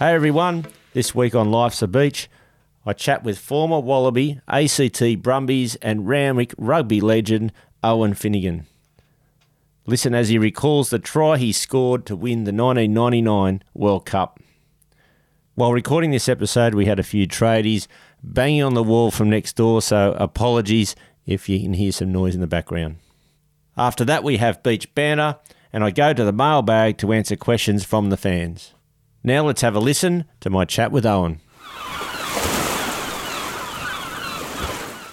Hey 0.00 0.14
everyone, 0.14 0.64
this 0.94 1.14
week 1.14 1.34
on 1.34 1.50
Life's 1.50 1.82
a 1.82 1.86
Beach, 1.86 2.30
I 2.86 2.94
chat 2.94 3.22
with 3.22 3.38
former 3.38 3.80
Wallaby, 3.80 4.40
ACT 4.48 5.20
Brumbies, 5.20 5.76
and 5.82 6.08
Randwick 6.08 6.54
rugby 6.56 7.02
legend 7.02 7.52
Owen 7.84 8.14
Finegan. 8.14 8.64
Listen 9.84 10.14
as 10.14 10.30
he 10.30 10.38
recalls 10.38 10.88
the 10.88 10.98
try 10.98 11.36
he 11.36 11.52
scored 11.52 12.06
to 12.06 12.16
win 12.16 12.44
the 12.44 12.50
1999 12.50 13.62
World 13.74 14.06
Cup. 14.06 14.40
While 15.54 15.74
recording 15.74 16.12
this 16.12 16.30
episode, 16.30 16.74
we 16.74 16.86
had 16.86 16.98
a 16.98 17.02
few 17.02 17.28
tradies 17.28 17.86
banging 18.22 18.62
on 18.62 18.72
the 18.72 18.82
wall 18.82 19.10
from 19.10 19.28
next 19.28 19.54
door, 19.56 19.82
so 19.82 20.16
apologies 20.18 20.96
if 21.26 21.46
you 21.46 21.60
can 21.60 21.74
hear 21.74 21.92
some 21.92 22.10
noise 22.10 22.34
in 22.34 22.40
the 22.40 22.46
background. 22.46 22.96
After 23.76 24.06
that, 24.06 24.24
we 24.24 24.38
have 24.38 24.62
beach 24.62 24.94
banter, 24.94 25.36
and 25.74 25.84
I 25.84 25.90
go 25.90 26.14
to 26.14 26.24
the 26.24 26.32
mailbag 26.32 26.96
to 26.96 27.12
answer 27.12 27.36
questions 27.36 27.84
from 27.84 28.08
the 28.08 28.16
fans. 28.16 28.72
Now 29.22 29.44
let's 29.44 29.60
have 29.60 29.74
a 29.76 29.80
listen 29.80 30.24
to 30.40 30.48
my 30.48 30.64
chat 30.64 30.90
with 30.90 31.04
Owen. 31.04 31.40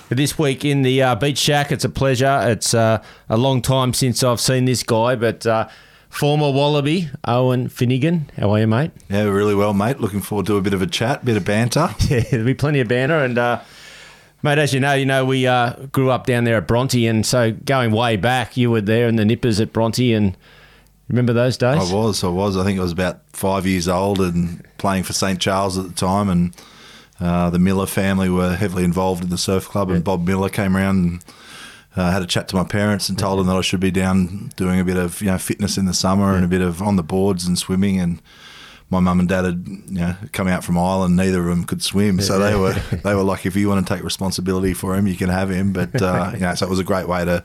This 0.10 0.40
week 0.40 0.64
in 0.64 0.84
the 0.84 1.02
uh, 1.02 1.16
Beach 1.16 1.38
Shack, 1.38 1.74
it's 1.74 1.84
a 1.84 1.90
pleasure. 1.90 2.40
It's 2.44 2.74
uh, 2.74 3.04
a 3.28 3.36
long 3.36 3.62
time 3.62 3.94
since 3.94 4.24
I've 4.24 4.40
seen 4.40 4.64
this 4.64 4.82
guy, 4.82 5.18
but 5.18 5.46
uh, 5.46 5.68
former 6.10 6.50
Wallaby, 6.50 7.10
Owen 7.26 7.68
Finegan. 7.68 8.32
How 8.38 8.52
are 8.52 8.60
you, 8.60 8.68
mate? 8.68 8.92
Yeah, 9.10 9.24
really 9.24 9.54
well, 9.54 9.74
mate. 9.74 10.00
Looking 10.00 10.22
forward 10.22 10.46
to 10.46 10.56
a 10.56 10.62
bit 10.62 10.74
of 10.74 10.82
a 10.82 10.88
chat, 10.88 11.26
bit 11.26 11.36
of 11.36 11.44
banter. 11.44 11.90
Yeah, 12.10 12.22
there'll 12.22 12.46
be 12.46 12.54
plenty 12.54 12.80
of 12.80 12.88
banter. 12.88 13.22
And, 13.22 13.38
uh, 13.38 13.60
mate, 14.42 14.58
as 14.58 14.74
you 14.74 14.80
know, 14.80 14.94
you 14.94 15.06
know 15.06 15.26
we 15.26 15.46
uh, 15.46 15.74
grew 15.92 16.10
up 16.10 16.26
down 16.26 16.46
there 16.46 16.56
at 16.56 16.68
Bronte, 16.68 17.06
and 17.06 17.26
so 17.26 17.52
going 17.52 17.92
way 17.92 18.16
back, 18.16 18.56
you 18.56 18.72
were 18.72 18.80
there 18.80 19.10
in 19.10 19.18
the 19.18 19.26
Nippers 19.26 19.60
at 19.60 19.74
Bronte, 19.74 20.14
and 20.14 20.38
remember 21.10 21.34
those 21.34 21.58
days? 21.58 21.92
I 21.92 21.94
was, 21.94 22.24
I 22.24 22.28
was. 22.28 22.58
I 22.58 22.64
think 22.64 22.80
I 22.80 22.84
was 22.84 22.92
about 22.92 23.22
five 23.32 23.66
years 23.66 23.88
old 23.88 24.20
and 24.20 24.66
playing 24.78 25.04
for 25.04 25.14
St 25.14 25.40
Charles 25.40 25.78
at 25.78 25.88
the 25.88 25.94
time, 25.94 26.30
and 26.30 26.56
uh, 27.20 27.50
the 27.50 27.60
Miller 27.60 27.86
family 27.86 28.30
were 28.30 28.56
heavily 28.56 28.84
involved 28.84 29.24
in 29.24 29.30
the 29.30 29.38
surf 29.38 29.68
club, 29.68 29.90
and 29.90 30.04
Bob 30.04 30.26
Miller 30.26 30.50
came 30.50 30.76
around 30.76 30.98
and 31.06 31.26
uh, 31.96 32.12
had 32.12 32.22
a 32.22 32.28
chat 32.28 32.48
to 32.50 32.56
my 32.56 32.64
parents 32.64 33.10
and 33.10 33.18
told 33.18 33.40
them 33.40 33.48
that 33.48 33.56
I 33.58 33.62
should 33.62 33.80
be 33.80 33.92
down 33.92 34.52
doing 34.56 34.80
a 34.80 34.84
bit 34.84 34.98
of 34.98 35.20
you 35.22 35.28
know 35.28 35.38
fitness 35.38 35.78
in 35.78 35.86
the 35.86 35.94
summer 35.94 36.36
and 36.36 36.46
a 36.46 36.48
bit 36.48 36.62
of 36.62 36.82
on 36.82 36.96
the 36.96 37.04
boards 37.04 37.48
and 37.48 37.58
swimming 37.58 38.00
and. 38.00 38.22
My 38.90 39.02
mum 39.02 39.20
and 39.20 39.28
dad 39.28 39.44
had, 39.44 39.66
you 39.68 40.00
know, 40.00 40.16
come 40.32 40.48
out 40.48 40.64
from 40.64 40.78
Ireland. 40.78 41.18
Neither 41.18 41.42
of 41.42 41.48
them 41.48 41.66
could 41.66 41.84
swim, 41.84 42.22
so 42.22 42.40
they 42.40 42.56
were 42.56 42.72
they 43.04 43.14
were 43.16 43.24
like, 43.24 43.46
if 43.46 43.54
you 43.58 43.68
want 43.68 43.86
to 43.86 43.94
take 43.94 44.02
responsibility 44.02 44.74
for 44.74 44.96
him, 44.96 45.08
you 45.08 45.18
can 45.18 45.28
have 45.28 45.50
him. 45.52 45.74
But 45.74 46.02
uh, 46.02 46.32
you 46.34 46.40
know, 46.40 46.56
so 46.56 46.66
it 46.66 46.70
was 46.70 46.80
a 46.80 46.86
great 46.86 47.06
way 47.06 47.26
to, 47.26 47.44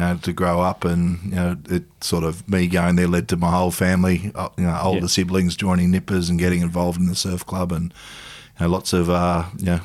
you 0.00 0.06
know, 0.06 0.16
to 0.22 0.32
grow 0.32 0.60
up, 0.62 0.84
and 0.84 1.22
you 1.24 1.30
know, 1.36 1.56
it 1.68 1.84
sort 2.00 2.24
of 2.24 2.48
me 2.48 2.66
going 2.66 2.96
there 2.96 3.06
led 3.06 3.28
to 3.28 3.36
my 3.36 3.50
whole 3.50 3.70
family, 3.70 4.32
uh, 4.34 4.48
you 4.56 4.64
know, 4.64 4.78
older 4.82 5.00
Yeah. 5.02 5.06
siblings 5.08 5.56
joining 5.56 5.90
Nippers 5.90 6.30
and 6.30 6.38
getting 6.38 6.62
involved 6.62 6.98
in 6.98 7.06
the 7.06 7.14
surf 7.14 7.44
club, 7.44 7.70
and 7.70 7.92
you 8.58 8.66
know, 8.66 8.72
lots 8.72 8.92
of 8.94 9.10
uh, 9.10 9.44
you 9.58 9.66
know, 9.66 9.80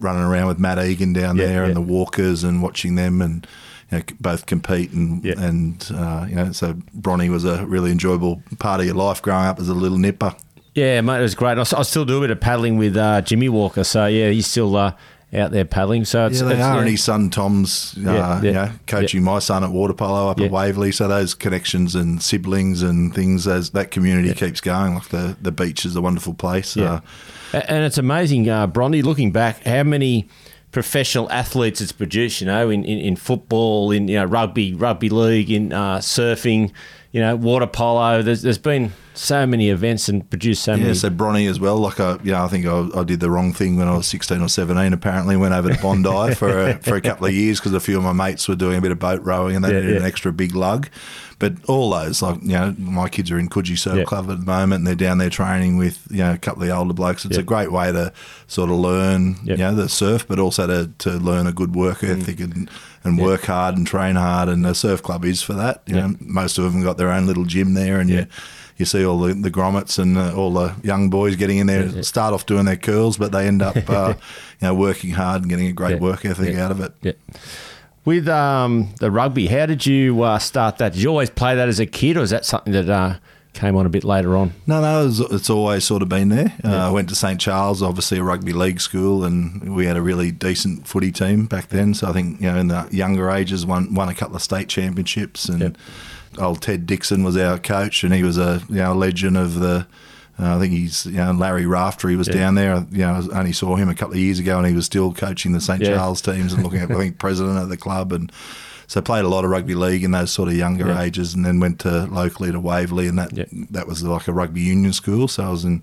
running 0.00 0.22
around 0.22 0.48
with 0.48 0.58
Matt 0.58 0.78
Egan 0.84 1.12
down 1.12 1.36
Yeah, 1.36 1.46
there 1.46 1.60
yeah. 1.62 1.66
and 1.68 1.76
the 1.76 1.80
Walkers 1.80 2.42
and 2.44 2.60
watching 2.62 2.96
them 2.96 3.22
and 3.22 3.46
you 3.92 3.98
know, 3.98 4.04
both 4.20 4.46
compete 4.46 4.90
and 4.90 5.24
Yeah. 5.24 5.34
and 5.38 5.86
uh, 5.94 6.26
you 6.28 6.34
know 6.34 6.52
so 6.52 6.74
Bronny 6.98 7.28
was 7.30 7.44
a 7.44 7.64
really 7.66 7.90
enjoyable 7.92 8.42
part 8.58 8.80
of 8.80 8.86
your 8.86 8.96
life 8.96 9.22
growing 9.22 9.46
up 9.46 9.60
as 9.60 9.68
a 9.68 9.74
little 9.74 9.98
nipper. 9.98 10.34
Yeah, 10.74 11.00
mate, 11.02 11.18
it 11.20 11.22
was 11.22 11.36
great. 11.36 11.56
I 11.56 11.62
still 11.62 12.04
do 12.04 12.18
a 12.18 12.20
bit 12.20 12.30
of 12.32 12.40
paddling 12.40 12.76
with 12.78 12.96
uh, 12.96 13.20
Jimmy 13.22 13.48
Walker, 13.48 13.84
so 13.84 14.06
yeah, 14.06 14.30
he's 14.30 14.48
still 14.48 14.74
uh, 14.74 14.92
out 15.34 15.50
there 15.50 15.64
paddling. 15.64 16.04
So 16.04 16.26
it's, 16.26 16.40
Yeah, 16.40 16.48
they 16.48 16.54
it's, 16.54 16.62
are. 16.62 16.78
And 16.80 16.88
his 16.88 17.02
son 17.02 17.30
Tom's, 17.30 17.94
uh, 17.98 18.00
Yeah, 18.00 18.12
yeah, 18.12 18.42
you 18.42 18.52
know, 18.52 18.70
coaching 18.86 19.22
my 19.22 19.38
son 19.38 19.64
at 19.64 19.70
water 19.70 19.94
polo 19.94 20.30
up 20.30 20.38
Yeah. 20.38 20.46
at 20.46 20.52
Waverley. 20.52 20.92
So 20.92 21.08
those 21.08 21.34
connections 21.34 21.94
and 21.94 22.22
siblings 22.22 22.82
and 22.82 23.14
things, 23.14 23.46
as 23.46 23.70
that 23.70 23.90
community 23.90 24.32
keeps 24.34 24.60
going. 24.60 24.94
Like 24.94 25.08
the 25.08 25.36
the 25.40 25.52
beach 25.52 25.84
is 25.84 25.96
a 25.96 26.00
wonderful 26.00 26.34
place. 26.34 26.76
Yeah. 26.76 27.00
Uh, 27.52 27.60
And 27.68 27.84
it's 27.84 27.98
amazing, 27.98 28.48
uh, 28.48 28.66
Bronte, 28.66 29.00
looking 29.02 29.30
back, 29.32 29.62
how 29.64 29.82
many 29.84 30.26
professional 30.72 31.30
athletes 31.30 31.80
it's 31.80 31.92
produced, 31.92 32.40
you 32.40 32.48
know, 32.48 32.68
in, 32.68 32.84
in, 32.84 32.98
in 32.98 33.14
football, 33.16 33.92
in 33.92 34.08
you 34.08 34.16
know, 34.16 34.24
rugby, 34.24 34.74
rugby 34.74 35.08
league, 35.08 35.48
in 35.50 35.72
uh, 35.72 35.98
surfing, 35.98 36.72
you 37.14 37.20
know, 37.20 37.36
water 37.36 37.66
polo. 37.68 38.22
There's, 38.22 38.42
there's 38.42 38.58
been 38.58 38.92
so 39.14 39.46
many 39.46 39.70
events 39.70 40.08
and 40.08 40.28
produced 40.28 40.64
so 40.64 40.72
Yeah, 40.74 40.78
many. 40.82 40.94
so 40.94 41.10
Bronny 41.10 41.48
as 41.48 41.60
well. 41.60 41.76
Like, 41.78 42.00
I, 42.00 42.18
yeah, 42.24 42.44
I 42.44 42.48
think 42.48 42.66
I, 42.66 42.88
I 42.92 43.04
did 43.04 43.20
the 43.20 43.30
wrong 43.30 43.52
thing 43.52 43.76
when 43.76 43.86
I 43.86 43.96
was 43.96 44.08
16 44.08 44.42
or 44.42 44.48
17. 44.48 44.92
Apparently, 44.92 45.36
went 45.36 45.54
over 45.54 45.72
to 45.72 45.80
Bondi 45.80 46.34
for 46.34 46.48
a, 46.70 46.74
for 46.82 46.96
a 46.96 47.00
couple 47.00 47.26
of 47.28 47.32
years 47.32 47.60
because 47.60 47.72
a 47.72 47.78
few 47.78 47.96
of 47.98 48.02
my 48.02 48.10
mates 48.12 48.48
were 48.48 48.56
doing 48.56 48.78
a 48.78 48.80
bit 48.80 48.90
of 48.90 48.98
boat 48.98 49.22
rowing 49.22 49.54
and 49.54 49.64
they 49.64 49.72
Yeah, 49.72 49.80
needed 49.80 49.96
an 49.98 50.02
extra 50.04 50.32
big 50.32 50.56
lug. 50.56 50.88
But 51.44 51.62
all 51.68 51.90
those, 51.90 52.22
like, 52.22 52.40
you 52.42 52.52
know, 52.52 52.74
my 52.78 53.08
kids 53.10 53.30
are 53.30 53.38
in 53.38 53.50
Coogee 53.50 53.76
Surf 53.78 53.98
Yeah. 53.98 54.04
Club 54.04 54.30
at 54.30 54.38
the 54.40 54.46
moment 54.46 54.78
and 54.80 54.86
they're 54.86 54.94
down 55.08 55.18
there 55.18 55.28
training 55.28 55.76
with, 55.76 55.98
you 56.10 56.18
know, 56.18 56.32
a 56.32 56.38
couple 56.38 56.62
of 56.62 56.68
the 56.68 56.74
older 56.74 56.94
blokes. 56.94 57.26
It's 57.26 57.36
Yeah. 57.36 57.42
a 57.42 57.44
great 57.44 57.70
way 57.70 57.92
to 57.92 58.12
sort 58.46 58.70
of 58.70 58.76
learn, 58.76 59.36
Yeah. 59.44 59.52
you 59.52 59.58
know, 59.58 59.74
the 59.74 59.88
surf, 59.90 60.26
but 60.26 60.38
also 60.38 60.66
to, 60.66 60.90
to 61.00 61.10
learn 61.18 61.46
a 61.46 61.52
good 61.52 61.74
work 61.74 62.02
ethic 62.02 62.40
and, 62.40 62.70
and 63.04 63.18
work 63.18 63.44
hard 63.44 63.76
and 63.76 63.86
train 63.86 64.16
hard. 64.16 64.48
And 64.48 64.64
the 64.64 64.74
surf 64.74 65.02
club 65.02 65.22
is 65.26 65.42
for 65.42 65.52
that. 65.52 65.82
You 65.86 65.96
Yeah. 65.96 66.06
know, 66.06 66.16
most 66.20 66.56
of 66.56 66.64
them 66.72 66.82
got 66.82 66.96
their 66.96 67.10
own 67.12 67.26
little 67.26 67.44
gym 67.44 67.74
there 67.74 68.00
and 68.00 68.08
Yeah. 68.08 68.20
you 68.20 68.26
you 68.76 68.84
see 68.84 69.04
all 69.06 69.20
the, 69.20 69.32
the 69.34 69.52
grommets 69.52 70.00
and 70.00 70.18
uh, 70.18 70.34
all 70.34 70.52
the 70.52 70.74
young 70.82 71.08
boys 71.08 71.36
getting 71.36 71.58
in 71.58 71.68
there, 71.68 72.02
start 72.02 72.34
off 72.34 72.44
doing 72.44 72.64
their 72.64 72.74
curls, 72.76 73.16
but 73.16 73.30
they 73.30 73.46
end 73.46 73.62
up, 73.62 73.76
uh, 73.88 74.14
you 74.60 74.66
know, 74.66 74.74
working 74.74 75.10
hard 75.12 75.42
and 75.42 75.48
getting 75.50 75.68
a 75.68 75.72
great 75.72 75.92
Yeah. 75.92 76.00
work 76.00 76.24
ethic 76.24 76.54
Yeah. 76.54 76.64
out 76.64 76.70
of 76.72 76.80
it. 76.80 77.16
Yeah. 78.04 78.10
With 78.10 78.28
um, 78.28 78.94
the 79.00 79.10
rugby, 79.10 79.46
how 79.46 79.66
did 79.66 79.86
you 79.86 80.22
uh, 80.22 80.38
start 80.38 80.78
that? 80.78 80.92
Did 80.92 81.02
you 81.02 81.08
always 81.08 81.30
play 81.30 81.54
that 81.56 81.68
as 81.68 81.80
a 81.80 81.86
kid, 81.86 82.16
or 82.16 82.22
is 82.22 82.30
that 82.30 82.44
something 82.44 82.72
that 82.72 82.88
uh, 82.88 83.16
came 83.54 83.76
on 83.76 83.86
a 83.86 83.88
bit 83.88 84.04
later 84.04 84.36
on? 84.36 84.52
No, 84.66 84.80
no, 84.80 85.06
it's, 85.06 85.20
it's 85.20 85.48
always 85.50 85.84
sort 85.84 86.02
of 86.02 86.08
been 86.08 86.28
there. 86.28 86.52
Uh, 86.62 86.88
I 86.88 86.90
went 86.90 87.08
to 87.08 87.14
St 87.14 87.40
Charles, 87.40 87.82
obviously 87.82 88.18
a 88.18 88.22
rugby 88.22 88.52
league 88.52 88.80
school, 88.80 89.24
and 89.24 89.74
we 89.74 89.86
had 89.86 89.96
a 89.96 90.02
really 90.02 90.30
decent 90.30 90.86
footy 90.86 91.12
team 91.12 91.46
back 91.46 91.68
then. 91.68 91.94
So 91.94 92.08
I 92.08 92.12
think 92.12 92.40
you 92.40 92.50
know 92.50 92.58
in 92.58 92.68
the 92.68 92.86
younger 92.90 93.30
ages, 93.30 93.64
won 93.64 93.94
won 93.94 94.08
a 94.08 94.14
couple 94.14 94.36
of 94.36 94.42
state 94.42 94.68
championships, 94.68 95.48
and 95.48 95.60
Yep. 95.60 95.76
old 96.38 96.60
Ted 96.62 96.86
Dixon 96.86 97.24
was 97.24 97.36
our 97.36 97.58
coach, 97.58 98.04
and 98.04 98.12
he 98.12 98.22
was 98.22 98.36
a 98.38 98.62
you 98.68 98.76
know 98.76 98.94
legend 98.94 99.36
of 99.36 99.60
the. 99.60 99.86
Uh, 100.38 100.56
I 100.56 100.58
think 100.58 100.72
he's, 100.72 101.06
you 101.06 101.12
know, 101.12 101.30
Larry 101.32 101.64
Rafter. 101.66 102.08
He 102.08 102.16
was 102.16 102.26
Yeah. 102.28 102.34
down 102.34 102.54
there. 102.56 102.84
You 102.90 102.98
know, 103.06 103.28
I 103.32 103.38
only 103.38 103.52
saw 103.52 103.76
him 103.76 103.88
a 103.88 103.94
couple 103.94 104.14
of 104.14 104.20
years 104.20 104.38
ago, 104.40 104.58
and 104.58 104.66
he 104.66 104.74
was 104.74 104.84
still 104.86 105.12
coaching 105.12 105.52
the 105.52 105.60
St 105.60 105.80
Yeah. 105.82 105.94
Charles 105.94 106.20
teams 106.20 106.52
and 106.52 106.62
looking 106.64 106.80
at, 106.80 106.90
I 106.90 106.94
think, 106.96 107.18
president 107.18 107.58
of 107.58 107.68
the 107.68 107.76
club, 107.76 108.12
and 108.12 108.32
so 108.88 109.00
played 109.00 109.24
a 109.24 109.28
lot 109.28 109.44
of 109.44 109.50
rugby 109.50 109.74
league 109.76 110.02
in 110.02 110.10
those 110.10 110.30
sort 110.32 110.48
of 110.48 110.56
younger 110.56 110.88
Yeah. 110.88 111.00
ages, 111.02 111.34
and 111.34 111.44
then 111.46 111.60
went 111.60 111.78
to 111.80 112.06
locally 112.06 112.50
to 112.50 112.58
Waverley, 112.58 113.06
and 113.06 113.16
that 113.18 113.30
that 113.70 113.86
was 113.86 114.02
like 114.02 114.26
a 114.26 114.32
rugby 114.32 114.60
union 114.62 114.92
school. 114.92 115.28
So 115.28 115.44
I 115.44 115.48
was 115.50 115.64
in, 115.64 115.82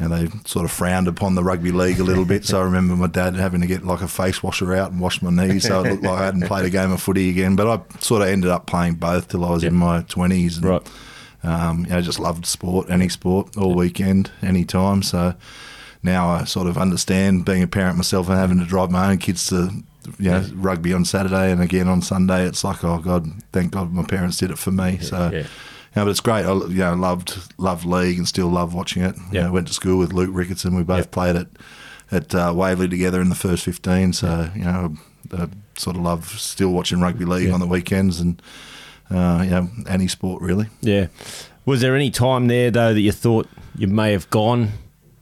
you 0.00 0.08
know, 0.08 0.16
they 0.16 0.30
sort 0.46 0.64
of 0.64 0.70
frowned 0.70 1.06
upon 1.06 1.34
the 1.34 1.44
rugby 1.44 1.70
league 1.70 2.00
a 2.00 2.04
little 2.04 2.24
bit. 2.24 2.46
So 2.46 2.60
I 2.60 2.64
remember 2.64 2.96
my 2.96 3.06
dad 3.06 3.36
having 3.36 3.60
to 3.60 3.66
get 3.66 3.84
like 3.84 4.00
a 4.00 4.08
face 4.08 4.42
washer 4.42 4.74
out 4.74 4.92
and 4.92 5.00
wash 5.00 5.20
my 5.20 5.30
knees, 5.30 5.64
so 5.68 5.84
it 5.84 5.90
looked 5.90 6.04
like 6.04 6.18
I 6.20 6.24
hadn't 6.24 6.46
played 6.46 6.64
a 6.64 6.70
game 6.70 6.90
of 6.90 7.02
footy 7.02 7.28
again. 7.28 7.54
But 7.54 7.66
I 7.68 7.80
sort 8.00 8.22
of 8.22 8.28
ended 8.28 8.50
up 8.50 8.66
playing 8.66 8.94
both 8.94 9.28
till 9.28 9.44
I 9.44 9.50
was 9.50 9.62
in 9.62 9.74
my 9.74 10.00
twenties. 10.08 10.56
and 10.56 10.64
Right. 10.66 10.82
Um, 11.42 11.84
you 11.84 11.90
know, 11.90 12.00
just 12.00 12.18
loved 12.18 12.46
sport, 12.46 12.90
any 12.90 13.08
sport, 13.08 13.56
all 13.56 13.74
weekend, 13.74 14.30
any 14.42 14.64
time. 14.64 15.02
So 15.02 15.34
now 16.02 16.28
I 16.28 16.44
sort 16.44 16.66
of 16.66 16.76
understand 16.76 17.44
being 17.44 17.62
a 17.62 17.66
parent 17.68 17.96
myself 17.96 18.28
and 18.28 18.36
having 18.38 18.58
to 18.58 18.64
drive 18.64 18.90
my 18.90 19.10
own 19.12 19.18
kids 19.18 19.46
to, 19.48 19.70
you 20.18 20.30
know, 20.30 20.44
rugby 20.54 20.92
on 20.92 21.04
Saturday 21.04 21.52
and 21.52 21.60
again 21.62 21.86
on 21.88 22.02
Sunday. 22.02 22.44
It's 22.44 22.64
like, 22.64 22.82
oh 22.82 22.98
God, 22.98 23.30
thank 23.52 23.72
God 23.72 23.92
my 23.92 24.02
parents 24.04 24.36
did 24.38 24.50
it 24.50 24.58
for 24.58 24.70
me. 24.72 24.98
so. 24.98 25.30
yeah. 25.32 25.46
Yeah, 25.96 26.04
but 26.04 26.10
it's 26.10 26.20
great. 26.20 26.44
I 26.44 26.52
you 26.52 26.68
know, 26.68 26.94
loved 26.94 27.38
loved 27.56 27.84
league 27.86 28.18
and 28.18 28.28
still 28.28 28.48
love 28.48 28.74
watching 28.74 29.02
it. 29.02 29.16
Yeah. 29.16 29.40
You 29.40 29.46
know, 29.46 29.52
went 29.52 29.68
to 29.68 29.72
school 29.72 29.98
with 29.98 30.12
Luke 30.12 30.30
Ricketson. 30.30 30.76
We 30.76 30.82
both 30.82 31.06
Yeah. 31.06 31.10
played 31.10 31.34
at 31.36 31.46
at 32.12 32.34
uh, 32.34 32.52
Waverley 32.54 32.88
together 32.88 33.20
in 33.22 33.30
the 33.30 33.34
first 33.34 33.64
fifteen. 33.64 34.12
So 34.12 34.50
you 34.54 34.64
know, 34.64 34.94
I 35.32 35.48
sort 35.76 35.96
of 35.96 36.02
love 36.02 36.28
still 36.38 36.70
watching 36.72 37.00
rugby 37.00 37.24
league 37.24 37.48
Yeah. 37.48 37.54
on 37.54 37.60
the 37.60 37.66
weekends 37.66 38.20
and 38.20 38.40
uh, 39.10 39.42
you 39.44 39.50
know 39.50 39.68
any 39.88 40.08
sport 40.08 40.42
really. 40.42 40.66
Yeah. 40.80 41.06
Was 41.64 41.80
there 41.80 41.94
any 41.94 42.10
time 42.10 42.48
there 42.48 42.70
though 42.70 42.94
that 42.94 43.00
you 43.00 43.12
thought 43.12 43.48
you 43.76 43.86
may 43.86 44.12
have 44.12 44.28
gone 44.30 44.70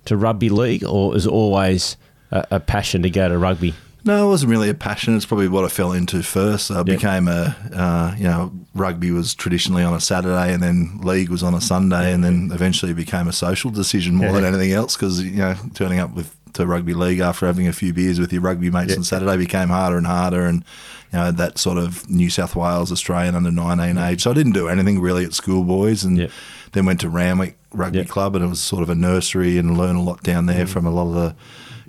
to 0.06 0.16
rugby 0.16 0.48
league, 0.48 0.84
or 0.84 1.16
is 1.16 1.26
always 1.26 1.96
a, 2.30 2.46
a 2.52 2.60
passion 2.60 3.02
to 3.02 3.10
go 3.10 3.28
to 3.28 3.36
rugby? 3.36 3.74
No, 4.04 4.24
it 4.24 4.28
wasn't 4.28 4.52
really 4.52 4.70
a 4.70 4.74
passion. 4.74 5.16
It's 5.16 5.26
probably 5.26 5.48
what 5.48 5.64
I 5.64 5.68
fell 5.68 5.90
into 5.90 6.22
first. 6.22 6.70
I 6.70 6.84
became 6.84 7.26
a, 7.26 7.56
uh, 7.74 8.14
you 8.16 8.22
know, 8.22 8.52
rugby 8.72 9.10
was 9.10 9.34
traditionally 9.34 9.82
on 9.82 9.94
a 9.94 10.00
Saturday, 10.00 10.52
and 10.52 10.62
then 10.62 11.00
league 11.02 11.28
was 11.28 11.42
on 11.42 11.54
a 11.54 11.60
Sunday, 11.60 12.12
and 12.12 12.22
then 12.22 12.50
eventually 12.54 12.92
it 12.92 12.94
became 12.94 13.26
a 13.26 13.32
social 13.32 13.72
decision 13.72 14.14
more 14.14 14.30
than 14.30 14.44
anything 14.44 14.70
else 14.70 14.94
because 14.96 15.20
you 15.20 15.38
know 15.38 15.56
turning 15.74 15.98
up 15.98 16.14
with 16.14 16.35
to 16.56 16.66
rugby 16.66 16.94
league 16.94 17.20
after 17.20 17.46
having 17.46 17.68
a 17.68 17.72
few 17.72 17.92
beers 17.92 18.18
with 18.18 18.32
your 18.32 18.42
rugby 18.42 18.70
mates 18.70 18.96
on 18.96 19.04
Saturday 19.04 19.36
became 19.36 19.68
harder 19.68 19.96
and 19.96 20.06
harder, 20.06 20.44
and 20.44 20.64
you 21.12 21.18
know 21.18 21.32
that 21.32 21.58
sort 21.58 21.78
of 21.78 22.08
New 22.10 22.30
South 22.30 22.56
Wales 22.56 22.90
Australian 22.90 23.34
under 23.34 23.50
nineteen 23.50 23.98
age. 23.98 24.22
So 24.22 24.30
I 24.30 24.34
didn't 24.34 24.52
do 24.52 24.68
anything 24.68 25.00
really 25.00 25.24
at 25.24 25.34
schoolboys, 25.34 26.04
and 26.04 26.30
then 26.72 26.86
went 26.86 27.00
to 27.00 27.08
Randwick 27.08 27.56
Rugby 27.72 28.04
Club, 28.04 28.34
and 28.34 28.44
it 28.44 28.48
was 28.48 28.60
sort 28.60 28.82
of 28.82 28.90
a 28.90 28.94
nursery 28.94 29.58
and 29.58 29.78
learn 29.78 29.96
a 29.96 30.02
lot 30.02 30.22
down 30.22 30.46
there 30.46 30.66
from 30.66 30.86
a 30.86 30.90
lot 30.90 31.08
of 31.08 31.14
the 31.14 31.36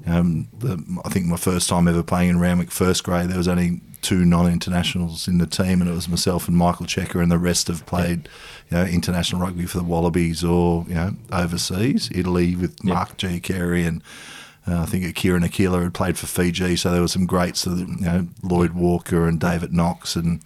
um, 0.06 0.48
the, 0.58 1.02
I 1.04 1.10
think 1.10 1.26
my 1.26 1.38
first 1.38 1.68
time 1.68 1.88
ever 1.88 2.04
playing 2.04 2.30
in 2.30 2.40
Randwick 2.40 2.72
first 2.72 3.04
grade, 3.04 3.30
there 3.30 3.38
was 3.38 3.48
only 3.48 3.82
two 4.02 4.24
non-internationals 4.24 5.28
in 5.28 5.38
the 5.38 5.48
team, 5.48 5.82
and 5.82 5.90
it 5.90 5.94
was 5.94 6.08
myself 6.08 6.48
and 6.48 6.56
Michael 6.56 6.86
Cheika, 6.86 7.22
and 7.22 7.32
the 7.32 7.38
rest 7.38 7.68
have 7.68 7.86
played, 7.86 8.30
you 8.70 8.78
know, 8.78 8.86
international 8.86 9.42
rugby 9.42 9.66
for 9.66 9.80
the 9.80 9.84
Wallabies 9.84 10.44
or 10.44 10.86
you 10.88 10.96
know 10.96 11.14
overseas, 11.32 12.10
Italy 12.14 12.56
with 12.56 12.84
Mark 12.84 13.18
Giacheri 13.18 13.88
and. 13.88 14.02
Uh, 14.68 14.82
I 14.82 14.86
think 14.86 15.16
Kieran 15.16 15.44
Akila 15.44 15.84
had 15.84 15.94
played 15.94 16.18
for 16.18 16.28
Fiji, 16.28 16.76
so 16.76 16.92
there 16.92 17.02
were 17.02 17.08
some 17.08 17.26
greats, 17.26 17.66
you 17.66 17.86
know, 18.00 18.28
Lloyd 18.44 18.74
Walker 18.74 19.28
and 19.28 19.40
David 19.40 19.72
Knox 19.74 20.16
and 20.16 20.42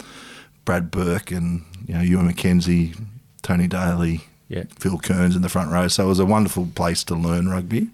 Brad 0.64 0.92
Burke 0.92 1.32
and 1.32 1.64
you 1.88 1.96
know 1.96 2.02
Ewan 2.02 2.32
McKenzie, 2.32 2.96
Tony 3.42 3.68
Daly, 3.68 4.22
Yeah. 4.48 4.66
Phil 4.80 5.00
Kearns 5.00 5.36
in 5.36 5.42
the 5.42 5.50
front 5.50 5.72
row. 5.72 5.88
So 5.88 6.06
it 6.06 6.08
was 6.08 6.20
a 6.20 6.26
wonderful 6.26 6.68
place 6.76 7.04
to 7.06 7.16
learn 7.16 7.50
rugby. 7.50 7.90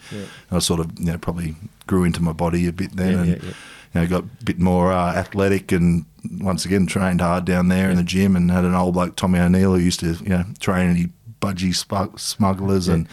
I 0.52 0.60
sort 0.60 0.82
of, 0.82 0.92
you 1.00 1.06
know, 1.06 1.18
probably 1.18 1.56
grew 1.88 2.04
into 2.04 2.22
my 2.22 2.34
body 2.34 2.68
a 2.68 2.74
bit 2.74 2.96
then 2.98 3.12
Yeah, 3.14 3.18
and, 3.20 3.28
yeah, 3.30 3.36
yeah. 3.42 3.54
you 3.94 4.02
know, 4.02 4.08
got 4.08 4.24
a 4.24 4.44
bit 4.44 4.60
more 4.60 4.92
uh, 4.92 5.14
athletic 5.16 5.72
and 5.72 6.04
once 6.42 6.66
again 6.66 6.88
trained 6.88 7.22
hard 7.22 7.46
down 7.46 7.70
there 7.70 7.90
in 7.90 7.96
the 7.96 8.04
gym 8.04 8.36
and 8.36 8.52
had 8.52 8.66
an 8.66 8.76
old 8.76 8.96
bloke, 8.96 9.16
Tommy 9.16 9.40
O'Neill, 9.40 9.76
who 9.76 9.80
used 9.80 10.02
to, 10.02 10.16
you 10.16 10.30
know, 10.30 10.44
train 10.60 10.90
any 10.90 11.08
budgie 11.40 11.74
smugglers 12.20 12.88
and 12.90 13.08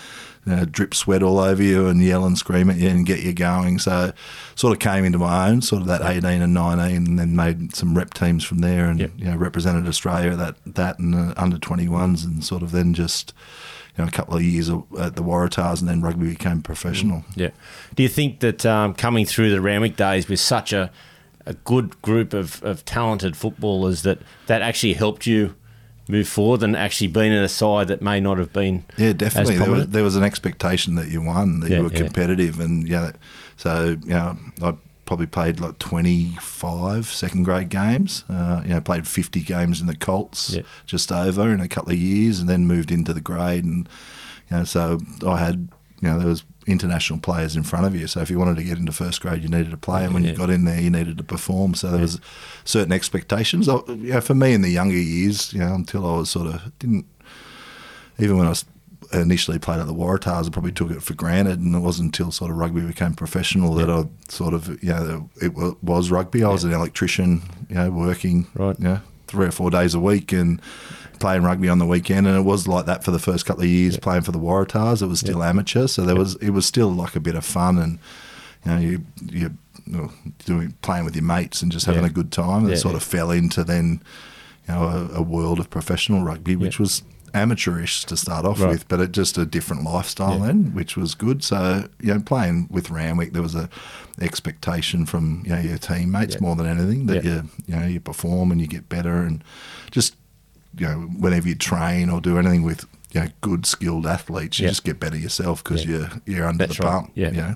you 0.47 0.55
know, 0.55 0.65
drip 0.65 0.95
sweat 0.95 1.23
all 1.23 1.39
over 1.39 1.63
you 1.63 1.87
and 1.87 2.03
yell 2.03 2.25
and 2.25 2.37
scream 2.37 2.69
at 2.71 2.77
you 2.77 2.89
and 2.89 3.07
get 3.07 3.23
you 3.23 3.33
going. 3.33 3.79
So 3.79 4.13
sort 4.55 4.73
of 4.73 4.79
came 4.79 5.05
into 5.05 5.19
my 5.19 5.49
own, 5.49 5.63
sort 5.63 5.83
of 5.83 5.89
that 5.89 6.03
18 6.03 6.43
and 6.43 6.53
19 6.55 6.97
and 6.97 7.19
then 7.19 7.35
made 7.35 7.75
some 7.75 7.97
rep 7.97 8.13
teams 8.15 8.45
from 8.45 8.59
there 8.59 8.87
and, 8.87 9.01
Yep. 9.01 9.11
you 9.17 9.25
know, 9.27 9.37
represented 9.37 9.89
Australia 9.89 10.37
that, 10.37 10.57
that 10.67 10.99
and 10.99 11.15
uh, 11.15 11.35
under 11.37 11.57
21s 11.57 12.25
and 12.25 12.45
sort 12.45 12.63
of 12.63 12.73
then 12.73 12.93
just, 12.95 13.33
you 13.97 14.05
know, 14.05 14.09
a 14.09 14.13
couple 14.13 14.35
of 14.37 14.43
years 14.43 14.69
at 14.69 15.17
the 15.17 15.23
Waratahs 15.23 15.81
and 15.81 15.89
then 15.89 16.01
rugby 16.03 16.29
became 16.29 16.61
professional. 16.63 17.25
Yeah. 17.37 17.51
Do 17.95 18.03
you 18.03 18.09
think 18.09 18.41
that 18.41 18.67
um, 18.67 18.93
coming 18.95 19.25
through 19.25 19.51
the 19.51 19.61
Randwick 19.61 19.97
days 19.97 20.29
with 20.29 20.41
such 20.41 20.73
a, 20.73 20.91
a 21.47 21.55
good 21.55 22.01
group 22.03 22.33
of, 22.35 22.63
of 22.63 22.85
talented 22.85 23.37
footballers 23.37 24.03
that 24.03 24.19
that 24.47 24.63
actually 24.63 24.95
helped 24.95 25.27
you 25.27 25.55
move 26.09 26.29
forward 26.29 26.63
and 26.63 26.77
actually 26.77 27.07
being 27.07 27.33
in 27.33 27.43
a 27.43 27.49
side 27.49 27.89
that 27.89 28.03
may 28.03 28.21
not 28.21 28.39
have 28.39 28.53
been 28.53 28.85
Yeah, 28.99 29.13
definitely. 29.15 29.57
There 29.57 29.71
was, 29.71 29.89
there 29.89 30.05
was 30.05 30.17
an 30.17 30.23
expectation 30.25 30.95
that 30.97 31.09
you 31.09 31.23
won, 31.23 31.61
that 31.61 31.71
Yeah, 31.71 31.79
you 31.79 31.83
were 31.85 31.91
yeah. 31.93 31.99
competitive, 31.99 32.61
and 32.61 32.87
yeah. 32.89 33.13
So 33.57 33.97
you 34.05 34.09
know, 34.11 34.37
I 34.63 34.75
probably 35.07 35.27
played 35.27 35.61
like 35.61 35.79
25 35.79 37.07
second 37.07 37.45
grade 37.45 37.69
games. 37.69 38.25
Uh, 38.29 38.63
you 38.65 38.71
know, 38.71 38.81
played 38.81 39.07
50 39.07 39.41
games 39.43 39.81
in 39.81 39.87
the 39.87 39.97
Colts, 39.97 40.51
Yeah. 40.55 40.63
just 40.87 41.11
over 41.13 41.53
in 41.53 41.61
a 41.61 41.69
couple 41.69 41.93
of 41.93 41.99
years, 41.99 42.41
and 42.41 42.49
then 42.49 42.67
moved 42.67 42.91
into 42.91 43.13
the 43.13 43.21
grade, 43.21 43.65
and 43.65 43.89
you 44.51 44.57
know, 44.59 44.65
so 44.65 44.99
I 45.27 45.39
had 45.39 45.69
you 46.01 46.09
know 46.09 46.19
there 46.19 46.29
was 46.29 46.45
international 46.67 47.19
players 47.19 47.57
in 47.57 47.63
front 47.63 47.87
of 47.87 47.95
you. 47.95 48.07
So 48.07 48.21
if 48.21 48.31
you 48.31 48.39
wanted 48.39 48.57
to 48.57 48.65
get 48.65 48.79
into 48.79 48.93
first 48.93 49.21
grade, 49.21 49.43
you 49.43 49.49
needed 49.49 49.71
to 49.71 49.77
play, 49.77 50.05
and 50.05 50.15
when 50.15 50.25
Yeah. 50.25 50.31
you 50.33 50.37
got 50.37 50.51
in 50.51 50.65
there, 50.65 50.81
you 50.81 50.91
needed 50.91 51.19
to 51.19 51.25
perform. 51.25 51.75
So 51.75 51.91
there 51.91 52.01
was 52.01 52.21
certain 52.65 52.93
expectations. 52.93 53.69
I, 53.69 53.77
you 53.89 54.13
know, 54.15 54.21
for 54.21 54.35
me 54.35 54.53
in 54.55 54.63
the 54.63 54.71
younger 54.71 54.97
years, 54.99 55.53
you 55.53 55.61
know, 55.61 55.75
until 55.75 56.07
I 56.07 56.17
was 56.19 56.31
sort 56.31 56.47
of 56.47 56.61
didn't 56.79 57.07
even 58.19 58.37
when 58.37 58.47
I 58.47 58.51
was 58.51 58.65
initially 59.13 59.59
played 59.59 59.81
at 59.81 59.87
the 59.87 59.95
Waratahs, 59.95 60.47
I 60.47 60.51
probably 60.51 60.73
took 60.73 60.91
it 60.91 61.03
for 61.03 61.15
granted, 61.15 61.61
and 61.61 61.75
it 61.75 61.81
wasn't 61.81 62.07
until 62.17 62.31
sort 62.33 62.51
of 62.51 62.57
rugby 62.57 62.81
became 62.81 63.15
professional 63.15 63.75
that 63.75 63.91
I 63.91 64.05
sort 64.29 64.55
of, 64.55 64.83
you 64.83 64.91
know, 64.91 65.29
it 65.43 65.53
was 65.83 66.11
rugby. 66.11 66.43
I 66.43 66.49
was 66.49 66.65
an 66.65 66.73
electrician, 66.73 67.43
you 67.69 67.75
know, 67.77 67.91
working, 67.91 68.47
Right. 68.55 68.77
you 68.79 68.85
know, 68.85 69.01
three 69.27 69.47
or 69.47 69.51
four 69.51 69.71
days 69.71 69.95
a 69.95 70.01
week 70.01 70.33
and 70.33 70.61
playing 71.19 71.43
rugby 71.43 71.69
on 71.69 71.79
the 71.79 71.87
weekend, 71.87 72.27
and 72.27 72.37
it 72.37 72.43
was 72.43 72.67
like 72.69 72.87
that 72.87 73.05
for 73.05 73.11
the 73.11 73.19
first 73.19 73.47
couple 73.47 73.63
of 73.63 73.69
years 73.69 73.97
playing 73.99 74.23
for 74.23 74.33
the 74.33 74.39
Waratahs. 74.39 75.03
It 75.03 75.07
was 75.07 75.21
still 75.21 75.43
amateur, 75.43 75.87
so 75.87 76.03
there 76.05 76.17
was 76.17 76.37
it 76.37 76.51
was 76.51 76.67
still 76.67 76.91
like 76.91 77.17
a 77.17 77.21
bit 77.21 77.35
of 77.35 77.45
fun, 77.45 77.79
and 77.79 77.99
you 78.65 78.71
know, 78.71 78.79
you 78.79 79.05
you 79.33 79.51
know, 79.87 80.11
doing 80.45 80.75
playing 80.83 81.05
with 81.05 81.15
your 81.15 81.25
mates 81.25 81.61
and 81.63 81.71
just 81.71 81.87
having 81.87 82.03
Yeah. 82.03 82.09
a 82.09 82.13
good 82.13 82.33
time. 82.33 82.61
And 82.61 82.69
Yeah, 82.69 82.75
it 82.75 82.79
sort 82.79 82.95
of 82.95 83.03
fell 83.03 83.31
into 83.31 83.65
then, 83.65 84.01
you 84.67 84.75
know, 84.75 84.83
a, 85.13 85.19
a 85.19 85.23
world 85.23 85.59
of 85.59 85.69
professional 85.69 86.23
rugby, 86.23 86.57
which 86.57 86.79
was 86.81 87.03
amateurish 87.35 88.05
to 88.07 88.17
start 88.17 88.47
off 88.47 88.61
Right. 88.61 88.71
with, 88.71 88.89
but 88.89 89.01
it 89.01 89.11
just 89.13 89.37
a 89.37 89.45
different 89.45 89.83
lifestyle 89.83 90.39
Yeah. 90.39 90.47
then, 90.47 90.73
which 90.73 90.97
was 90.97 91.15
good. 91.15 91.43
So 91.45 91.89
you 92.01 92.15
know, 92.15 92.21
playing 92.21 92.69
with 92.71 92.91
Randwick, 92.91 93.33
there 93.35 93.43
was 93.43 93.55
a 93.55 93.69
expectation 94.21 95.05
from 95.07 95.43
you 95.45 95.51
know 95.55 95.61
your 95.61 95.79
teammates 95.79 96.35
Yeah. 96.35 96.41
more 96.43 96.57
than 96.57 96.67
anything 96.67 97.07
that 97.07 97.25
Yeah. 97.25 97.31
you 97.35 97.49
you 97.67 97.77
know 97.77 97.87
you 97.87 98.01
perform 98.01 98.51
and 98.53 98.61
you 98.61 98.67
get 98.67 98.89
better 98.89 99.23
and 99.23 99.43
just 99.91 100.17
you 100.79 100.87
know 100.87 100.95
whenever 101.19 101.49
you 101.49 101.55
train 101.55 102.11
or 102.11 102.21
do 102.21 102.39
anything 102.39 102.63
with 102.63 102.85
you 103.13 103.21
know 103.23 103.29
good 103.41 103.67
skilled 103.67 104.07
athletes, 104.07 104.59
you 104.59 104.65
Yeah. 104.65 104.71
just 104.71 104.85
get 104.85 104.99
better 105.01 105.17
yourself 105.17 105.63
because 105.65 105.85
Yeah. 105.85 105.91
you're 106.27 106.37
you're 106.37 106.49
under 106.49 106.67
That's 106.67 106.79
the 106.79 106.85
right. 106.85 106.93
bump. 106.93 107.11
Yeah. 107.15 107.31
you 107.31 107.37
know? 107.37 107.55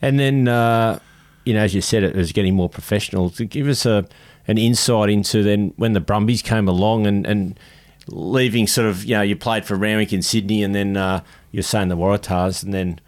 And 0.00 0.18
then, 0.20 0.46
uh, 0.46 1.00
you 1.44 1.54
know, 1.54 1.60
as 1.60 1.74
you 1.74 1.80
said, 1.80 2.02
it 2.04 2.14
was 2.14 2.30
getting 2.32 2.54
more 2.54 2.68
professional. 2.68 3.30
To 3.30 3.44
give 3.44 3.66
us 3.68 3.84
a 3.86 4.06
an 4.46 4.56
insight 4.58 5.10
into 5.10 5.42
then 5.42 5.72
when 5.76 5.92
the 5.92 6.00
Brumbies 6.00 6.40
came 6.42 6.68
along 6.68 7.06
and, 7.06 7.26
and 7.26 7.58
leaving 8.06 8.66
sort 8.66 8.86
of, 8.88 9.04
you 9.04 9.14
know, 9.14 9.22
you 9.22 9.36
played 9.36 9.64
for 9.66 9.74
Randwick 9.76 10.12
in 10.12 10.22
Sydney 10.22 10.62
and 10.62 10.74
then 10.74 10.96
uh, 10.96 11.20
you're 11.52 11.62
saying 11.62 11.88
the 11.88 11.96
Waratahs 11.96 12.62
and 12.62 12.72
then 12.72 13.00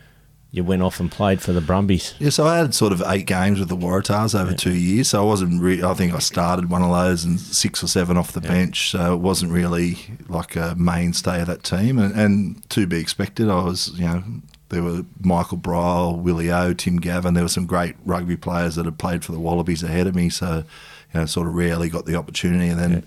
you 0.53 0.65
went 0.65 0.83
off 0.83 0.99
and 0.99 1.11
played 1.11 1.41
for 1.41 1.53
the 1.53 1.61
Brumbies. 1.61 2.15
Yeah, 2.19 2.31
so 2.31 2.47
I 2.47 2.59
had 2.59 2.75
sort 2.75 2.93
of 2.93 3.03
eight 3.07 3.27
games 3.27 3.61
with 3.61 3.69
the 3.69 3.77
Waratahs 3.77 4.39
over 4.39 4.53
two 4.53 4.75
years. 4.75 5.09
So 5.09 5.23
I 5.23 5.25
wasn't. 5.25 5.63
Re- 5.63 5.83
I 5.83 5.95
think 5.95 6.13
I 6.13 6.19
started 6.19 6.69
one 6.71 6.83
of 6.83 6.91
those 6.91 7.25
and 7.25 7.39
six 7.39 7.85
or 7.85 7.87
seven 7.87 8.17
off 8.17 8.33
the 8.33 8.41
bench. 8.41 8.91
So 8.91 9.15
it 9.15 9.19
wasn't 9.19 9.53
really 9.53 9.99
like 10.29 10.57
a 10.57 10.75
mainstay 10.77 11.41
of 11.41 11.47
that 11.47 11.63
team. 11.63 11.99
And, 11.99 12.15
and 12.15 12.71
to 12.71 12.87
be 12.87 12.99
expected, 12.99 13.49
I 13.49 13.63
was. 13.63 13.93
You 13.95 14.07
know, 14.07 14.25
there 14.71 14.83
were 14.83 15.05
Michael 15.21 15.57
Brial, 15.57 16.17
Willie 16.17 16.51
O, 16.51 16.75
Tim 16.75 16.97
Gavin. 16.97 17.35
There 17.35 17.45
were 17.45 17.49
some 17.49 17.67
great 17.67 17.95
rugby 18.05 18.37
players 18.37 18.75
that 18.75 18.87
had 18.87 18.99
played 18.99 19.25
for 19.25 19.33
the 19.33 19.41
Wallabies 19.41 19.85
ahead 19.85 20.09
of 20.09 20.17
me. 20.17 20.31
So, 20.31 20.65
you 21.15 21.21
know, 21.21 21.27
sort 21.27 21.47
of 21.47 21.55
rarely 21.55 21.89
got 21.89 22.07
the 22.07 22.17
opportunity. 22.17 22.69
And 22.69 22.81
then. 22.81 23.07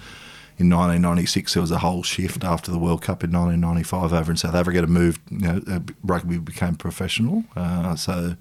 In 0.59 0.69
1996, 0.69 1.53
there 1.53 1.61
was 1.61 1.71
a 1.71 1.79
whole 1.79 2.03
shift 2.03 2.43
after 2.43 2.71
the 2.71 2.77
World 2.77 3.01
Cup 3.01 3.23
in 3.23 3.31
1995 3.31 4.13
over 4.13 4.31
in 4.31 4.37
South 4.37 4.53
Africa 4.53 4.81
to 4.81 4.87
move. 4.87 5.19
You 5.31 5.37
know, 5.39 5.61
uh, 5.67 5.79
rugby 6.03 6.37
became 6.37 6.75
professional. 6.75 7.43
Uh, 7.55 7.95
so, 7.95 8.35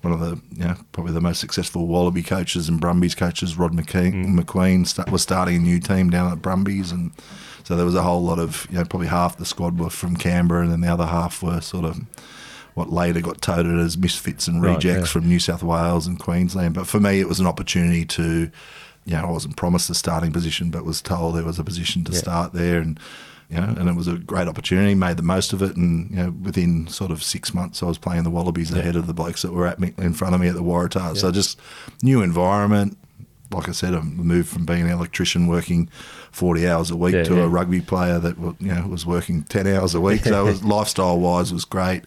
one 0.00 0.12
of 0.14 0.20
the 0.20 0.40
you 0.52 0.64
know 0.64 0.76
probably 0.92 1.12
the 1.12 1.20
most 1.20 1.38
successful 1.40 1.86
Wallaby 1.86 2.22
coaches 2.22 2.68
and 2.68 2.80
Brumbies 2.80 3.14
coaches, 3.14 3.58
Rod 3.58 3.72
McKean, 3.72 4.38
McQueen, 4.38 4.86
sta 4.86 5.04
was 5.10 5.22
starting 5.22 5.56
a 5.56 5.58
new 5.58 5.80
team 5.80 6.08
down 6.08 6.32
at 6.32 6.40
Brumbies, 6.40 6.92
and 6.92 7.12
so 7.62 7.76
there 7.76 7.84
was 7.84 7.94
a 7.94 8.02
whole 8.02 8.22
lot 8.22 8.38
of 8.38 8.66
you 8.70 8.78
know 8.78 8.84
probably 8.84 9.08
half 9.08 9.36
the 9.36 9.44
squad 9.44 9.78
were 9.78 9.90
from 9.90 10.16
Canberra, 10.16 10.62
and 10.62 10.72
then 10.72 10.80
the 10.80 10.88
other 10.88 11.06
half 11.06 11.42
were 11.42 11.60
sort 11.60 11.84
of 11.84 12.00
what 12.74 12.90
later 12.90 13.20
got 13.20 13.42
toted 13.42 13.78
as 13.78 13.98
misfits 13.98 14.48
and 14.48 14.62
Right, 14.62 14.74
rejects 14.74 15.08
yeah. 15.08 15.12
from 15.12 15.28
New 15.28 15.38
South 15.38 15.62
Wales 15.62 16.06
and 16.06 16.18
Queensland. 16.18 16.74
But 16.74 16.86
for 16.86 17.00
me, 17.00 17.20
it 17.20 17.28
was 17.28 17.40
an 17.40 17.46
opportunity 17.46 18.04
to, 18.06 18.50
you 19.04 19.14
know, 19.14 19.24
I 19.26 19.30
wasn't 19.30 19.56
promised 19.56 19.88
a 19.90 19.94
starting 19.94 20.32
position, 20.32 20.70
but 20.70 20.84
was 20.84 21.00
told 21.02 21.34
there 21.36 21.44
was 21.44 21.58
a 21.58 21.64
position 21.64 22.04
to 22.04 22.12
Yeah. 22.12 22.18
start 22.18 22.52
there, 22.52 22.80
and 22.80 22.98
you 23.48 23.56
know, 23.60 23.74
and 23.78 23.88
it 23.88 23.96
was 23.96 24.06
a 24.06 24.14
great 24.16 24.46
opportunity. 24.46 24.94
Made 24.94 25.16
the 25.16 25.22
most 25.24 25.52
of 25.52 25.60
it, 25.62 25.76
and 25.76 26.10
you 26.10 26.16
know, 26.16 26.30
within 26.42 26.86
sort 26.86 27.10
of 27.10 27.22
six 27.22 27.52
months, 27.52 27.82
I 27.82 27.86
was 27.86 27.98
playing 27.98 28.22
the 28.22 28.30
Wallabies 28.30 28.72
ahead 28.72 28.94
of 28.96 29.06
the 29.08 29.14
blokes 29.14 29.42
that 29.42 29.52
were 29.52 29.66
at 29.66 29.80
me 29.80 29.92
in 29.98 30.12
front 30.14 30.34
of 30.34 30.40
me 30.40 30.48
at 30.48 30.54
the 30.54 30.62
Waratahs. 30.62 31.18
So 31.18 31.32
just 31.32 31.58
new 32.02 32.22
environment. 32.22 32.96
Like 33.52 33.68
I 33.68 33.72
said, 33.72 33.94
I 33.94 34.00
moved 34.02 34.48
from 34.48 34.64
being 34.64 34.82
an 34.82 34.90
electrician 34.90 35.48
working 35.48 35.88
forty 36.30 36.68
hours 36.68 36.92
a 36.92 36.96
week 36.96 37.14
Yeah, 37.14 37.24
to 37.24 37.34
yeah. 37.34 37.42
a 37.42 37.48
rugby 37.48 37.80
player 37.80 38.20
that 38.20 38.36
you 38.38 38.72
know 38.72 38.86
was 38.86 39.04
working 39.04 39.42
ten 39.42 39.66
hours 39.66 39.92
a 39.96 40.00
week. 40.00 40.22
So 40.22 40.46
it 40.46 40.50
was 40.50 40.62
lifestyle 40.76 41.18
wise 41.18 41.52
was 41.52 41.64
great. 41.64 42.04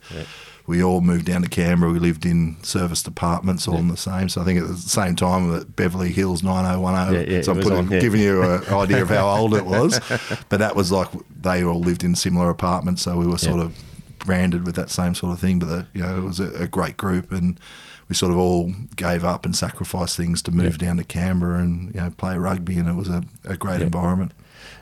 We 0.65 0.81
all 0.81 1.01
moved 1.01 1.25
down 1.25 1.41
to 1.41 1.49
Canberra. 1.49 1.91
We 1.91 1.99
lived 1.99 2.25
in 2.25 2.55
service 2.63 3.03
departments, 3.03 3.67
all 3.67 3.77
in 3.77 3.89
the 3.89 3.97
same. 3.97 4.29
So 4.29 4.41
I 4.41 4.45
think 4.45 4.61
at 4.61 4.67
the 4.67 4.77
same 4.77 5.15
time 5.15 5.49
that 5.51 5.75
Beverly 5.75 6.11
Hills 6.11 6.41
9010. 6.41 7.13
Yeah, 7.29 7.35
yeah, 7.37 7.41
so 7.41 7.51
I'm 7.51 7.57
putting, 7.61 7.77
on, 7.79 7.91
yeah. 7.91 7.99
giving 7.99 8.21
you 8.21 8.41
an 8.43 8.63
idea 8.69 9.01
of 9.01 9.09
how 9.09 9.27
old 9.27 9.53
it 9.55 9.65
was. 9.65 9.99
But 10.47 10.59
that 10.59 10.75
was 10.75 10.89
like 10.91 11.09
they 11.41 11.63
all 11.65 11.81
lived 11.81 12.03
in 12.03 12.15
similar 12.15 12.49
apartments, 12.49 13.01
so 13.01 13.17
we 13.17 13.27
were 13.27 13.37
sort 13.37 13.57
Yeah. 13.57 13.65
of 13.65 13.77
branded 14.19 14.65
with 14.65 14.75
that 14.75 14.89
same 14.89 15.13
sort 15.15 15.33
of 15.33 15.39
thing. 15.39 15.59
But 15.59 15.65
the, 15.67 15.87
you 15.93 16.01
know, 16.01 16.17
it 16.17 16.21
was 16.21 16.39
a, 16.39 16.49
a 16.63 16.67
great 16.67 16.95
group, 16.95 17.33
and 17.33 17.59
we 18.07 18.15
sort 18.15 18.31
of 18.31 18.37
all 18.37 18.71
gave 18.95 19.25
up 19.25 19.45
and 19.45 19.53
sacrificed 19.53 20.15
things 20.15 20.41
to 20.43 20.51
move 20.51 20.77
down 20.77 20.95
to 20.95 21.03
Canberra 21.03 21.59
and 21.59 21.93
you 21.93 21.99
know 21.99 22.09
play 22.11 22.37
rugby, 22.37 22.77
and 22.77 22.87
it 22.87 22.95
was 22.95 23.09
a, 23.09 23.23
a 23.43 23.57
great 23.57 23.81
environment. 23.81 24.31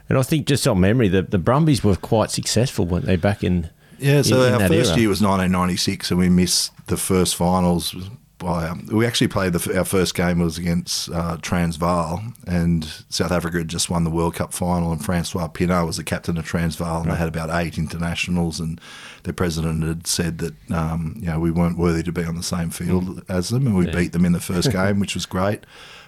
And 0.10 0.20
I 0.20 0.22
think 0.22 0.46
just 0.46 0.68
on 0.68 0.80
memory, 0.80 1.08
the, 1.08 1.24
the 1.24 1.40
Brumbies 1.40 1.84
were 1.84 1.96
quite 1.96 2.30
successful, 2.30 2.86
weren't 2.86 3.06
they, 3.06 3.16
back 3.16 3.44
in 3.44 3.70
Yeah, 4.01 4.22
so 4.22 4.41
in- 4.41 4.55
in 4.55 4.62
our 4.62 4.67
first 4.67 4.91
era? 4.91 5.00
year 5.00 5.10
was 5.10 5.22
1996, 5.22 6.12
and 6.12 6.20
we 6.20 6.29
missed 6.29 6.72
the 6.88 6.98
first 6.98 7.36
finals 7.36 7.96
by 8.41 8.67
um, 8.67 8.88
we 8.91 9.05
actually 9.05 9.27
played 9.27 9.53
the, 9.53 9.77
our 9.77 9.86
first 9.86 10.15
game 10.15 10.39
was 10.39 10.58
against 10.58 11.10
uh, 11.12 11.38
Transvaal, 11.41 12.22
and 12.46 12.84
South 13.08 13.31
Africa 13.31 13.60
had 13.60 13.67
just 13.67 13.89
won 13.89 14.03
the 14.03 14.10
World 14.10 14.36
Cup 14.36 14.51
final, 14.51 14.91
and 14.91 15.03
Francois 15.03 15.48
Pienaar 15.48 15.86
was 15.86 15.98
the 15.98 16.03
captain 16.03 16.38
of 16.38 16.46
Transvaal, 16.46 16.98
and 16.98 17.05
right. 17.05 17.13
they 17.13 17.20
had 17.20 17.29
about 17.29 17.50
eight 17.51 17.77
internationals, 17.77 18.60
and 18.60 18.81
their 19.24 19.34
president 19.34 19.84
had 19.84 20.08
said 20.08 20.39
that 20.39 20.72
um, 20.72 21.15
you 21.20 21.27
know 21.27 21.39
we 21.39 21.51
weren't 21.51 21.77
worthy 21.77 22.03
to 22.03 22.12
be 22.12 22.24
on 22.24 22.36
the 22.36 22.43
same 22.43 22.72
field 22.72 23.05
mm. 23.05 23.24
as 23.29 23.50
them, 23.50 23.67
and 23.67 23.77
we 23.77 23.86
yeah. 23.86 23.96
beat 23.96 24.12
them 24.12 24.25
in 24.25 24.34
the 24.34 24.39
first 24.39 24.72
game, 24.74 25.00
which 25.00 25.13
was 25.13 25.25
great. 25.25 25.65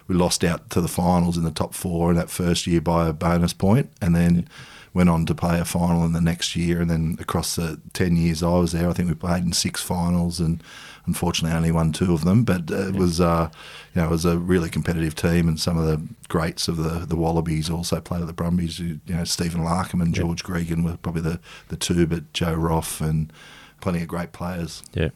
We 0.08 0.14
lost 0.14 0.44
out 0.44 0.68
to 0.70 0.80
the 0.80 0.88
finals 0.88 1.38
in 1.38 1.44
the 1.44 1.50
top 1.50 1.72
four 1.72 2.10
in 2.10 2.16
that 2.16 2.28
first 2.28 2.66
year 2.66 2.80
by 2.80 3.08
a 3.08 3.12
bonus 3.12 3.54
point, 3.54 3.90
and 4.02 4.14
then. 4.14 4.48
Yeah 4.94 5.00
went 5.00 5.10
on 5.10 5.26
to 5.26 5.34
play 5.34 5.58
a 5.58 5.64
final 5.64 6.04
in 6.04 6.12
the 6.12 6.20
next 6.20 6.54
year, 6.54 6.80
and 6.80 6.88
then 6.88 7.16
across 7.20 7.56
the 7.56 7.80
ten 7.92 8.16
years 8.16 8.42
I 8.42 8.50
was 8.50 8.72
there, 8.72 8.88
I 8.88 8.92
think 8.92 9.08
we 9.08 9.14
played 9.14 9.44
in 9.44 9.52
six 9.52 9.82
finals, 9.82 10.38
and 10.38 10.62
unfortunately 11.04 11.54
only 11.54 11.72
won 11.72 11.92
two 11.92 12.14
of 12.14 12.24
them. 12.24 12.44
But 12.44 12.70
it 12.70 12.94
was, 12.94 13.20
uh, 13.20 13.50
you 13.94 14.00
know, 14.00 14.06
it 14.06 14.10
was 14.10 14.24
a 14.24 14.38
really 14.38 14.70
competitive 14.70 15.16
team, 15.16 15.48
and 15.48 15.58
some 15.58 15.76
of 15.76 15.84
the 15.84 16.00
greats 16.28 16.68
of 16.68 16.76
the, 16.76 17.04
the 17.04 17.16
Wallabies 17.16 17.68
also 17.68 18.00
played 18.00 18.20
at 18.22 18.28
the 18.28 18.32
Brumbies. 18.32 18.78
You 18.78 19.00
know, 19.08 19.24
Stephen 19.24 19.62
Larkham 19.62 20.00
and 20.00 20.14
George 20.14 20.44
Gregan 20.44 20.84
were 20.84 20.96
probably 20.96 21.22
the, 21.22 21.40
the 21.68 21.76
two, 21.76 22.06
but 22.06 22.32
Joe 22.32 22.54
Roff 22.54 23.00
and 23.00 23.32
plenty 23.80 24.00
of 24.00 24.08
great 24.08 24.32
players. 24.32 24.82
Yeah. 24.94 25.10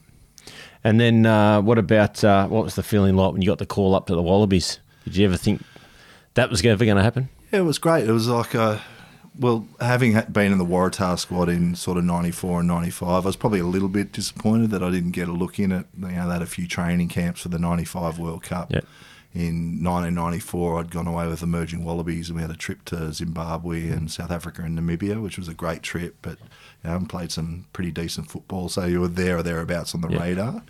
And 0.82 1.00
then 1.00 1.25
uh, 1.25 1.61
what 1.61 1.78
about 1.78 2.23
uh, 2.25 2.49
what 2.49 2.64
was 2.64 2.75
the 2.75 2.82
feeling 2.82 3.14
like 3.16 3.32
when 3.32 3.42
you 3.42 3.49
got 3.49 3.58
the 3.58 3.66
call 3.66 3.94
up 3.94 4.06
to 4.06 4.14
the 4.14 4.23
Wallabies? 4.23 4.80
Did 5.04 5.16
you 5.16 5.26
ever 5.26 5.37
think 5.37 5.62
that 6.35 6.50
was 6.50 6.64
ever 6.64 6.85
going 6.85 6.97
to 6.97 7.02
happen? 7.02 7.28
Yeah, 7.52 7.61
it 7.61 7.62
was 7.62 7.78
great. 7.78 8.08
It 8.08 8.12
was 8.12 8.28
like 8.28 8.54
a 8.54 8.82
well, 9.38 9.66
having 9.80 10.21
been 10.33 10.52
in 10.52 10.59
the 10.59 10.64
Waratah 10.64 11.18
squad 11.18 11.49
in 11.49 11.75
sort 11.75 11.99
of 11.99 12.04
'94 12.04 12.61
and 12.61 12.68
'95, 12.68 13.25
I 13.25 13.26
was 13.26 13.37
probably 13.37 13.61
a 13.61 13.64
little 13.64 13.88
bit 13.88 14.12
disappointed 14.12 14.71
that 14.71 14.83
I 14.83 14.90
didn't 14.90 15.12
get 15.12 15.28
a 15.28 15.33
look 15.33 15.59
in 15.59 15.73
at. 15.73 15.87
You 15.97 16.09
know, 16.09 16.26
they 16.26 16.33
had 16.33 16.42
a 16.42 16.47
few 16.47 16.66
training 16.66 17.09
camps 17.09 17.42
for 17.42 17.49
the 17.49 17.59
'95 17.59 18.18
World 18.18 18.42
Cup. 18.42 18.73
In 19.35 19.85
1994, 19.85 20.80
I'd 20.80 20.90
gone 20.90 21.07
away 21.07 21.28
with 21.28 21.42
Emerging 21.42 21.85
Wallabies, 21.85 22.28
and 22.28 22.37
we 22.37 22.42
had 22.42 22.50
a 22.50 22.57
trip 22.57 22.85
to 22.87 23.12
Zimbabwe 23.12 23.88
and 23.88 23.92
mm-hmm. 23.92 24.07
South 24.07 24.30
Africa 24.30 24.62
and 24.62 24.76
Namibia, 24.76 25.23
which 25.23 25.38
was 25.38 25.49
a 25.49 25.54
great 25.54 25.83
trip. 25.83 26.16
But 26.23 26.38
you 26.83 26.90
know, 26.90 27.00
played 27.09 27.30
some 27.30 27.66
pretty 27.73 27.90
decent 27.90 28.30
football, 28.30 28.68
so 28.68 28.87
you 28.87 29.00
were 29.00 29.09
there 29.09 29.38
or 29.38 29.42
thereabouts 29.42 29.95
on 29.95 30.00
the 30.00 30.09
radar 30.09 30.62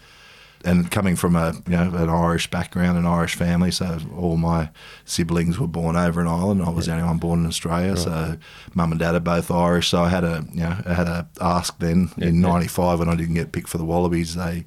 and 0.64 0.90
coming 0.90 1.16
from 1.16 1.36
a 1.36 1.54
you 1.66 1.76
know 1.76 1.94
an 1.94 2.08
Irish 2.08 2.50
background, 2.50 2.98
an 2.98 3.06
Irish 3.06 3.34
family, 3.34 3.70
so 3.70 3.98
all 4.16 4.36
my 4.36 4.70
siblings 5.04 5.58
were 5.58 5.66
born 5.66 5.96
over 5.96 6.20
in 6.20 6.26
Ireland. 6.26 6.62
I 6.62 6.70
was 6.70 6.86
yeah. 6.86 6.94
the 6.94 7.00
only 7.00 7.10
one 7.10 7.18
born 7.18 7.40
in 7.40 7.46
Australia, 7.46 7.90
right. 7.90 7.98
so 7.98 8.36
mum 8.74 8.92
and 8.92 8.98
dad 8.98 9.14
are 9.14 9.20
both 9.20 9.50
Irish. 9.50 9.88
So 9.88 10.02
I 10.02 10.08
had 10.08 10.24
a 10.24 10.44
you 10.52 10.60
know 10.60 10.76
I 10.84 10.94
had 10.94 11.08
a 11.08 11.28
ask 11.40 11.78
then 11.78 12.10
yeah, 12.16 12.28
in 12.28 12.40
'95 12.40 12.98
when 12.98 13.08
I 13.08 13.14
didn't 13.14 13.34
get 13.34 13.52
picked 13.52 13.68
for 13.68 13.78
the 13.78 13.84
Wallabies. 13.84 14.34
They 14.34 14.64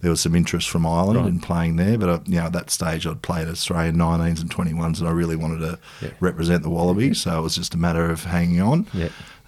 there 0.00 0.10
was 0.10 0.20
some 0.20 0.34
interest 0.34 0.68
from 0.68 0.86
Ireland 0.86 1.18
right. 1.18 1.28
in 1.28 1.40
playing 1.40 1.76
there, 1.76 1.98
but 1.98 2.08
uh, 2.08 2.20
you 2.26 2.36
know 2.36 2.46
at 2.46 2.52
that 2.52 2.70
stage 2.70 3.06
I'd 3.06 3.22
played 3.22 3.48
Australian 3.48 3.96
19s 3.96 4.40
and 4.40 4.50
21s, 4.50 5.00
and 5.00 5.08
I 5.08 5.12
really 5.12 5.36
wanted 5.36 5.60
to 5.60 5.78
yeah. 6.02 6.10
represent 6.20 6.62
the 6.62 6.70
Wallabies. 6.70 7.20
So 7.22 7.38
it 7.38 7.42
was 7.42 7.56
just 7.56 7.74
a 7.74 7.78
matter 7.78 8.10
of 8.10 8.24
hanging 8.24 8.60
on. 8.60 8.86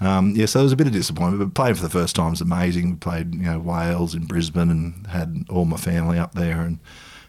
Yeah. 0.00 0.18
Um, 0.18 0.34
yeah, 0.36 0.46
so 0.46 0.60
it 0.60 0.64
was 0.64 0.72
a 0.72 0.76
bit 0.76 0.86
of 0.86 0.92
disappointment, 0.92 1.38
but 1.38 1.60
playing 1.60 1.76
for 1.76 1.82
the 1.82 1.90
first 1.90 2.16
time 2.16 2.30
was 2.30 2.40
amazing. 2.40 2.90
We 2.90 2.96
played, 2.96 3.34
you 3.34 3.42
know, 3.42 3.58
Wales 3.58 4.14
in 4.14 4.26
Brisbane 4.26 4.70
and 4.70 5.06
had 5.06 5.44
all 5.48 5.64
my 5.64 5.76
family 5.76 6.18
up 6.18 6.34
there, 6.34 6.60
and 6.60 6.78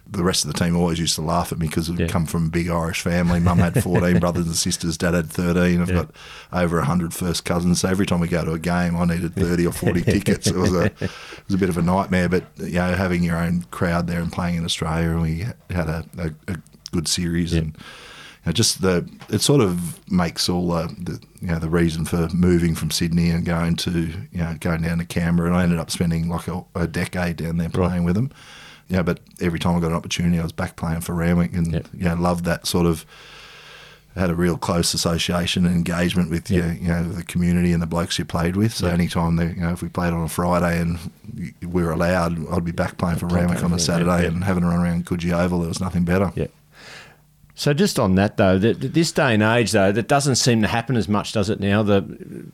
the 0.09 0.24
rest 0.24 0.45
of 0.45 0.53
the 0.53 0.57
team 0.57 0.75
always 0.75 1.00
used 1.00 1.15
to 1.15 1.21
laugh 1.21 1.51
at 1.51 1.59
me 1.59 1.67
because 1.67 1.89
we 1.89 1.97
yeah. 1.97 2.07
come 2.07 2.25
from 2.25 2.47
a 2.47 2.50
big 2.50 2.69
Irish 2.69 3.01
family. 3.01 3.39
Mum 3.39 3.59
had 3.59 3.81
14 3.81 4.19
brothers 4.19 4.45
and 4.45 4.55
sisters, 4.55 4.97
dad 4.97 5.13
had 5.13 5.29
13. 5.29 5.81
I've 5.81 5.89
yeah. 5.89 5.95
got 5.95 6.12
over 6.53 6.77
100 6.77 7.13
first 7.13 7.45
cousins. 7.45 7.81
So 7.81 7.89
every 7.89 8.05
time 8.05 8.19
we 8.19 8.27
go 8.27 8.43
to 8.45 8.53
a 8.53 8.59
game, 8.59 8.95
I 8.95 9.05
needed 9.05 9.36
30 9.36 9.67
or 9.67 9.71
40 9.71 10.01
tickets. 10.03 10.47
It 10.47 10.55
was 10.55 10.74
a 10.74 10.86
it 10.86 11.01
was 11.47 11.55
a 11.55 11.57
bit 11.57 11.69
of 11.69 11.77
a 11.77 11.81
nightmare, 11.81 12.29
but 12.29 12.45
you 12.57 12.75
know, 12.75 12.93
having 12.93 13.24
your 13.24 13.38
own 13.38 13.63
crowd 13.71 14.07
there 14.07 14.21
and 14.21 14.31
playing 14.31 14.55
in 14.55 14.65
Australia, 14.65 15.09
and 15.09 15.21
we 15.21 15.45
had 15.69 15.88
a, 15.88 16.05
a, 16.17 16.53
a 16.53 16.57
good 16.91 17.07
series 17.07 17.53
yeah. 17.53 17.62
and 17.62 17.77
know, 18.48 18.54
just 18.54 18.82
the 18.82 19.08
it 19.30 19.42
sort 19.42 19.62
of 19.62 20.12
makes 20.12 20.50
all 20.50 20.72
uh, 20.72 20.88
the 20.98 21.22
you 21.42 21.48
know 21.48 21.60
the 21.60 21.70
reason 21.70 22.06
for 22.06 22.30
moving 22.34 22.75
from 22.75 22.92
Sydney 22.92 23.30
and 23.30 23.46
going 23.46 23.75
to 23.77 23.92
you 23.92 24.39
know 24.39 24.56
going 24.60 24.82
down 24.82 24.98
to 25.00 25.06
Canberra, 25.06 25.50
and 25.50 25.58
I 25.58 25.63
ended 25.63 25.80
up 25.80 25.92
spending 25.92 26.30
like 26.30 26.48
a, 26.48 26.63
a 26.74 26.88
decade 26.88 27.38
down 27.38 27.58
there 27.58 27.70
playing 27.70 27.92
right. 27.92 28.06
with 28.06 28.16
them. 28.16 28.32
Yeah, 28.88 29.04
but 29.04 29.20
every 29.42 29.60
time 29.60 29.75
I 29.75 29.80
got 29.82 29.92
an 29.92 29.98
opportunity, 29.98 30.39
I 30.39 30.44
was 30.44 30.54
back 30.54 30.77
playing 30.77 31.01
for 31.01 31.13
Randwick, 31.13 31.54
and 31.54 31.74
yep. 31.74 31.88
you 31.94 32.06
know, 32.06 32.16
loved 32.16 32.46
that 32.46 32.66
sort 32.66 32.86
of. 32.86 33.06
Had 34.16 34.32
a 34.32 34.36
real 34.36 34.58
close 34.58 34.96
association 34.96 35.68
and 35.68 35.75
engagement 35.75 36.32
with 36.32 36.50
yep. 36.50 36.82
you 36.82 36.88
know 36.88 37.04
the 37.08 37.22
community 37.22 37.72
and 37.72 37.84
the 37.84 37.86
blokes 37.86 38.18
you 38.18 38.25
played 38.25 38.56
with. 38.56 38.74
So 38.74 38.88
yep. 38.88 38.96
anytime 38.96 39.36
they, 39.36 39.50
you 39.50 39.62
know 39.62 39.70
if 39.70 39.84
we 39.84 39.89
played 39.89 40.12
on 40.12 40.24
a 40.24 40.27
Friday 40.27 40.80
and 40.80 40.98
we 41.62 41.84
were 41.84 41.92
allowed, 41.92 42.51
I'd 42.51 42.66
be 42.66 42.72
back 42.72 42.98
playing 42.98 43.20
for 43.20 43.27
Randwick 43.27 43.63
on 43.63 43.72
a 43.74 43.77
Saturday 43.77 44.25
and 44.25 44.44
having 44.44 44.63
a 44.63 44.70
run 44.70 44.80
around 44.80 45.06
Coogee 45.06 45.39
Oval. 45.39 45.60
There 45.60 45.68
was 45.68 45.80
nothing 45.80 46.04
better. 46.04 46.32
Yeah. 46.36 46.48
So 47.57 47.73
just 47.73 47.97
on 47.97 48.13
that 48.15 48.37
though, 48.37 48.59
this 48.59 49.11
day 49.11 49.33
and 49.33 49.41
age 49.41 49.71
though, 49.71 49.91
that 49.91 50.07
doesn't 50.07 50.35
seem 50.35 50.61
to 50.61 50.67
happen 50.67 50.95
as 50.95 51.09
much, 51.09 51.31
does 51.31 51.49
it 51.49 51.59
now? 51.59 51.81
The 51.81 52.03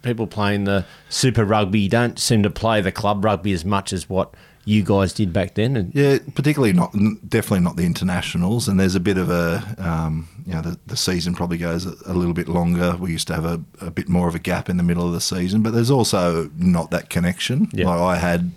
people 0.02 0.28
playing 0.28 0.64
the 0.64 0.86
Super 1.10 1.44
Rugby 1.44 1.90
don't 1.90 2.18
seem 2.18 2.42
to 2.44 2.50
play 2.50 2.80
the 2.80 2.92
club 2.94 3.26
rugby 3.26 3.52
as 3.52 3.66
much 3.66 3.92
as 3.92 4.08
what 4.08 4.34
you 4.64 4.82
guys 4.82 5.12
did 5.12 5.34
back 5.34 5.56
then. 5.56 5.76
And 5.76 5.94
yeah, 5.94 6.20
particularly 6.36 6.72
not, 6.72 6.94
definitely 7.28 7.60
not 7.60 7.76
the 7.76 7.86
internationals. 7.86 8.70
And 8.70 8.80
there's 8.80 8.96
a 8.96 9.02
bit 9.02 9.18
of 9.18 9.30
a, 9.30 9.76
um, 9.78 10.30
you 10.46 10.54
know, 10.54 10.62
the, 10.62 10.80
the 10.86 10.96
season 10.96 11.36
probably 11.36 11.58
goes 11.58 11.86
a, 11.86 11.96
a, 12.06 12.14
little 12.14 12.34
bit 12.34 12.48
longer. 12.48 12.96
We 12.96 13.12
used 13.12 13.28
to 13.28 13.36
have 13.36 13.44
a, 13.44 13.62
a, 13.82 13.92
bit 13.92 14.08
more 14.08 14.30
of 14.30 14.36
a 14.36 14.40
gap 14.40 14.70
in 14.70 14.78
the 14.78 14.84
middle 14.84 15.06
of 15.06 15.12
the 15.12 15.20
season, 15.20 15.64
but 15.64 15.74
there's 15.74 15.92
also 15.92 16.50
not 16.58 16.92
that 16.92 17.10
connection. 17.10 17.68
Like 17.74 18.00
I 18.00 18.16
had 18.16 18.54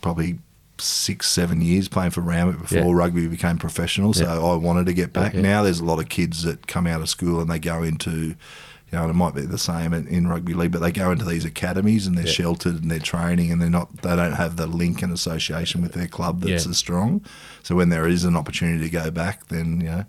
probably 0.00 0.38
six, 0.78 1.28
seven 1.28 1.60
years 1.60 1.88
playing 1.88 2.10
for 2.10 2.20
Randwick 2.20 2.60
before 2.60 2.78
yeah. 2.78 2.92
rugby 2.92 3.26
became 3.28 3.58
professional. 3.58 4.12
So 4.12 4.24
yeah. 4.24 4.38
I 4.38 4.56
wanted 4.56 4.86
to 4.86 4.92
get 4.92 5.12
back. 5.12 5.34
Yeah. 5.34 5.42
Now 5.42 5.62
there's 5.62 5.80
a 5.80 5.84
lot 5.84 5.98
of 5.98 6.08
kids 6.08 6.42
that 6.42 6.66
come 6.66 6.86
out 6.86 7.00
of 7.00 7.08
school 7.08 7.40
and 7.40 7.50
they 7.50 7.58
go 7.58 7.82
into, 7.82 8.10
you 8.10 8.36
know, 8.92 9.02
and 9.02 9.10
it 9.10 9.14
might 9.14 9.34
be 9.34 9.42
the 9.42 9.58
same 9.58 9.92
in, 9.92 10.06
in 10.08 10.26
rugby 10.26 10.54
league, 10.54 10.72
but 10.72 10.80
they 10.80 10.92
go 10.92 11.10
into 11.10 11.24
these 11.24 11.44
academies 11.44 12.06
and 12.06 12.18
they're 12.18 12.26
sheltered 12.26 12.82
and 12.82 12.90
they're 12.90 12.98
training 12.98 13.52
and 13.52 13.62
they're 13.62 13.70
not, 13.70 14.02
they 14.02 14.16
don't 14.16 14.32
have 14.32 14.56
the 14.56 14.66
link 14.66 15.02
and 15.02 15.12
association 15.12 15.80
with 15.82 15.92
their 15.92 16.08
club 16.08 16.40
that's 16.40 16.66
as 16.66 16.76
strong. 16.76 17.24
So 17.62 17.76
when 17.76 17.88
there 17.88 18.06
is 18.06 18.24
an 18.24 18.36
opportunity 18.36 18.84
to 18.84 18.90
go 18.90 19.10
back, 19.10 19.46
then 19.48 19.80
you 19.80 19.86
know. 19.86 20.04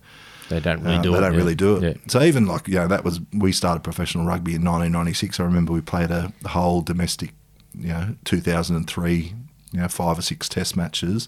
They 0.48 0.60
don't 0.60 0.84
really 0.84 0.98
uh, 0.98 1.02
do 1.02 1.12
they 1.12 1.18
it. 1.18 1.22
They 1.22 1.28
don't 1.28 1.38
really 1.38 1.56
do 1.56 1.78
it. 1.78 2.12
So 2.12 2.22
even 2.22 2.46
like 2.46 2.68
you 2.68 2.76
know 2.76 2.88
that 2.88 3.04
was 3.04 3.20
we 3.34 3.52
started 3.52 3.84
professional 3.84 4.26
rugby 4.26 4.52
in 4.52 4.64
1996. 4.64 5.40
I 5.40 5.44
remember 5.44 5.74
we 5.74 5.82
played 5.82 6.12
a 6.12 6.32
whole 6.46 6.82
domestic, 6.82 7.34
you 7.74 7.88
know, 7.88 8.16
2003 8.26 9.34
you 9.76 9.82
know 9.82 9.88
five 9.88 10.18
or 10.18 10.22
six 10.22 10.48
test 10.48 10.78
matches, 10.78 11.28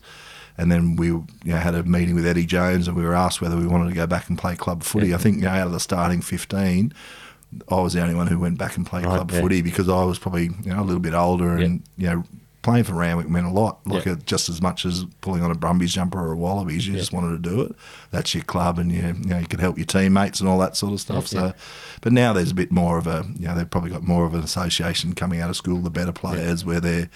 and 0.57 0.71
then 0.71 0.95
we 0.95 1.07
you 1.07 1.27
know, 1.43 1.57
had 1.57 1.75
a 1.75 1.83
meeting 1.83 2.15
with 2.15 2.25
Eddie 2.25 2.45
Jones, 2.45 2.87
and 2.87 2.95
we 2.95 3.03
were 3.03 3.13
asked 3.13 3.41
whether 3.41 3.57
we 3.57 3.67
wanted 3.67 3.89
to 3.89 3.95
go 3.95 4.07
back 4.07 4.29
and 4.29 4.37
play 4.37 4.55
club 4.55 4.83
footy. 4.83 5.09
Yeah. 5.09 5.15
I 5.15 5.17
think 5.17 5.37
you 5.37 5.43
know, 5.43 5.49
out 5.49 5.67
of 5.67 5.73
the 5.73 5.79
starting 5.79 6.21
fifteen. 6.21 6.93
I 7.69 7.79
was 7.79 7.93
the 7.93 8.01
only 8.01 8.15
one 8.15 8.27
who 8.27 8.39
went 8.39 8.57
back 8.57 8.75
and 8.75 8.85
played 8.85 9.05
right, 9.05 9.15
club 9.15 9.31
yeah. 9.31 9.41
footy 9.41 9.61
because 9.61 9.87
I 9.87 10.03
was 10.03 10.19
probably 10.19 10.49
you 10.63 10.73
know 10.73 10.81
a 10.81 10.83
little 10.83 10.99
bit 10.99 11.13
older 11.13 11.55
and 11.55 11.81
you 11.97 12.07
know 12.07 12.23
playing 12.67 12.83
for 12.83 12.95
Randwick 12.95 13.29
meant 13.29 13.45
a 13.45 13.49
lot, 13.49 13.79
like 13.87 14.05
a, 14.05 14.17
just 14.17 14.49
as 14.49 14.61
much 14.61 14.85
as 14.85 15.05
pulling 15.21 15.41
on 15.41 15.49
a 15.49 15.55
Brumbies 15.55 15.93
jumper 15.93 16.19
or 16.19 16.33
a 16.33 16.35
Wallabies. 16.35 16.85
You 16.85 16.97
just 16.97 17.13
wanted 17.13 17.41
to 17.41 17.49
do 17.49 17.61
it. 17.61 17.73
That's 18.11 18.35
your 18.35 18.43
club, 18.43 18.77
and 18.77 18.91
you, 18.91 19.01
you 19.01 19.13
know 19.13 19.37
you 19.37 19.47
could 19.47 19.61
help 19.61 19.77
your 19.77 19.85
teammates 19.85 20.41
and 20.41 20.49
all 20.49 20.59
that 20.59 20.75
sort 20.75 20.91
of 20.91 20.99
stuff. 20.99 21.27
so, 21.27 21.53
but 22.01 22.11
now 22.11 22.33
there's 22.33 22.51
a 22.51 22.55
bit 22.55 22.69
more 22.69 22.97
of 22.97 23.07
a 23.07 23.25
you 23.39 23.47
know 23.47 23.55
they've 23.55 23.69
probably 23.69 23.89
got 23.89 24.03
more 24.03 24.25
of 24.25 24.33
an 24.33 24.41
association 24.41 25.13
coming 25.13 25.39
out 25.39 25.49
of 25.49 25.55
school, 25.55 25.79
the 25.79 25.89
better 25.89 26.11
players, 26.11 26.65
where 26.65 26.81
they're 26.81 27.09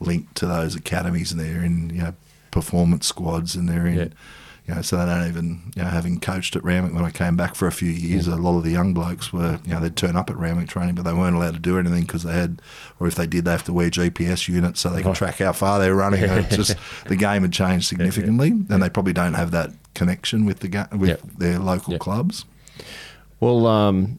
linked 0.00 0.34
to 0.36 0.46
those 0.46 0.74
academies 0.74 1.32
and 1.32 1.40
they're 1.40 1.64
in 1.64 1.90
you 1.90 2.02
know 2.02 2.14
performance 2.50 3.06
squads 3.06 3.54
and 3.54 3.68
they're 3.68 3.86
in. 3.86 3.98
Yeah. 3.98 4.08
You 4.66 4.74
know, 4.74 4.82
so 4.82 4.98
they 4.98 5.06
don't 5.06 5.26
even, 5.26 5.72
you 5.74 5.82
know, 5.82 5.88
having 5.88 6.20
coached 6.20 6.54
at 6.54 6.62
Randwick 6.62 6.92
when 6.92 7.02
I 7.02 7.10
came 7.10 7.36
back 7.36 7.54
for 7.54 7.66
a 7.66 7.72
few 7.72 7.88
years, 7.88 8.26
a 8.26 8.36
lot 8.36 8.58
of 8.58 8.64
the 8.64 8.70
young 8.70 8.92
blokes 8.92 9.32
were, 9.32 9.58
you 9.64 9.72
know, 9.72 9.80
they'd 9.80 9.96
turn 9.96 10.14
up 10.14 10.28
at 10.28 10.36
Randwick 10.36 10.68
training, 10.68 10.94
but 10.94 11.06
they 11.06 11.14
weren't 11.14 11.34
allowed 11.34 11.54
to 11.54 11.58
do 11.58 11.78
anything 11.78 12.02
because 12.02 12.22
they 12.22 12.34
had, 12.34 12.60
or 13.00 13.06
if 13.06 13.14
they 13.14 13.26
did, 13.26 13.46
they 13.46 13.50
have 13.50 13.64
to 13.64 13.72
wear 13.72 13.88
GPS 13.88 14.46
units 14.46 14.80
so 14.80 14.90
they 14.90 15.00
can 15.00 15.14
track 15.14 15.36
how 15.36 15.52
far 15.52 15.78
they're 15.78 15.94
running. 15.94 16.22
It's 16.22 16.54
just 16.56 16.76
the 17.06 17.16
game 17.16 17.42
had 17.42 17.52
changed 17.54 17.86
significantly, 17.86 18.48
and 18.48 18.82
they 18.82 18.90
probably 18.90 19.14
don't 19.14 19.32
have 19.32 19.52
that 19.52 19.70
connection 19.94 20.44
with 20.44 20.60
the 20.60 20.68
ga- 20.68 20.88
with 20.94 21.38
their 21.38 21.58
local 21.58 21.98
clubs. 21.98 22.44
Well, 23.40 23.66
um, 23.66 24.18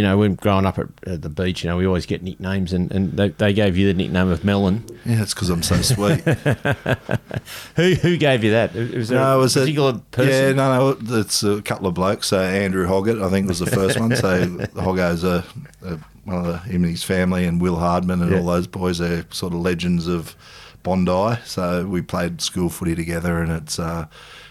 you 0.00 0.06
know, 0.06 0.16
when 0.16 0.34
growing 0.34 0.64
up 0.64 0.78
at, 0.78 0.86
at, 1.06 1.20
the 1.20 1.28
beach, 1.28 1.62
you 1.62 1.68
know, 1.68 1.76
we 1.76 1.86
always 1.86 2.06
get 2.06 2.22
nicknames, 2.22 2.72
and, 2.72 2.90
and 2.90 3.12
they, 3.12 3.28
they 3.28 3.52
gave 3.52 3.76
you 3.76 3.86
the 3.86 3.92
nickname 3.92 4.28
of 4.28 4.42
Melon. 4.46 4.82
Yeah, 5.04 5.20
it's 5.20 5.34
because 5.34 5.50
I'm 5.50 5.62
so 5.62 5.76
sweet. 5.82 6.20
who 7.76 7.92
who 7.96 8.16
gave 8.16 8.42
you 8.42 8.52
that? 8.52 8.74
It 8.74 8.94
was 8.94 9.10
there 9.10 9.20
no, 9.20 9.36
a 9.36 9.42
was 9.42 9.52
particular 9.52 9.90
it, 9.90 10.10
person? 10.10 10.32
Yeah, 10.32 10.52
no, 10.52 10.94
no, 10.94 11.18
it's 11.18 11.42
a 11.42 11.60
couple 11.60 11.86
of 11.86 11.92
blokes. 11.92 12.28
So 12.28 12.40
Andrew 12.40 12.86
Hoggett, 12.86 13.22
I 13.22 13.28
think, 13.28 13.46
was 13.46 13.58
the 13.58 13.66
first 13.66 14.00
one. 14.00 14.16
So 14.16 14.66
Hoggo's 14.74 15.22
a, 15.22 15.44
a, 15.84 15.98
one 16.24 16.38
of 16.38 16.46
the, 16.46 16.58
him 16.60 16.84
and 16.84 16.92
his 16.92 17.02
family, 17.02 17.44
and 17.44 17.60
Will 17.60 17.76
Hardman 17.76 18.22
and 18.22 18.30
yeah. 18.30 18.38
all 18.38 18.46
those 18.46 18.66
boys. 18.66 19.00
They're 19.00 19.26
sort 19.30 19.52
of 19.52 19.60
legends 19.60 20.06
of 20.08 20.34
Bondi. 20.82 21.38
So 21.44 21.86
we 21.86 22.02
played 22.02 22.40
school 22.40 22.68
footy 22.68 22.94
together, 22.94 23.40
and 23.42 23.50
it's. 23.52 23.78
Uh, 23.78 24.06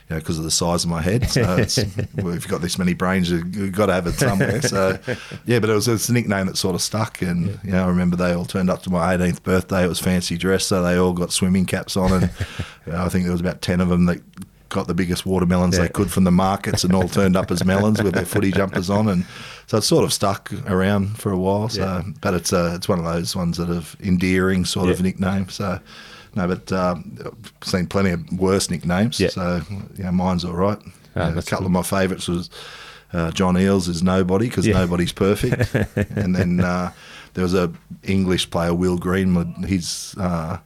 you 0.10 0.16
know, 0.16 0.22
because 0.22 0.40
of 0.40 0.44
the 0.44 0.50
size 0.50 0.84
of 0.84 0.90
my 0.90 1.04
head. 1.04 1.30
So 1.30 1.42
well, 2.16 2.30
if 2.34 2.42
you've 2.44 2.48
got 2.48 2.62
this 2.62 2.80
many 2.80 2.96
brains, 2.96 3.30
you've 3.30 3.74
got 3.74 3.86
to 3.88 3.94
have 3.94 4.08
it 4.08 4.14
somewhere. 4.14 4.60
So, 4.60 4.98
yeah, 5.46 5.60
but 5.60 5.70
it 5.70 5.74
was 5.74 5.88
it's 5.88 6.10
a 6.10 6.14
nickname 6.14 6.48
that 6.48 6.58
sort 6.58 6.74
of 6.74 6.82
stuck. 6.82 7.22
And, 7.22 7.46
yeah. 7.46 7.58
you 7.64 7.72
know, 7.74 7.84
I 7.84 7.88
remember 7.90 8.16
they 8.16 8.34
all 8.34 8.46
turned 8.46 8.72
up 8.72 8.82
to 8.84 8.90
my 8.90 9.16
18th 9.16 9.44
birthday. 9.44 9.84
It 9.84 9.88
was 9.88 10.00
fancy 10.00 10.36
dress, 10.36 10.66
so 10.66 10.82
they 10.82 10.96
all 10.98 11.14
got 11.14 11.32
swimming 11.32 11.68
caps 11.68 11.96
on. 11.96 12.12
And 12.12 12.24
you 12.88 12.94
know, 12.94 13.04
I 13.06 13.10
think 13.10 13.26
there 13.26 13.32
was 13.32 13.42
about 13.42 13.62
10 13.62 13.82
of 13.82 13.90
them 13.90 14.06
that 14.08 14.20
got 14.70 14.88
the 14.88 14.96
biggest 14.96 15.28
watermelons 15.28 15.78
Yeah. 15.78 15.84
they 15.84 15.90
could 15.90 16.10
from 16.12 16.24
the 16.24 16.32
markets 16.32 16.84
and 16.84 16.96
all 16.96 17.08
turned 17.08 17.36
up 17.36 17.52
as 17.52 17.64
melons 17.64 18.02
with 18.02 18.16
their 18.16 18.26
footy 18.26 18.52
jumpers 18.52 18.90
on, 18.90 19.10
and 19.10 19.28
so 19.68 19.78
it's 19.78 19.86
sort 19.88 20.04
of 20.06 20.12
stuck 20.12 20.52
around 20.68 21.20
for 21.20 21.32
a 21.32 21.38
while. 21.38 21.70
So, 21.70 21.82
Yeah. 21.82 22.02
but 22.20 22.34
it's 22.34 22.52
uh, 22.52 22.74
it's 22.76 22.90
one 22.90 22.98
of 22.98 23.06
those 23.06 23.36
ones 23.36 23.58
that 23.58 23.68
have 23.68 23.96
endearing 24.02 24.66
sort 24.66 24.90
of 24.90 24.98
Yeah. 24.98 25.04
nickname. 25.04 25.50
So. 25.50 25.80
No, 26.36 26.48
but 26.48 26.72
um, 26.72 27.18
I've 27.26 27.68
seen 27.68 27.88
plenty 27.88 28.12
of 28.12 28.40
worse 28.40 28.70
nicknames. 28.70 29.20
Yeah. 29.20 29.30
So 29.30 29.62
yeah, 29.98 30.12
mine's 30.12 30.46
all 30.46 30.54
right. 30.54 30.80
Ah, 31.16 31.34
a 31.36 31.42
couple 31.42 31.66
of 31.66 31.72
my 31.72 31.82
favourites 31.82 32.28
was 32.28 32.50
uh, 33.14 33.32
John 33.32 33.56
Eales 33.56 33.90
is 33.90 34.04
nobody 34.04 34.48
because 34.48 34.68
Yeah. 34.68 34.76
nobody's 34.76 35.12
perfect, 35.12 35.74
and 36.18 36.36
then 36.36 36.60
uh, 36.60 36.92
there 37.34 37.44
was 37.44 37.54
a 37.56 37.72
English 38.04 38.50
player 38.52 38.74
Will 38.74 38.98
Greenwood. 38.98 39.48
His 39.66 40.14
uh, 40.20 40.58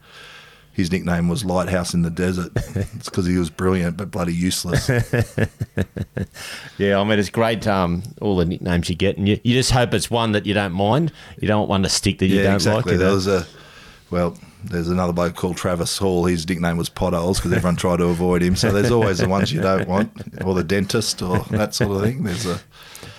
his 0.73 0.91
nickname 0.91 1.29
was 1.29 1.45
Lighthouse 1.45 1.93
in 1.93 2.01
the 2.01 2.09
Desert. 2.09 2.51
it's 2.75 3.07
because 3.09 3.25
he 3.25 3.37
was 3.37 3.49
brilliant 3.49 3.95
but 3.95 4.11
bloody 4.11 4.33
useless. 4.33 4.89
Yeah, 6.77 6.99
I 6.99 7.03
mean 7.03 7.19
it's 7.19 7.29
great. 7.29 7.67
Um, 7.67 8.03
all 8.21 8.35
the 8.37 8.45
nicknames 8.45 8.89
you 8.89 8.95
get, 8.95 9.17
and 9.17 9.27
you, 9.27 9.39
you 9.43 9.53
just 9.53 9.71
hope 9.71 9.93
it's 9.93 10.09
one 10.09 10.31
that 10.33 10.45
you 10.45 10.53
don't 10.53 10.73
mind. 10.73 11.11
You 11.39 11.47
don't 11.47 11.59
want 11.59 11.69
one 11.69 11.83
to 11.83 11.89
stick 11.89 12.19
that 12.19 12.27
you 12.27 12.37
yeah, 12.37 12.43
don't 12.43 12.55
exactly. 12.55 12.83
like. 12.83 12.91
you 12.93 12.97
there 12.97 13.09
know? 13.09 13.15
was 13.15 13.27
a 13.27 13.45
well. 14.09 14.37
There's 14.63 14.87
another 14.89 15.13
bloke 15.13 15.35
called 15.35 15.57
Travis 15.57 15.97
Hall. 15.97 16.25
His 16.25 16.47
nickname 16.47 16.77
was 16.77 16.89
Potholes 16.89 17.37
because 17.39 17.51
everyone 17.53 17.75
tried 17.75 17.97
to 17.97 18.05
avoid 18.05 18.41
him. 18.41 18.55
So 18.55 18.71
there's 18.71 18.91
always 18.91 19.17
the 19.19 19.27
ones 19.27 19.51
you 19.51 19.61
don't 19.61 19.87
want, 19.87 20.11
or 20.43 20.53
the 20.55 20.63
dentist, 20.63 21.21
or 21.21 21.39
that 21.51 21.75
sort 21.75 21.91
of 21.91 22.01
thing. 22.01 22.23
There's 22.23 22.45
a 22.45 22.59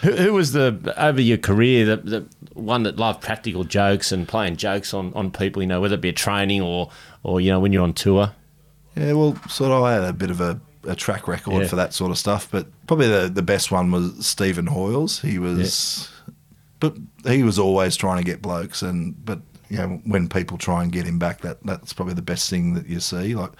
Who, 0.02 0.12
who 0.12 0.32
was 0.32 0.52
the 0.52 0.94
over 0.96 1.20
your 1.20 1.38
career 1.38 1.84
the, 1.84 1.96
the 1.96 2.26
one 2.54 2.84
that 2.84 2.96
loved 2.96 3.20
practical 3.20 3.64
jokes 3.64 4.12
and 4.12 4.26
playing 4.26 4.56
jokes 4.56 4.94
on, 4.94 5.12
on 5.14 5.30
people? 5.30 5.62
You 5.62 5.68
know, 5.68 5.80
whether 5.80 5.94
it 5.96 6.00
be 6.00 6.08
a 6.08 6.12
training 6.14 6.62
or 6.62 6.90
or 7.22 7.40
you 7.40 7.50
know 7.50 7.60
when 7.60 7.72
you're 7.72 7.82
on 7.82 7.92
tour. 7.92 8.32
Yeah, 8.96 9.12
well, 9.12 9.36
sort 9.48 9.70
of. 9.72 9.82
I 9.82 9.94
had 9.94 10.04
a 10.04 10.12
bit 10.12 10.30
of 10.30 10.40
a, 10.40 10.60
a 10.84 10.94
track 10.94 11.26
record 11.28 11.62
Yeah. 11.62 11.68
for 11.68 11.76
that 11.76 11.92
sort 11.92 12.10
of 12.10 12.18
stuff, 12.18 12.48
but 12.50 12.66
probably 12.86 13.08
the, 13.08 13.28
the 13.28 13.42
best 13.42 13.70
one 13.70 13.90
was 13.90 14.26
Stephen 14.26 14.66
Hoiles. 14.66 15.20
He 15.20 15.38
was, 15.38 16.10
but 16.80 16.96
he 17.26 17.42
was 17.42 17.58
always 17.58 17.96
trying 17.96 18.18
to 18.18 18.24
get 18.24 18.40
blokes, 18.40 18.82
and 18.82 19.22
but 19.24 19.40
you 19.74 19.78
know 19.80 20.00
when 20.04 20.28
people 20.28 20.56
try 20.58 20.82
and 20.82 20.92
get 20.92 21.06
him 21.06 21.18
back, 21.18 21.40
that 21.42 21.58
that's 21.64 21.92
probably 21.92 22.14
the 22.14 22.22
best 22.22 22.48
thing 22.48 22.74
that 22.74 22.86
you 22.86 23.00
see. 23.00 23.34
Like 23.34 23.52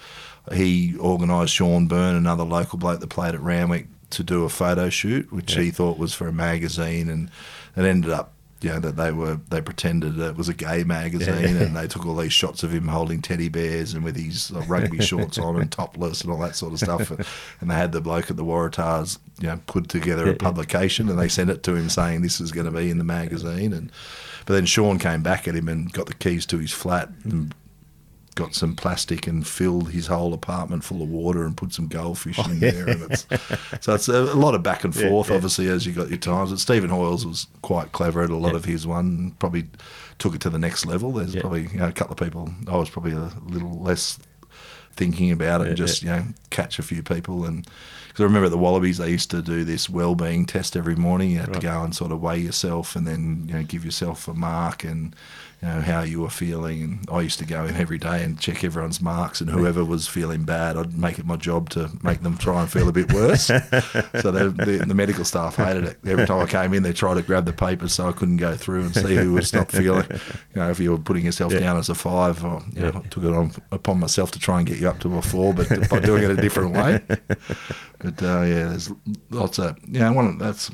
he 0.53 0.95
organised 0.99 1.55
Sean 1.55 1.87
Byrne, 1.87 2.17
another 2.17 2.45
local 2.45 2.79
bloke 2.79 3.01
that 3.01 3.09
played 3.09 3.35
at 3.35 3.41
Randwick, 3.41 3.87
to 4.11 4.23
do 4.23 4.45
a 4.45 4.49
photo 4.49 4.89
shoot, 4.91 5.33
which 5.33 5.57
Yeah. 5.57 5.63
he 5.63 5.71
thought 5.71 5.99
was 5.99 6.15
for 6.15 6.29
a 6.29 6.33
magazine, 6.33 7.09
and 7.09 7.31
it 7.77 7.85
ended 7.85 8.11
up. 8.11 8.31
You 8.61 8.71
know, 8.71 8.81
that 8.81 8.97
they 8.97 9.13
were 9.13 9.39
they 9.51 9.61
pretended 9.61 10.19
it 10.19 10.37
was 10.39 10.49
a 10.49 10.55
gay 10.55 10.85
magazine, 10.85 11.57
and 11.59 11.77
they 11.77 11.87
took 11.87 12.07
all 12.07 12.17
these 12.17 12.33
shots 12.33 12.63
of 12.63 12.73
him 12.73 12.89
holding 12.89 13.21
teddy 13.21 13.51
bears 13.51 13.93
and 13.93 14.03
with 14.03 14.17
his 14.17 14.51
uh, 14.53 14.63
rugby 14.67 15.03
shorts 15.05 15.37
on 15.37 15.61
and 15.61 15.71
topless 15.71 16.23
and 16.23 16.31
all 16.33 16.39
that 16.39 16.57
sort 16.57 16.73
of 16.73 16.79
stuff. 16.79 17.11
And, 17.11 17.27
and 17.61 17.71
they 17.71 17.75
had 17.75 17.93
the 17.93 18.01
bloke 18.01 18.31
at 18.31 18.39
the 18.39 18.45
Waratahs, 18.45 19.19
you 19.39 19.49
know, 19.49 19.61
put 19.67 19.91
together 19.91 20.31
a 20.31 20.35
publication, 20.35 21.11
and 21.11 21.19
they 21.19 21.29
sent 21.29 21.51
it 21.51 21.63
to 21.65 21.75
him 21.75 21.91
saying 21.91 22.23
this 22.23 22.41
is 22.41 22.53
going 22.53 22.65
to 22.65 22.73
be 22.73 22.89
in 22.89 22.97
the 22.97 23.05
magazine. 23.05 23.75
And 23.75 23.93
but 24.47 24.55
then 24.55 24.67
Sean 24.67 24.99
came 24.99 25.23
back 25.23 25.49
at 25.49 25.55
him 25.55 25.69
and 25.69 25.93
got 25.93 26.07
the 26.07 26.15
keys 26.15 26.47
to 26.47 26.59
his 26.59 26.73
flat 26.73 27.09
and 27.25 27.55
got 28.35 28.55
some 28.55 28.75
plastic 28.75 29.27
and 29.27 29.47
filled 29.47 29.91
his 29.91 30.09
whole 30.09 30.35
apartment 30.35 30.83
full 30.83 31.03
of 31.03 31.09
water 31.09 31.45
and 31.45 31.57
put 31.57 31.73
some 31.73 31.87
goldfish 31.87 32.39
in 32.39 32.45
oh, 32.45 32.71
there. 32.71 32.89
And 32.89 33.03
it's, 33.11 33.27
so 33.81 33.95
it's 33.95 34.09
a, 34.09 34.23
lot 34.35 34.55
of 34.55 34.63
back 34.63 34.85
and 34.85 34.95
forth, 34.95 35.29
yeah. 35.31 35.37
obviously, 35.37 35.69
as 35.69 35.87
you 35.87 35.93
got 35.93 36.09
your 36.09 36.19
times. 36.19 36.51
But 36.51 36.59
Stephen 36.59 36.91
Hoiles 36.91 37.25
was 37.25 37.47
quite 37.63 37.93
clever 37.93 38.23
at 38.23 38.31
a 38.31 38.37
lot 38.37 38.55
of 38.55 38.65
his 38.65 38.87
one, 38.87 39.37
probably 39.39 39.67
took 40.19 40.35
it 40.35 40.41
to 40.43 40.51
the 40.51 40.59
next 40.59 40.85
level. 40.85 41.13
There's 41.13 41.35
Yeah. 41.35 41.43
probably 41.43 41.69
you 41.69 41.79
know, 41.79 41.89
a 41.89 41.93
couple 41.93 42.13
of 42.13 42.19
people, 42.19 42.53
I 42.67 42.77
was 42.77 42.91
probably 42.91 43.13
a 43.13 43.33
little 43.47 43.81
less 43.81 44.19
thinking 44.97 45.31
about 45.31 45.61
it 45.61 45.69
and 45.69 45.79
Yeah, 45.79 45.87
just, 45.87 46.03
you 46.03 46.09
know, 46.09 46.25
catch 46.51 46.79
a 46.79 46.83
few 46.83 47.03
people. 47.03 47.45
And 47.45 47.67
because 48.15 48.23
I 48.23 48.27
remember 48.27 48.45
at 48.45 48.53
the 48.53 48.59
Wallabies, 48.59 48.99
they 48.99 49.11
used 49.11 49.33
to 49.33 49.43
do 49.43 49.65
this 49.65 49.91
well-being 49.91 50.47
test 50.47 50.77
every 50.77 50.95
morning. 50.95 51.33
You 51.33 51.41
had 51.41 51.53
to 51.53 51.59
go 51.59 51.83
and 51.83 51.93
sort 51.93 52.13
of 52.13 52.23
weigh 52.23 52.39
yourself 52.39 52.95
and 52.95 53.09
then, 53.09 53.47
you 53.49 53.55
know, 53.55 53.65
give 53.65 53.85
yourself 53.85 54.29
a 54.29 54.35
mark 54.35 54.85
and, 54.85 55.17
you 55.65 55.71
know, 55.71 55.81
how 55.81 56.03
you 56.03 56.21
were 56.21 56.29
feeling. 56.29 57.01
I 57.11 57.23
used 57.23 57.39
to 57.39 57.47
go 57.47 57.65
in 57.65 57.75
every 57.77 57.97
day 57.97 58.23
and 58.23 58.39
check 58.39 58.63
everyone's 58.65 59.01
marks, 59.01 59.41
and 59.41 59.49
whoever 59.49 59.83
was 59.83 60.07
feeling 60.07 60.45
bad, 60.45 60.77
I'd 60.77 60.99
make 60.99 61.19
it 61.19 61.25
my 61.25 61.37
job 61.37 61.71
to 61.71 61.91
make 62.03 62.21
them 62.21 62.37
try 62.37 62.61
and 62.61 62.71
feel 62.71 62.87
a 62.87 62.93
bit 62.93 63.11
worse. 63.15 63.47
so 63.47 64.31
the, 64.31 64.55
the, 64.55 64.85
the 64.87 64.95
medical 64.95 65.25
staff 65.25 65.57
hated 65.57 65.85
it. 65.85 65.99
Every 66.05 66.27
time 66.27 66.41
I 66.41 66.47
came 66.47 66.75
in, 66.75 66.83
they 66.83 66.93
tried 66.93 67.15
to 67.15 67.23
grab 67.23 67.47
the 67.47 67.55
papers 67.55 67.95
so 67.95 68.07
I 68.09 68.13
couldn't 68.13 68.37
go 68.37 68.55
through 68.57 68.83
and 68.83 68.95
see 68.95 69.15
who 69.15 69.33
was 69.33 69.55
not 69.55 69.71
feeling. 69.73 70.07
You 70.11 70.61
know, 70.61 70.71
if 70.71 70.79
you 70.79 70.91
were 70.91 70.99
putting 70.99 71.25
yourself 71.25 71.51
Yeah. 71.55 71.61
down 71.61 71.79
as 71.79 71.89
a 71.89 71.95
five, 71.95 72.45
or, 72.45 72.63
you 72.75 72.83
know, 72.83 73.01
I 73.03 73.09
took 73.09 73.25
it 73.25 73.33
on 73.33 73.53
upon 73.73 73.99
myself 74.01 74.33
to 74.33 74.39
try 74.39 74.59
and 74.59 74.67
get 74.67 74.79
you 74.79 74.89
up 74.91 75.01
to 75.01 75.17
a 75.17 75.23
four, 75.23 75.55
but 75.55 75.89
by 75.89 75.99
doing 75.99 76.25
it 76.25 76.31
a 76.31 76.37
different 76.37 76.73
way. 76.75 77.01
But 78.01 78.23
uh, 78.23 78.43
yeah, 78.43 78.69
there's 78.69 78.93
lots 79.31 79.59
of 79.59 79.79
yeah. 79.89 80.11
One 80.11 80.27
of, 80.27 80.39
that's 80.39 80.71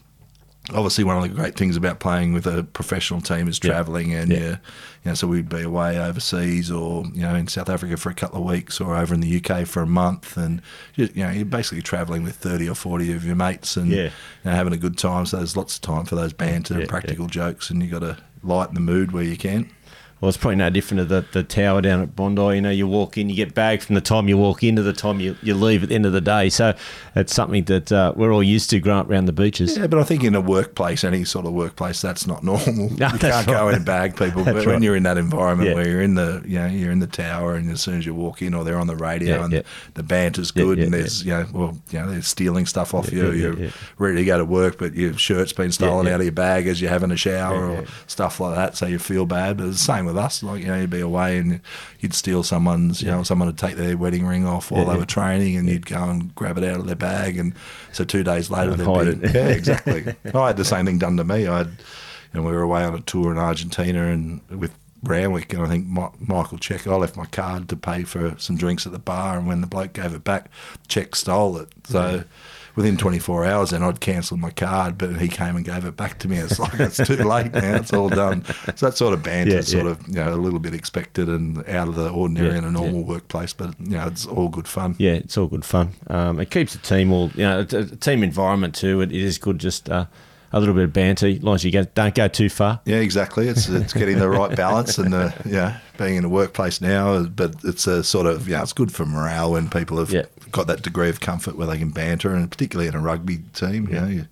obviously 0.74 1.04
one 1.04 1.16
of 1.16 1.22
the 1.22 1.28
great 1.28 1.56
things 1.56 1.76
about 1.76 2.00
playing 2.00 2.32
with 2.32 2.46
a 2.46 2.64
professional 2.64 3.20
team 3.20 3.48
is 3.48 3.58
Yeah. 3.62 3.70
travelling 3.70 4.14
and 4.14 4.30
Yeah. 4.30 4.38
yeah. 4.38 4.56
you 5.04 5.10
know, 5.10 5.14
so 5.14 5.26
we'd 5.26 5.48
be 5.48 5.62
away 5.62 5.98
overseas 5.98 6.70
or 6.70 7.04
you 7.14 7.22
know 7.22 7.34
in 7.34 7.46
South 7.48 7.68
Africa 7.68 7.96
for 7.96 8.10
a 8.10 8.14
couple 8.14 8.40
of 8.40 8.46
weeks 8.50 8.80
or 8.80 8.96
over 8.96 9.14
in 9.14 9.20
the 9.20 9.36
UK 9.42 9.64
for 9.66 9.82
a 9.82 9.86
month, 9.86 10.36
and 10.36 10.60
you, 10.96 11.08
you 11.14 11.24
know 11.24 11.30
you're 11.30 11.44
basically 11.44 11.82
travelling 11.82 12.22
with 12.22 12.36
thirty 12.36 12.68
or 12.68 12.74
forty 12.74 13.12
of 13.12 13.24
your 13.24 13.36
mates 13.36 13.76
and 13.76 13.90
Yeah. 13.90 14.04
you 14.04 14.10
know, 14.44 14.52
having 14.52 14.72
a 14.72 14.78
good 14.78 14.96
time. 14.98 15.26
So 15.26 15.38
there's 15.38 15.56
lots 15.56 15.76
of 15.76 15.82
time 15.82 16.04
for 16.04 16.16
those 16.16 16.32
banter 16.32 16.74
Yeah, 16.74 16.80
and 16.80 16.88
practical 16.88 17.26
jokes, 17.26 17.70
and 17.70 17.82
you've 17.82 17.92
got 17.92 18.00
to 18.00 18.16
lighten 18.42 18.74
the 18.74 18.80
mood 18.80 19.12
where 19.12 19.24
you 19.24 19.36
can. 19.36 19.68
Well, 20.20 20.28
it's 20.28 20.36
probably 20.36 20.56
no 20.56 20.68
different 20.68 20.98
to 20.98 21.04
the, 21.06 21.24
the 21.32 21.42
tower 21.42 21.80
down 21.80 22.02
at 22.02 22.14
Bondi. 22.14 22.42
You 22.56 22.60
know, 22.60 22.70
you 22.70 22.86
walk 22.86 23.16
in, 23.16 23.30
you 23.30 23.36
get 23.36 23.54
bagged 23.54 23.82
from 23.84 23.94
the 23.94 24.02
time 24.02 24.28
you 24.28 24.36
walk 24.36 24.62
in 24.62 24.76
to 24.76 24.82
the 24.82 24.92
time 24.92 25.18
you, 25.18 25.34
you 25.42 25.54
leave 25.54 25.82
at 25.82 25.88
the 25.88 25.94
end 25.94 26.04
of 26.04 26.12
the 26.12 26.20
day. 26.20 26.50
So 26.50 26.74
it's 27.16 27.34
something 27.34 27.64
that 27.64 27.90
uh, 27.90 28.12
we're 28.14 28.30
all 28.30 28.42
used 28.42 28.68
to 28.70 28.80
growing 28.80 29.00
up 29.00 29.10
around 29.10 29.24
the 29.26 29.32
beaches. 29.32 29.78
Yeah, 29.78 29.86
but 29.86 29.98
I 29.98 30.04
think 30.04 30.22
in 30.22 30.34
a 30.34 30.40
workplace, 30.40 31.04
any 31.04 31.24
sort 31.24 31.46
of 31.46 31.52
workplace, 31.52 32.02
that's 32.02 32.26
not 32.26 32.44
normal. 32.44 32.88
you 32.90 32.96
can't 32.96 33.46
go 33.46 33.68
in 33.70 33.76
and 33.76 33.84
bag 33.86 34.16
people. 34.16 34.44
But 34.50 34.54
That's 34.54 34.66
when 34.66 34.82
you're 34.82 34.96
in 34.96 35.04
that 35.04 35.16
environment 35.16 35.70
Yeah. 35.70 35.74
where 35.76 35.88
you're 35.88 36.02
in 36.02 36.16
the, 36.16 36.42
you 36.44 36.58
know, 36.58 36.66
you're 36.66 36.90
in 36.92 36.98
the 36.98 37.06
tower, 37.06 37.54
and 37.54 37.70
as 37.70 37.80
soon 37.80 37.96
as 37.98 38.04
you 38.04 38.14
walk 38.14 38.42
in, 38.42 38.52
or 38.52 38.64
they're 38.64 38.78
on 38.78 38.88
the 38.88 38.96
radio, 38.96 39.36
Yeah, 39.38 39.44
and 39.44 39.52
yeah. 39.52 39.62
the 39.94 40.02
banter's 40.02 40.50
good, 40.50 40.78
and 40.78 40.92
there's, 40.92 41.24
you 41.24 41.30
know, 41.30 41.46
well, 41.52 41.78
you 41.90 41.98
know, 41.98 42.10
they're 42.10 42.22
stealing 42.22 42.66
stuff 42.66 42.92
off 42.94 43.10
you. 43.12 43.30
you're 43.32 43.70
ready 43.98 44.16
to 44.16 44.24
go 44.24 44.36
to 44.38 44.44
work, 44.44 44.76
but 44.78 44.94
your 44.94 45.16
shirt's 45.16 45.52
been 45.52 45.72
stolen 45.72 46.06
out 46.08 46.20
of 46.20 46.24
your 46.26 46.32
bag 46.32 46.66
as 46.66 46.80
you're 46.80 46.90
having 46.90 47.10
a 47.10 47.16
shower 47.16 47.64
or 47.70 47.84
stuff 48.06 48.38
like 48.40 48.54
that. 48.56 48.76
So 48.76 48.86
you 48.86 48.98
feel 48.98 49.24
bad. 49.24 49.56
But 49.56 49.68
it's 49.68 49.78
the 49.78 49.84
same 49.84 50.09
with 50.12 50.18
us. 50.18 50.42
Like 50.42 50.60
you 50.60 50.66
know, 50.68 50.80
you'd 50.80 50.90
be 50.90 51.00
away 51.00 51.38
and 51.38 51.60
you'd 52.00 52.14
steal 52.14 52.42
someone's, 52.42 53.02
you 53.02 53.08
know, 53.08 53.22
someone 53.22 53.46
would 53.48 53.58
take 53.58 53.76
their 53.76 53.96
wedding 53.96 54.26
ring 54.26 54.46
off 54.46 54.70
while 54.70 54.80
Yeah, 54.82 54.86
they 54.88 54.92
yeah. 54.94 54.98
were 55.00 55.06
training, 55.06 55.56
and 55.56 55.68
you'd 55.68 55.86
go 55.86 56.02
and 56.04 56.34
grab 56.34 56.58
it 56.58 56.64
out 56.64 56.80
of 56.80 56.86
their 56.86 56.96
bag, 56.96 57.38
and 57.38 57.54
so 57.92 58.04
two 58.04 58.22
days 58.22 58.50
later 58.50 58.74
they'd 58.74 58.84
hide 58.84 59.20
be, 59.20 59.26
it. 59.28 59.34
yeah, 59.34 59.48
exactly. 59.56 60.14
I 60.34 60.46
had 60.48 60.56
the 60.56 60.64
same 60.64 60.86
thing 60.86 60.98
done 60.98 61.16
to 61.16 61.24
me. 61.24 61.46
I 61.46 61.58
had, 61.58 61.68
you 61.68 62.40
know, 62.40 62.42
we 62.42 62.52
were 62.52 62.62
away 62.62 62.84
on 62.84 62.94
a 62.94 63.00
tour 63.00 63.32
in 63.32 63.38
Argentina 63.38 64.08
and 64.08 64.40
with 64.50 64.72
Randwick, 65.02 65.52
and 65.54 65.62
I 65.62 65.66
think 65.66 65.86
Mi- 65.86 66.08
Michael 66.26 66.58
Check, 66.58 66.86
I 66.86 66.94
left 66.94 67.16
my 67.16 67.24
card 67.26 67.68
to 67.70 67.76
pay 67.76 68.02
for 68.04 68.34
some 68.38 68.56
drinks 68.56 68.84
at 68.86 68.92
the 68.92 68.98
bar, 68.98 69.38
and 69.38 69.46
when 69.46 69.60
the 69.62 69.66
bloke 69.66 69.94
gave 69.94 70.12
it 70.14 70.24
back, 70.24 70.50
Check 70.88 71.16
stole 71.16 71.56
it. 71.58 71.68
So. 71.86 72.24
Within 72.76 72.96
24 72.96 73.44
hours, 73.44 73.70
then 73.70 73.82
I'd 73.82 74.00
cancelled 74.00 74.40
my 74.40 74.50
card, 74.50 74.96
but 74.96 75.16
he 75.20 75.28
came 75.28 75.56
and 75.56 75.64
gave 75.64 75.84
it 75.84 75.96
back 75.96 76.18
to 76.20 76.28
me. 76.28 76.36
It's 76.38 76.58
like 76.58 76.74
it's 76.80 76.96
too 76.98 77.16
late 77.24 77.52
now; 77.52 77.76
it's 77.76 77.92
all 77.92 78.08
done. 78.08 78.44
So 78.76 78.86
that 78.86 78.96
sort 78.96 79.12
of 79.14 79.22
banter, 79.22 79.56
Yeah, 79.56 79.60
sort 79.62 79.84
yeah. 79.86 79.90
of 79.90 80.08
you 80.08 80.14
know 80.14 80.34
a 80.34 80.36
little 80.36 80.60
bit 80.60 80.74
expected 80.74 81.28
and 81.28 81.58
out 81.68 81.88
of 81.88 81.94
the 81.96 82.10
ordinary 82.10 82.50
Yeah, 82.52 82.58
in 82.58 82.64
a 82.64 82.70
normal 82.70 83.02
workplace, 83.04 83.52
but 83.52 83.74
you 83.80 83.96
know 83.96 84.06
it's 84.06 84.26
all 84.26 84.48
good 84.48 84.68
fun. 84.68 84.94
Yeah, 84.98 85.12
it's 85.12 85.36
all 85.36 85.46
good 85.48 85.64
fun. 85.64 85.94
Um, 86.06 86.38
it 86.40 86.50
keeps 86.50 86.72
the 86.72 86.78
team 86.78 87.12
all, 87.12 87.30
you 87.34 87.42
know, 87.44 87.60
a, 87.60 87.76
a 87.76 87.84
team 87.96 88.22
environment 88.22 88.74
too. 88.74 89.00
It, 89.00 89.10
it 89.12 89.20
is 89.20 89.38
good 89.38 89.58
just 89.58 89.88
uh, 89.90 90.06
a 90.52 90.58
little 90.60 90.74
bit 90.74 90.84
of 90.84 90.92
banter, 90.92 91.26
as 91.28 91.42
long 91.42 91.54
as 91.54 91.64
you 91.64 91.70
get, 91.70 91.94
don't 91.94 92.14
go 92.14 92.26
too 92.28 92.48
far. 92.48 92.80
Yeah, 92.84 92.96
exactly. 92.96 93.48
It's 93.48 93.68
it's 93.68 93.92
getting 93.92 94.18
the 94.18 94.28
right 94.28 94.54
balance 94.56 94.98
and 94.98 95.14
uh, 95.14 95.30
yeah, 95.44 95.78
being 95.98 96.16
in 96.16 96.24
a 96.24 96.28
workplace 96.28 96.80
now, 96.80 97.24
but 97.24 97.54
it's 97.64 97.86
a 97.86 98.02
sort 98.02 98.26
of 98.26 98.48
yeah, 98.48 98.62
it's 98.62 98.72
good 98.72 98.92
for 98.92 99.06
morale 99.06 99.52
when 99.52 99.68
people 99.70 99.98
have 99.98 100.10
Yeah. 100.10 100.24
got 100.50 100.66
that 100.66 100.82
degree 100.82 101.08
of 101.08 101.20
comfort 101.20 101.56
where 101.56 101.66
they 101.66 101.78
can 101.78 101.90
banter, 101.90 102.34
and 102.34 102.50
particularly 102.50 102.88
in 102.88 102.94
a 102.94 103.00
rugby 103.00 103.38
team, 103.52 103.86
you 103.88 103.94
know. 104.00 104.06
You, 104.06 104.26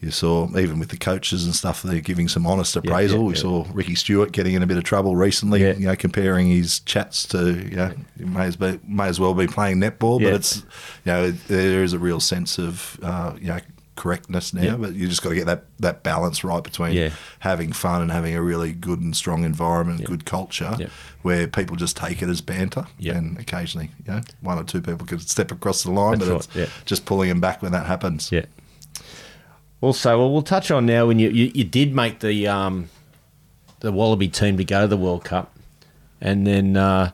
you 0.00 0.10
saw 0.10 0.48
even 0.58 0.78
with 0.78 0.90
the 0.90 0.98
coaches 0.98 1.46
and 1.46 1.54
stuff, 1.54 1.82
they're 1.82 1.98
giving 2.00 2.28
some 2.28 2.46
honest 2.46 2.76
appraisal. 2.76 3.20
yeah, 3.20 3.24
we 3.24 3.34
yeah. 3.34 3.40
saw 3.40 3.66
Ricky 3.72 3.94
Stuart 3.94 4.32
getting 4.32 4.52
in 4.52 4.62
a 4.62 4.66
bit 4.66 4.76
of 4.76 4.84
trouble 4.84 5.16
recently. 5.16 5.62
Yeah. 5.62 5.72
You 5.74 5.86
know, 5.86 5.96
comparing 5.96 6.48
his 6.48 6.80
chats 6.80 7.24
to 7.28 7.54
you 7.54 7.76
know, 7.76 7.90
he 8.18 8.24
may 8.26 8.44
as 8.44 8.56
be, 8.56 8.78
may 8.86 9.06
as 9.06 9.18
well 9.18 9.32
be 9.32 9.46
playing 9.46 9.78
netball, 9.78 10.20
Yeah. 10.20 10.26
but 10.30 10.34
it's 10.36 10.56
you 10.58 10.64
know 11.06 11.30
there 11.30 11.82
is 11.82 11.94
a 11.94 11.98
real 11.98 12.20
sense 12.20 12.58
of 12.58 12.98
uh, 13.02 13.32
you 13.40 13.46
know 13.48 13.60
correctness 13.96 14.52
now, 14.52 14.62
Yeah. 14.62 14.76
but 14.76 14.94
you 14.94 15.06
just 15.08 15.22
got 15.22 15.28
to 15.30 15.34
get 15.36 15.46
that 15.46 15.64
that 15.78 16.02
balance 16.02 16.42
right 16.44 16.62
between 16.62 16.92
Yeah. 16.94 17.10
having 17.40 17.72
fun 17.72 18.02
and 18.02 18.10
having 18.10 18.34
a 18.34 18.42
really 18.42 18.72
good 18.72 19.00
and 19.00 19.14
strong 19.16 19.44
environment, 19.44 20.00
Yeah. 20.00 20.06
good 20.06 20.24
culture, 20.24 20.76
where 21.22 21.46
people 21.46 21.76
just 21.76 21.96
take 21.96 22.20
it 22.22 22.28
as 22.28 22.40
banter, 22.40 22.86
and 23.04 23.38
occasionally, 23.38 23.90
you 24.06 24.12
know, 24.12 24.20
one 24.40 24.58
or 24.58 24.64
two 24.64 24.80
people 24.80 25.06
could 25.06 25.20
step 25.28 25.52
across 25.52 25.82
the 25.84 25.90
line, 25.92 26.18
That's 26.18 26.46
but 26.46 26.56
right, 26.56 26.68
it's 26.68 26.72
just 26.86 27.04
pulling 27.06 27.28
them 27.28 27.40
back 27.40 27.62
when 27.62 27.72
that 27.72 27.86
happens. 27.86 28.30
Yeah. 28.32 28.46
Also, 29.80 30.18
well, 30.18 30.32
we'll 30.32 30.42
touch 30.42 30.70
on 30.70 30.86
now 30.86 31.06
when 31.06 31.18
you, 31.18 31.28
you, 31.30 31.50
you 31.54 31.64
did 31.64 31.94
make 31.94 32.20
the 32.20 32.48
um, 32.48 32.88
the 33.80 33.92
Wallaby 33.92 34.28
team 34.28 34.56
to 34.56 34.64
go 34.64 34.82
to 34.82 34.86
the 34.88 34.96
World 34.96 35.24
Cup, 35.24 35.54
and 36.20 36.46
then 36.46 36.76
uh, 36.76 37.10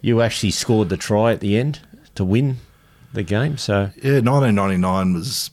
you 0.00 0.22
actually 0.22 0.50
scored 0.50 0.88
the 0.88 0.96
try 0.96 1.32
at 1.32 1.40
the 1.40 1.58
end 1.58 1.80
to 2.14 2.24
win 2.24 2.56
the 3.12 3.22
game. 3.22 3.58
So 3.58 3.90
Yeah, 4.02 4.20
1999 4.20 5.12
was 5.14 5.50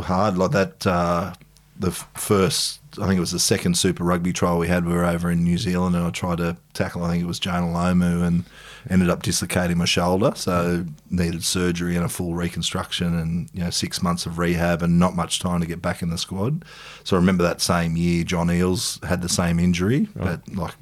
hard 0.00 0.38
like 0.38 0.50
that. 0.52 0.86
Uh, 0.86 1.32
the 1.80 1.90
first, 1.90 2.80
I 3.00 3.06
think 3.06 3.16
it 3.16 3.20
was 3.20 3.32
the 3.32 3.38
second 3.38 3.76
Super 3.76 4.04
Rugby 4.04 4.34
trial 4.34 4.58
we 4.58 4.68
had. 4.68 4.84
We 4.84 4.92
were 4.92 5.06
over 5.06 5.30
in 5.30 5.42
New 5.42 5.56
Zealand, 5.56 5.96
and 5.96 6.04
I 6.04 6.10
tried 6.10 6.38
to 6.38 6.58
tackle. 6.74 7.02
I 7.02 7.10
think 7.10 7.22
it 7.22 7.26
was 7.26 7.38
Jonah 7.38 7.66
Lomu, 7.66 8.22
and 8.22 8.44
ended 8.90 9.08
up 9.08 9.22
dislocating 9.22 9.78
my 9.78 9.86
shoulder, 9.86 10.32
so 10.34 10.84
needed 11.10 11.42
surgery 11.42 11.96
and 11.96 12.04
a 12.04 12.08
full 12.08 12.34
reconstruction, 12.34 13.18
and 13.18 13.48
you 13.54 13.64
know 13.64 13.70
six 13.70 14.02
months 14.02 14.26
of 14.26 14.38
rehab, 14.38 14.82
and 14.82 14.98
not 14.98 15.16
much 15.16 15.40
time 15.40 15.60
to 15.60 15.66
get 15.66 15.80
back 15.80 16.02
in 16.02 16.10
the 16.10 16.18
squad. 16.18 16.66
So 17.02 17.16
I 17.16 17.18
remember 17.18 17.42
that 17.44 17.62
same 17.62 17.96
year, 17.96 18.24
John 18.24 18.48
Eales 18.48 19.02
had 19.04 19.22
the 19.22 19.28
same 19.28 19.58
injury, 19.58 20.08
but 20.14 20.46
like. 20.54 20.74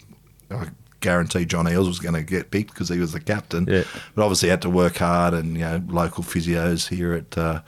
I 0.50 0.68
guarantee 1.00 1.44
John 1.44 1.66
Eales 1.66 1.86
was 1.86 1.98
going 1.98 2.14
to 2.14 2.22
get 2.22 2.50
picked 2.50 2.72
because 2.72 2.88
he 2.88 2.98
was 2.98 3.12
the 3.12 3.20
captain. 3.20 3.66
Yeah. 3.68 3.84
But 4.14 4.22
obviously 4.22 4.48
had 4.48 4.62
to 4.62 4.70
work 4.70 4.96
hard, 4.96 5.34
and 5.34 5.54
you 5.54 5.62
know 5.62 5.82
local 5.86 6.24
physios 6.24 6.88
here 6.88 7.12
at 7.12 7.36
uh, 7.36 7.60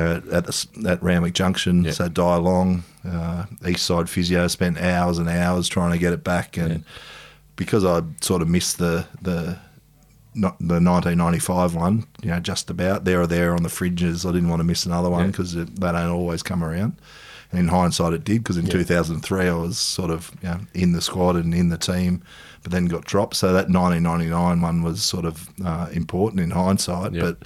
know, 0.00 0.22
at 0.32 0.46
the, 0.46 0.66
at 0.88 1.02
Randwick 1.02 1.34
Junction. 1.34 1.84
Yeah. 1.84 1.90
So 1.92 2.08
Die 2.08 2.36
Long, 2.36 2.84
uh, 3.08 3.44
East 3.66 3.84
Side 3.86 4.08
Physio 4.08 4.46
spent 4.48 4.78
hours 4.80 5.18
and 5.18 5.28
hours 5.28 5.68
trying 5.68 5.92
to 5.92 5.98
get 5.98 6.12
it 6.12 6.24
back, 6.24 6.56
and 6.56 6.84
because 7.56 7.84
I 7.84 8.02
sort 8.20 8.40
of 8.42 8.48
missed 8.48 8.78
the 8.78 9.06
the 9.20 9.58
not 10.34 10.58
the 10.60 10.80
1995 10.80 11.74
one, 11.74 12.06
you 12.22 12.30
know, 12.30 12.40
just 12.40 12.70
about 12.70 13.04
there 13.04 13.20
or 13.20 13.26
there 13.26 13.54
on 13.54 13.62
the 13.62 13.68
fringes. 13.68 14.24
I 14.24 14.32
didn't 14.32 14.48
want 14.48 14.60
to 14.60 14.64
miss 14.64 14.86
another 14.86 15.10
one 15.10 15.24
because 15.30 15.52
they 15.54 15.64
don't 15.64 16.10
always 16.10 16.42
come 16.42 16.64
around. 16.64 16.96
And 17.50 17.60
in 17.60 17.68
hindsight, 17.68 18.14
it 18.14 18.24
did 18.24 18.38
because 18.42 18.56
in 18.56 18.64
2003 18.66 19.46
I 19.48 19.52
was 19.54 19.76
sort 19.76 20.10
of 20.10 20.30
you 20.42 20.48
know, 20.48 20.60
in 20.72 20.92
the 20.92 21.02
squad 21.02 21.36
and 21.36 21.52
in 21.54 21.68
the 21.68 21.76
team, 21.76 22.22
but 22.62 22.72
then 22.72 22.86
got 22.86 23.04
dropped. 23.04 23.36
So 23.36 23.48
that 23.52 23.68
1999 23.68 24.62
one 24.62 24.82
was 24.82 25.02
sort 25.02 25.26
of 25.26 25.50
uh, 25.62 25.88
important 25.92 26.40
in 26.40 26.50
hindsight, 26.52 27.12
but 27.20 27.42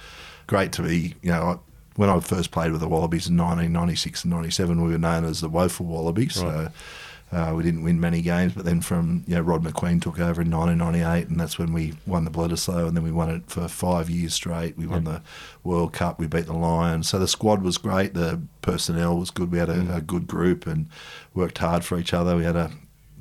great 0.47 0.71
to 0.73 0.81
be, 0.83 1.15
you 1.21 1.31
know, 1.31 1.41
I- 1.43 1.66
when 1.97 2.09
I 2.09 2.19
first 2.19 2.51
played 2.51 2.71
with 2.71 2.79
the 2.79 2.87
Wallabies 2.87 3.27
in 3.27 3.35
1996 3.35 4.23
and 4.23 4.33
97, 4.33 4.81
we 4.81 4.91
were 4.91 4.97
known 4.97 5.25
as 5.25 5.41
the 5.41 5.49
woeful 5.49 5.87
Wallabies. 5.87 6.35
So 6.35 6.69
uh, 7.31 7.53
we 7.55 7.63
didn't 7.63 7.83
win 7.83 7.99
many 7.99 8.21
games, 8.21 8.53
but 8.53 8.63
then 8.63 8.79
from 8.81 9.23
you 9.27 9.35
know 9.35 9.41
Rod 9.41 9.63
McQueen 9.63 10.01
took 10.01 10.19
over 10.19 10.41
in 10.41 10.51
1998, 10.51 11.27
and 11.27 11.39
that's 11.39 11.59
when 11.59 11.73
we 11.73 11.95
won 12.05 12.23
the 12.23 12.31
Bledisloe, 12.31 12.87
and 12.87 12.95
then 12.95 13.03
we 13.03 13.11
won 13.11 13.29
it 13.29 13.49
for 13.49 13.67
five 13.67 14.09
years 14.09 14.33
straight. 14.33 14.77
We 14.77 14.87
won 14.87 15.03
the 15.03 15.21
World 15.63 15.91
Cup, 15.91 16.19
we 16.19 16.27
beat 16.27 16.45
the 16.45 16.53
Lions. 16.53 17.09
So 17.09 17.19
the 17.19 17.27
squad 17.27 17.63
was 17.63 17.77
great, 17.77 18.13
the 18.13 18.41
personnel 18.61 19.17
was 19.17 19.29
good. 19.29 19.51
We 19.51 19.57
had 19.57 19.69
a, 19.69 19.97
a 19.97 20.01
good 20.01 20.25
group 20.27 20.65
and 20.67 20.87
worked 21.33 21.57
hard 21.57 21.83
for 21.83 21.99
each 21.99 22.13
other. 22.13 22.37
We 22.37 22.45
had 22.45 22.55
a, 22.55 22.71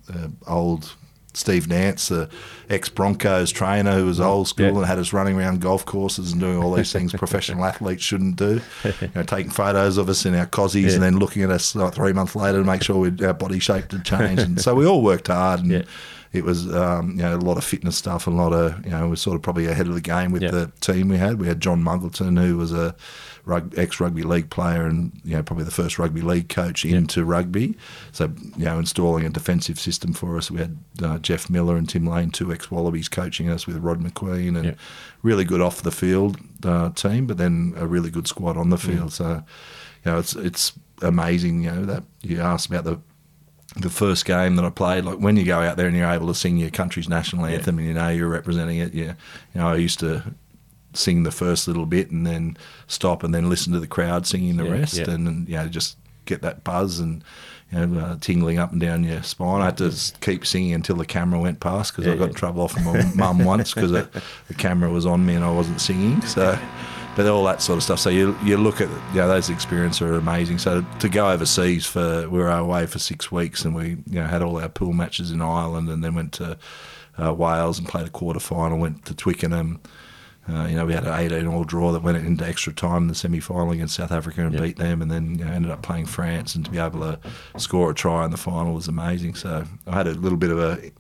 a 0.09 0.31
old 0.47 0.95
Steve 1.37 1.69
Nance, 1.69 2.09
the 2.09 2.29
ex 2.71 2.89
Broncos 2.89 3.51
trainer 3.51 3.93
who 3.93 4.07
was 4.07 4.21
old 4.21 4.49
school 4.49 4.67
Yeah. 4.67 4.77
and 4.79 4.87
had 4.87 4.99
us 4.99 5.13
running 5.13 5.37
around 5.39 5.61
golf 5.61 5.85
courses 5.85 6.33
and 6.33 6.41
doing 6.41 6.59
all 6.59 6.73
these 6.75 6.93
things 6.93 7.13
professional 7.13 7.65
athletes 7.73 8.03
shouldn't 8.03 8.37
do. 8.37 8.61
You 8.85 9.11
know, 9.15 9.23
taking 9.23 9.51
photos 9.51 9.99
of 9.99 10.09
us 10.09 10.25
in 10.25 10.35
our 10.35 10.47
cozies 10.47 10.89
Yeah. 10.89 10.95
and 10.95 11.03
then 11.03 11.19
looking 11.19 11.43
at 11.43 11.51
us 11.51 11.75
like 11.77 11.95
three 11.95 12.13
months 12.13 12.35
later 12.35 12.59
to 12.59 12.65
make 12.65 12.83
sure 12.83 12.97
we'd, 12.99 13.23
our 13.23 13.35
body 13.35 13.59
shape 13.59 13.93
had 13.93 14.05
changed. 14.05 14.43
And 14.43 14.61
so 14.61 14.75
we 14.75 14.87
all 14.87 15.03
worked 15.03 15.27
hard 15.29 15.61
and 15.61 15.71
Yeah. 15.71 15.83
It 16.33 16.45
was 16.45 16.73
um, 16.75 17.11
you 17.13 17.17
know 17.23 17.37
a 17.37 17.39
lot 17.39 17.57
of 17.57 17.65
fitness 17.65 17.97
stuff, 17.97 18.27
a 18.27 18.31
lot 18.31 18.53
of 18.53 18.85
you 18.85 18.91
know 18.91 19.05
we 19.05 19.11
were 19.11 19.17
sort 19.17 19.37
of 19.37 19.43
probably 19.43 19.67
ahead 19.67 19.87
of 19.87 19.95
the 19.95 20.01
game 20.01 20.33
with 20.33 20.43
Yeah. 20.43 20.51
the 20.51 20.73
team 20.81 21.09
we 21.09 21.17
had. 21.19 21.39
We 21.41 21.47
had 21.47 21.61
John 21.61 21.83
Muggleton 21.83 22.39
who 22.45 22.57
was 22.57 22.73
a 22.73 22.95
rug, 23.45 23.73
ex 23.79 24.01
rugby 24.01 24.23
league 24.25 24.51
player 24.51 24.87
and 24.87 25.13
you 25.25 25.37
know 25.37 25.43
probably 25.43 25.65
the 25.65 25.71
first 25.71 25.99
rugby 25.99 26.21
league 26.21 26.49
coach 26.49 26.85
into 26.85 27.25
rugby. 27.25 27.77
So 28.13 28.33
you 28.57 28.65
know 28.65 28.79
installing 28.79 29.25
a 29.25 29.31
defensive 29.31 29.79
system 29.79 30.13
for 30.13 30.37
us. 30.37 30.51
We 30.51 30.59
had 30.59 30.77
uh, 31.03 31.19
Jeff 31.19 31.49
Miller 31.49 31.77
and 31.77 31.89
Tim 31.89 32.07
Lane, 32.07 32.31
two 32.31 32.53
ex 32.53 32.71
Wallabies, 32.71 33.09
coaching 33.09 33.49
us 33.49 33.67
with 33.67 33.77
Rod 33.79 34.01
McQueen 34.01 34.57
and 34.57 34.65
Yeah. 34.65 34.75
really 35.23 35.45
good 35.45 35.61
off 35.61 35.83
the 35.83 35.91
field 35.93 36.39
uh, 36.65 36.91
team, 36.91 37.27
but 37.27 37.39
then 37.39 37.73
a 37.77 37.87
really 37.87 38.11
good 38.11 38.27
squad 38.27 38.57
on 38.57 38.71
the 38.71 38.79
field. 38.79 39.13
So 39.13 39.43
you 40.05 40.11
know 40.13 40.19
it's 40.19 40.35
it's 40.35 40.73
amazing. 41.03 41.63
You 41.63 41.71
know 41.73 41.85
that 41.87 42.03
you 42.23 42.41
asked 42.41 42.67
about 42.67 42.85
the 42.85 42.99
the 43.77 43.91
first 43.91 44.25
game 44.25 44.57
that 44.57 44.65
I 44.65 44.71
played, 44.71 45.05
like 45.05 45.19
when 45.19 45.37
you 45.37 45.45
go 45.45 45.61
out 45.61 45.77
there 45.77 45.87
and 45.87 45.97
you're 45.97 46.11
able 46.11 46.29
to 46.29 46.35
sing 46.35 46.57
your 46.57 46.71
country's 46.71 47.09
national 47.09 47.45
anthem 47.47 47.79
and 47.79 47.87
you 47.87 47.95
know 47.95 48.09
you're 48.09 48.29
representing 48.29 48.79
it, 48.79 48.95
yeah. 48.95 49.15
You 49.55 49.61
know, 49.61 49.69
I 49.69 49.77
used 49.77 49.99
to 50.01 50.23
sing 50.95 51.25
the 51.25 51.31
first 51.31 51.69
little 51.69 51.85
bit 51.87 52.11
and 52.11 52.27
then 52.27 52.57
stop 52.87 53.23
and 53.23 53.35
then 53.35 53.49
listen 53.51 53.73
to 53.75 53.81
the 53.81 53.87
crowd 53.87 54.27
singing 54.27 54.57
the 54.57 54.65
Yeah, 54.65 54.73
rest 54.73 54.97
yeah. 54.97 55.11
and, 55.11 55.29
and 55.29 55.49
you 55.49 55.57
know 55.57 55.69
just 55.69 55.99
get 56.25 56.41
that 56.43 56.65
buzz 56.65 56.99
and 57.01 57.23
you 57.71 57.87
know 57.87 58.01
uh, 58.01 58.17
tingling 58.21 58.59
up 58.59 58.73
and 58.73 58.81
down 58.81 59.05
your 59.05 59.23
spine. 59.23 59.61
I 59.61 59.67
had 59.67 59.77
to 59.79 59.93
keep 60.21 60.47
singing 60.47 60.73
until 60.73 60.97
the 60.97 61.05
camera 61.07 61.39
went 61.39 61.61
past 61.61 61.93
because 61.93 62.07
Yeah, 62.07 62.15
I 62.15 62.17
got 62.17 62.25
yeah. 62.25 62.29
in 62.31 62.35
trouble 62.35 62.63
off 62.63 62.83
my 62.83 63.05
mum 63.15 63.45
once 63.45 63.75
because 63.75 63.91
the 63.93 64.09
camera 64.57 64.89
was 64.91 65.05
on 65.05 65.27
me 65.27 65.35
and 65.35 65.45
I 65.45 65.51
wasn't 65.51 65.81
singing. 65.81 66.21
So. 66.23 66.59
But 67.17 67.27
all 67.27 67.45
that 67.45 67.63
sort 67.63 67.79
of 67.79 67.83
stuff. 67.83 67.99
So 67.99 68.11
you 68.11 68.37
you 68.45 68.59
look 68.59 68.81
at 68.81 68.89
you 69.13 69.21
know 69.21 69.29
those 69.29 69.49
experiences 69.49 70.03
are 70.03 70.15
amazing. 70.15 70.59
So 70.59 70.85
to 71.01 71.09
go 71.09 71.31
overseas 71.31 71.87
for 71.87 72.29
we 72.29 72.39
were 72.39 72.51
away 72.51 72.85
for 72.87 72.99
six 72.99 73.33
weeks 73.33 73.65
and 73.65 73.75
we 73.75 73.89
you 73.89 74.21
know 74.21 74.27
had 74.27 74.43
all 74.43 74.59
our 74.61 74.69
pool 74.69 74.93
matches 74.93 75.31
in 75.31 75.41
Ireland 75.41 75.89
and 75.89 76.05
then 76.05 76.15
went 76.15 76.33
to 76.35 76.59
uh, 77.19 77.33
Wales 77.33 77.79
and 77.79 77.89
played 77.89 78.07
a 78.07 78.11
quarter 78.11 78.39
final. 78.41 78.79
Went 78.79 79.07
to 79.07 79.15
Twickenham. 79.15 79.81
Uh, 80.49 80.67
you 80.67 80.77
know 80.77 80.85
we 80.87 80.93
had 80.93 81.05
an 81.07 81.13
18 81.19 81.47
all 81.49 81.65
draw 81.65 81.91
that 81.91 82.03
went 82.03 82.19
into 82.19 82.47
extra 82.47 82.73
time 82.73 83.03
in 83.05 83.09
the 83.09 83.15
semi 83.15 83.41
final 83.41 83.73
against 83.73 83.97
South 83.97 84.13
Africa 84.13 84.43
and 84.43 84.53
Yeah. 84.55 84.61
beat 84.61 84.77
them, 84.77 85.01
and 85.03 85.11
then 85.11 85.39
you 85.39 85.45
know, 85.45 85.51
ended 85.51 85.71
up 85.73 85.83
playing 85.83 86.07
France 86.07 86.55
and 86.55 86.65
to 86.67 86.71
be 86.71 86.79
able 86.79 87.01
to 87.01 87.19
score 87.57 87.91
a 87.91 87.95
try 87.95 88.25
in 88.27 88.31
the 88.31 88.37
final 88.37 88.75
was 88.75 88.87
amazing. 88.89 89.35
So 89.37 89.65
I 89.89 89.93
had 89.97 90.07
a 90.07 90.13
little 90.13 90.39
bit 90.39 90.51
of 90.51 90.59
a 90.61 90.93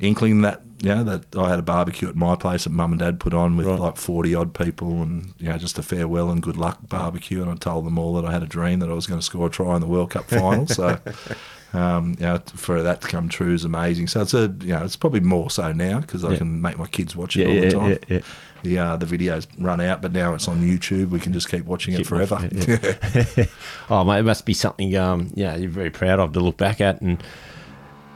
inkling 0.00 0.42
that 0.42 0.62
you 0.82 0.88
know 0.94 1.04
that 1.04 1.36
I 1.36 1.48
had 1.48 1.58
a 1.58 1.62
barbecue 1.62 2.08
at 2.08 2.16
my 2.16 2.36
place 2.36 2.64
that 2.64 2.70
mum 2.70 2.92
and 2.92 2.98
dad 3.00 3.18
put 3.20 3.32
on 3.32 3.56
with 3.56 3.66
Right. 3.66 3.78
like 3.78 3.96
forty 3.96 4.34
odd 4.34 4.52
people 4.54 5.02
and 5.02 5.32
you 5.38 5.48
know 5.48 5.56
just 5.56 5.78
a 5.78 5.82
farewell 5.82 6.30
and 6.30 6.42
good 6.42 6.56
luck 6.56 6.78
barbecue. 6.88 7.40
And 7.42 7.50
I 7.50 7.54
told 7.54 7.86
them 7.86 7.98
all 7.98 8.14
that 8.14 8.24
I 8.26 8.32
had 8.32 8.42
a 8.42 8.46
dream 8.46 8.80
that 8.80 8.90
I 8.90 8.92
was 8.92 9.06
going 9.06 9.18
to 9.20 9.24
score 9.24 9.46
a 9.46 9.50
try 9.50 9.74
in 9.76 9.80
the 9.80 9.86
World 9.86 10.10
Cup 10.10 10.24
final. 10.26 10.66
So 10.66 10.98
um, 11.72 12.16
you 12.18 12.26
know 12.26 12.38
for 12.54 12.82
that 12.82 13.00
to 13.02 13.08
come 13.08 13.28
true 13.28 13.54
is 13.54 13.64
amazing. 13.64 14.08
So 14.08 14.20
it's 14.20 14.34
a 14.34 14.54
you 14.60 14.68
know 14.74 14.84
it's 14.84 14.96
probably 14.96 15.20
more 15.20 15.48
so 15.50 15.72
now 15.72 16.00
because 16.00 16.24
I 16.24 16.32
Yeah. 16.32 16.38
can 16.38 16.60
make 16.60 16.76
my 16.78 16.86
kids 16.86 17.16
watch 17.16 17.36
it 17.36 17.42
Yeah, 17.42 17.48
all 17.48 17.54
yeah, 17.54 17.60
the 17.60 17.70
time. 17.70 17.90
yeah, 17.90 17.98
yeah. 18.08 18.20
the 18.62 18.78
uh, 18.78 18.96
the 18.96 19.06
videos 19.06 19.46
run 19.58 19.80
out 19.80 20.02
but 20.02 20.12
now 20.12 20.34
it's 20.34 20.48
on 20.48 20.60
YouTube. 20.60 21.08
We 21.10 21.20
can 21.20 21.32
just 21.32 21.48
keep 21.48 21.64
watching 21.64 21.94
it 21.94 22.06
forever. 22.06 22.34
watching 22.42 22.50
it, 22.52 23.50
oh, 23.90 24.04
mate, 24.04 24.18
it 24.18 24.24
must 24.24 24.44
be 24.44 24.54
something 24.54 24.94
um, 24.96 25.30
yeah, 25.34 25.56
you're 25.56 25.70
very 25.70 25.90
proud 25.90 26.18
of 26.18 26.32
to 26.34 26.40
look 26.40 26.56
back 26.58 26.80
at. 26.82 27.00
And 27.00 27.22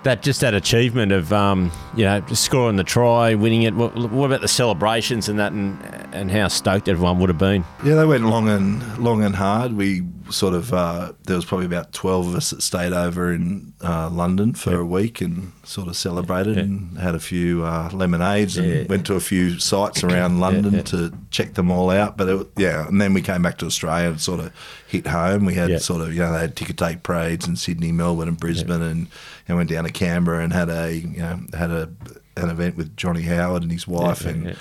that 0.08 0.22
just 0.22 0.40
that 0.40 0.54
achievement 0.54 1.12
of 1.12 1.32
um, 1.34 1.70
you 1.94 2.04
know 2.04 2.24
scoring 2.32 2.76
the 2.76 2.84
try, 2.84 3.34
winning 3.34 3.62
it. 3.62 3.74
What, 3.74 3.94
what 4.10 4.26
about 4.26 4.40
the 4.40 4.48
celebrations 4.48 5.28
and 5.28 5.38
that, 5.38 5.52
and 5.52 5.78
and 6.14 6.30
how 6.30 6.48
stoked 6.48 6.88
everyone 6.88 7.18
would 7.18 7.28
have 7.28 7.38
been? 7.38 7.62
Yeah, 7.84 7.94
they 7.96 8.06
went 8.06 8.24
long 8.24 8.48
and 8.48 8.98
long 8.98 9.22
and 9.22 9.34
hard. 9.34 9.74
We 9.74 10.02
sort 10.30 10.54
of 10.54 10.72
uh, 10.72 11.12
there 11.24 11.36
was 11.36 11.44
probably 11.44 11.66
about 11.66 11.92
twelve 11.92 12.28
of 12.28 12.34
us 12.34 12.50
that 12.50 12.62
stayed 12.62 12.92
over 12.92 13.32
in 13.32 13.72
uh, 13.82 14.10
London 14.10 14.54
for 14.54 14.76
a 14.76 14.84
week 14.84 15.20
and 15.20 15.52
sort 15.64 15.88
of 15.88 15.96
celebrated 15.96 16.56
Yeah. 16.56 16.62
and 16.62 16.98
had 16.98 17.14
a 17.14 17.20
few 17.20 17.64
uh, 17.64 17.90
lemonades 17.92 18.56
and 18.56 18.88
went 18.88 19.06
to 19.06 19.14
a 19.14 19.20
few 19.20 19.58
sites 19.58 20.02
around 20.04 20.40
London 20.40 20.74
yeah. 20.74 20.82
to 20.82 21.12
check 21.30 21.54
them 21.54 21.70
all 21.70 21.90
out. 21.90 22.16
But 22.16 22.28
it, 22.28 22.46
yeah, 22.56 22.86
and 22.88 23.00
then 23.00 23.14
we 23.14 23.22
came 23.22 23.42
back 23.42 23.58
to 23.58 23.66
Australia 23.66 24.10
and 24.10 24.20
sort 24.20 24.40
of 24.40 24.52
hit 24.86 25.06
home. 25.06 25.44
We 25.44 25.54
had 25.54 25.80
sort 25.82 26.00
of 26.02 26.12
you 26.12 26.20
know 26.20 26.32
they 26.32 26.40
had 26.40 26.56
ticker 26.56 26.72
tape 26.72 27.02
parades 27.02 27.46
in 27.46 27.56
Sydney, 27.56 27.92
Melbourne, 27.92 28.28
and 28.28 28.38
Brisbane, 28.38 28.82
and 28.82 29.00
you 29.00 29.06
know, 29.48 29.56
went 29.56 29.70
down 29.70 29.84
to 29.84 29.90
Canberra 29.92 30.44
and 30.44 30.52
had 30.52 30.68
a 30.68 30.94
you 30.94 31.18
know 31.18 31.40
had 31.56 31.70
a 31.70 31.90
an 32.36 32.50
event 32.50 32.76
with 32.76 32.96
Johnny 32.96 33.22
Howard 33.22 33.62
and 33.62 33.72
his 33.72 33.88
wife 33.88 34.24
and 34.24 34.44
you 34.46 34.54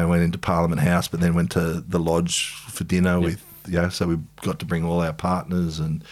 know, 0.00 0.08
went 0.08 0.22
into 0.22 0.38
Parliament 0.38 0.80
House, 0.80 1.08
but 1.08 1.20
then 1.20 1.34
went 1.34 1.50
to 1.52 1.80
the 1.80 1.98
lodge 1.98 2.50
for 2.68 2.84
dinner 2.84 3.20
with, 3.20 3.43
you 3.66 3.80
know, 3.80 3.88
so 3.88 4.06
we 4.06 4.18
got 4.42 4.58
to 4.60 4.66
bring 4.66 4.84
all 4.84 5.00
our 5.00 5.12
partners 5.12 5.78
and 5.78 6.04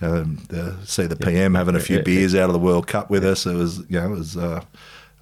um, 0.00 0.38
uh, 0.54 0.72
see 0.84 1.06
the 1.06 1.16
PM 1.16 1.54
having 1.54 1.74
a 1.74 1.80
few 1.80 2.02
beers 2.02 2.34
out 2.34 2.48
of 2.48 2.52
the 2.52 2.58
World 2.58 2.86
Cup 2.86 3.10
with 3.10 3.24
us. 3.24 3.46
It 3.46 3.54
was, 3.54 3.78
you 3.88 4.00
know, 4.00 4.06
it 4.06 4.18
was. 4.18 4.36
Uh, 4.36 4.62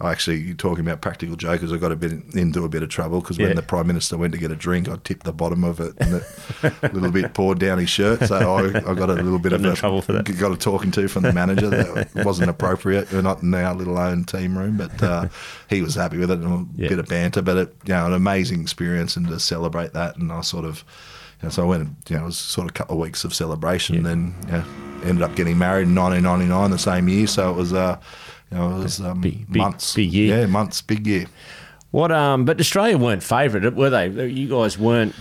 I 0.00 0.10
actually 0.10 0.54
talking 0.54 0.84
about 0.84 1.00
practical 1.00 1.36
jokers. 1.36 1.72
I 1.72 1.76
got 1.76 1.92
a 1.92 1.96
bit 1.96 2.10
into 2.34 2.64
a 2.64 2.68
bit 2.68 2.82
of 2.82 2.88
trouble 2.88 3.20
because 3.20 3.38
Yeah. 3.38 3.46
when 3.46 3.56
the 3.56 3.62
prime 3.62 3.86
minister 3.86 4.18
went 4.18 4.32
to 4.32 4.38
get 4.40 4.50
a 4.50 4.56
drink, 4.56 4.88
I 4.88 4.96
tipped 5.04 5.22
the 5.24 5.32
bottom 5.32 5.62
of 5.62 5.78
it 5.78 5.94
and 5.98 6.14
a 6.14 6.70
little 6.92 7.12
bit 7.12 7.32
poured 7.32 7.60
down 7.60 7.78
his 7.78 7.88
shirt. 7.90 8.24
So 8.26 8.36
I, 8.56 8.90
I 8.90 8.94
got 8.94 9.08
a 9.08 9.14
little 9.14 9.38
bit 9.38 9.50
Got 9.50 9.64
of 9.64 9.72
a, 9.72 9.76
trouble 9.76 10.02
for 10.02 10.12
that. 10.14 10.24
Got 10.38 10.50
a 10.50 10.56
talking 10.56 10.90
to 10.90 11.06
from 11.06 11.22
the 11.22 11.32
manager 11.32 11.70
that 11.70 12.08
wasn't 12.24 12.50
appropriate. 12.50 13.12
We're 13.12 13.22
not 13.22 13.42
in 13.42 13.54
our 13.54 13.72
little 13.72 13.96
own 13.96 14.24
team 14.24 14.58
room, 14.58 14.76
but 14.78 15.00
uh, 15.00 15.28
he 15.70 15.80
was 15.80 15.94
happy 15.94 16.18
with 16.18 16.30
it 16.32 16.40
and 16.40 16.68
a 16.76 16.82
Yeah. 16.82 16.88
bit 16.88 16.98
of 16.98 17.06
banter. 17.06 17.40
But 17.40 17.56
it, 17.56 17.76
you 17.86 17.94
know, 17.94 18.06
an 18.06 18.14
amazing 18.14 18.62
experience 18.62 19.16
and 19.16 19.28
to 19.28 19.38
celebrate 19.38 19.92
that. 19.92 20.16
And 20.16 20.32
I 20.32 20.40
sort 20.40 20.64
of, 20.64 20.82
you 21.40 21.46
know, 21.46 21.50
so 21.50 21.62
I 21.62 21.66
went, 21.66 21.88
you 22.08 22.16
know, 22.16 22.22
it 22.22 22.26
was 22.26 22.36
sort 22.36 22.64
of 22.68 22.70
a 22.70 22.74
couple 22.74 22.96
of 22.96 23.00
weeks 23.00 23.22
of 23.24 23.32
celebration. 23.32 23.94
Yeah. 23.94 23.98
And 23.98 24.06
then, 24.06 24.50
know, 24.50 24.64
ended 25.08 25.22
up 25.22 25.36
getting 25.36 25.56
married 25.56 25.86
in 25.86 25.94
1999, 25.94 26.70
the 26.72 26.78
same 26.78 27.08
year. 27.08 27.28
So 27.28 27.48
it 27.50 27.56
was, 27.56 27.72
uh, 27.72 28.00
it 28.54 28.82
was 28.82 29.00
um, 29.00 29.20
Big- 29.20 29.46
big- 29.50 29.62
months, 29.62 29.94
big 29.94 30.12
year. 30.12 30.40
yeah, 30.40 30.46
months, 30.46 30.80
big 30.82 31.06
year. 31.06 31.26
What 31.90 32.10
um, 32.10 32.44
but 32.44 32.58
Australia 32.60 32.98
weren't 32.98 33.22
favourite, 33.22 33.74
were 33.74 33.90
they? 33.90 34.08
You 34.28 34.48
guys 34.48 34.76
weren't 34.76 35.14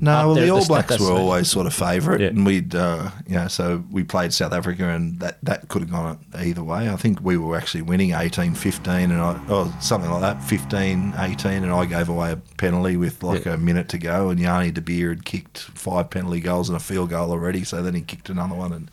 No, 0.00 0.26
well, 0.28 0.34
the 0.34 0.50
All? 0.50 0.66
Blacks 0.66 0.98
were 1.00 1.12
always 1.12 1.48
sort 1.50 1.66
of 1.66 1.72
favourite, 1.72 2.20
Yeah. 2.20 2.28
and 2.28 2.44
we'd, 2.44 2.74
uh, 2.74 3.10
you 3.26 3.36
know, 3.36 3.48
so 3.48 3.82
we 3.90 4.02
played 4.02 4.32
South 4.34 4.52
Africa, 4.52 4.88
and 4.88 5.20
that, 5.20 5.38
that 5.44 5.68
could 5.68 5.80
have 5.82 5.90
gone 5.90 6.18
either 6.34 6.62
way. 6.62 6.90
I 6.90 6.96
think 6.96 7.20
we 7.22 7.36
were 7.38 7.56
actually 7.56 7.82
winning 7.82 8.12
18 8.12 8.54
15, 8.54 9.10
and 9.10 9.20
I, 9.20 9.40
or 9.48 9.72
something 9.80 10.10
like 10.10 10.20
that, 10.22 10.42
15 10.44 11.14
18, 11.18 11.62
and 11.62 11.72
I 11.72 11.84
gave 11.86 12.08
away 12.10 12.32
a 12.32 12.36
penalty 12.58 12.96
with 12.98 13.22
like 13.22 13.44
Yeah. 13.46 13.54
a 13.54 13.58
minute 13.58 13.88
to 13.90 13.98
go, 13.98 14.28
and 14.28 14.38
Jannie 14.40 14.70
de 14.72 14.80
Beer 14.82 15.10
had 15.10 15.24
kicked 15.24 15.58
five 15.60 16.10
penalty 16.10 16.40
goals 16.40 16.68
and 16.68 16.76
a 16.76 16.80
field 16.80 17.08
goal 17.10 17.30
already, 17.30 17.64
so 17.64 17.82
then 17.82 17.94
he 17.94 18.00
kicked 18.02 18.28
another 18.28 18.54
one, 18.56 18.72
and 18.72 18.90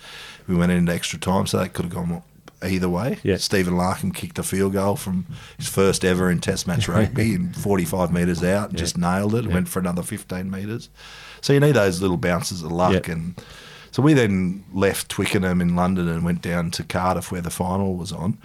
we 0.48 0.56
went 0.56 0.72
into 0.72 0.94
extra 0.94 1.18
time, 1.20 1.48
so 1.48 1.58
that 1.58 1.74
could 1.74 1.86
have 1.86 1.94
gone 1.94 2.22
either 2.64 2.90
way. 2.90 3.20
Yeah. 3.24 3.38
Stephen 3.38 3.76
Larkham 3.76 4.14
kicked 4.14 4.38
a 4.40 4.44
field 4.44 4.74
goal 4.74 4.96
from 4.96 5.26
his 5.58 5.68
first 5.68 6.04
ever 6.04 6.30
in 6.30 6.40
Test 6.40 6.68
match 6.68 6.88
rugby, 6.90 7.34
and 7.36 7.56
45 7.56 8.12
metres 8.12 8.44
out, 8.44 8.70
and 8.70 8.78
just 8.78 8.98
nailed 8.98 9.36
it, 9.36 9.48
went 9.48 9.70
for 9.70 9.80
another 9.80 10.04
15 10.04 10.50
metres. 10.50 10.90
So 11.42 11.54
you 11.54 11.60
need 11.60 11.76
those 11.76 12.02
little 12.02 12.18
bounces 12.18 12.64
of 12.64 12.72
luck, 12.72 13.08
Yeah. 13.08 13.14
and 13.14 13.42
so 13.92 14.02
we 14.04 14.14
then 14.14 14.64
left 14.74 15.10
Twickenham 15.10 15.62
in 15.62 15.76
London 15.76 16.08
and 16.08 16.24
went 16.24 16.42
down 16.42 16.70
to 16.72 16.84
Cardiff 16.84 17.32
where 17.32 17.42
the 17.42 17.50
final 17.50 17.96
was 17.96 18.12
on, 18.12 18.38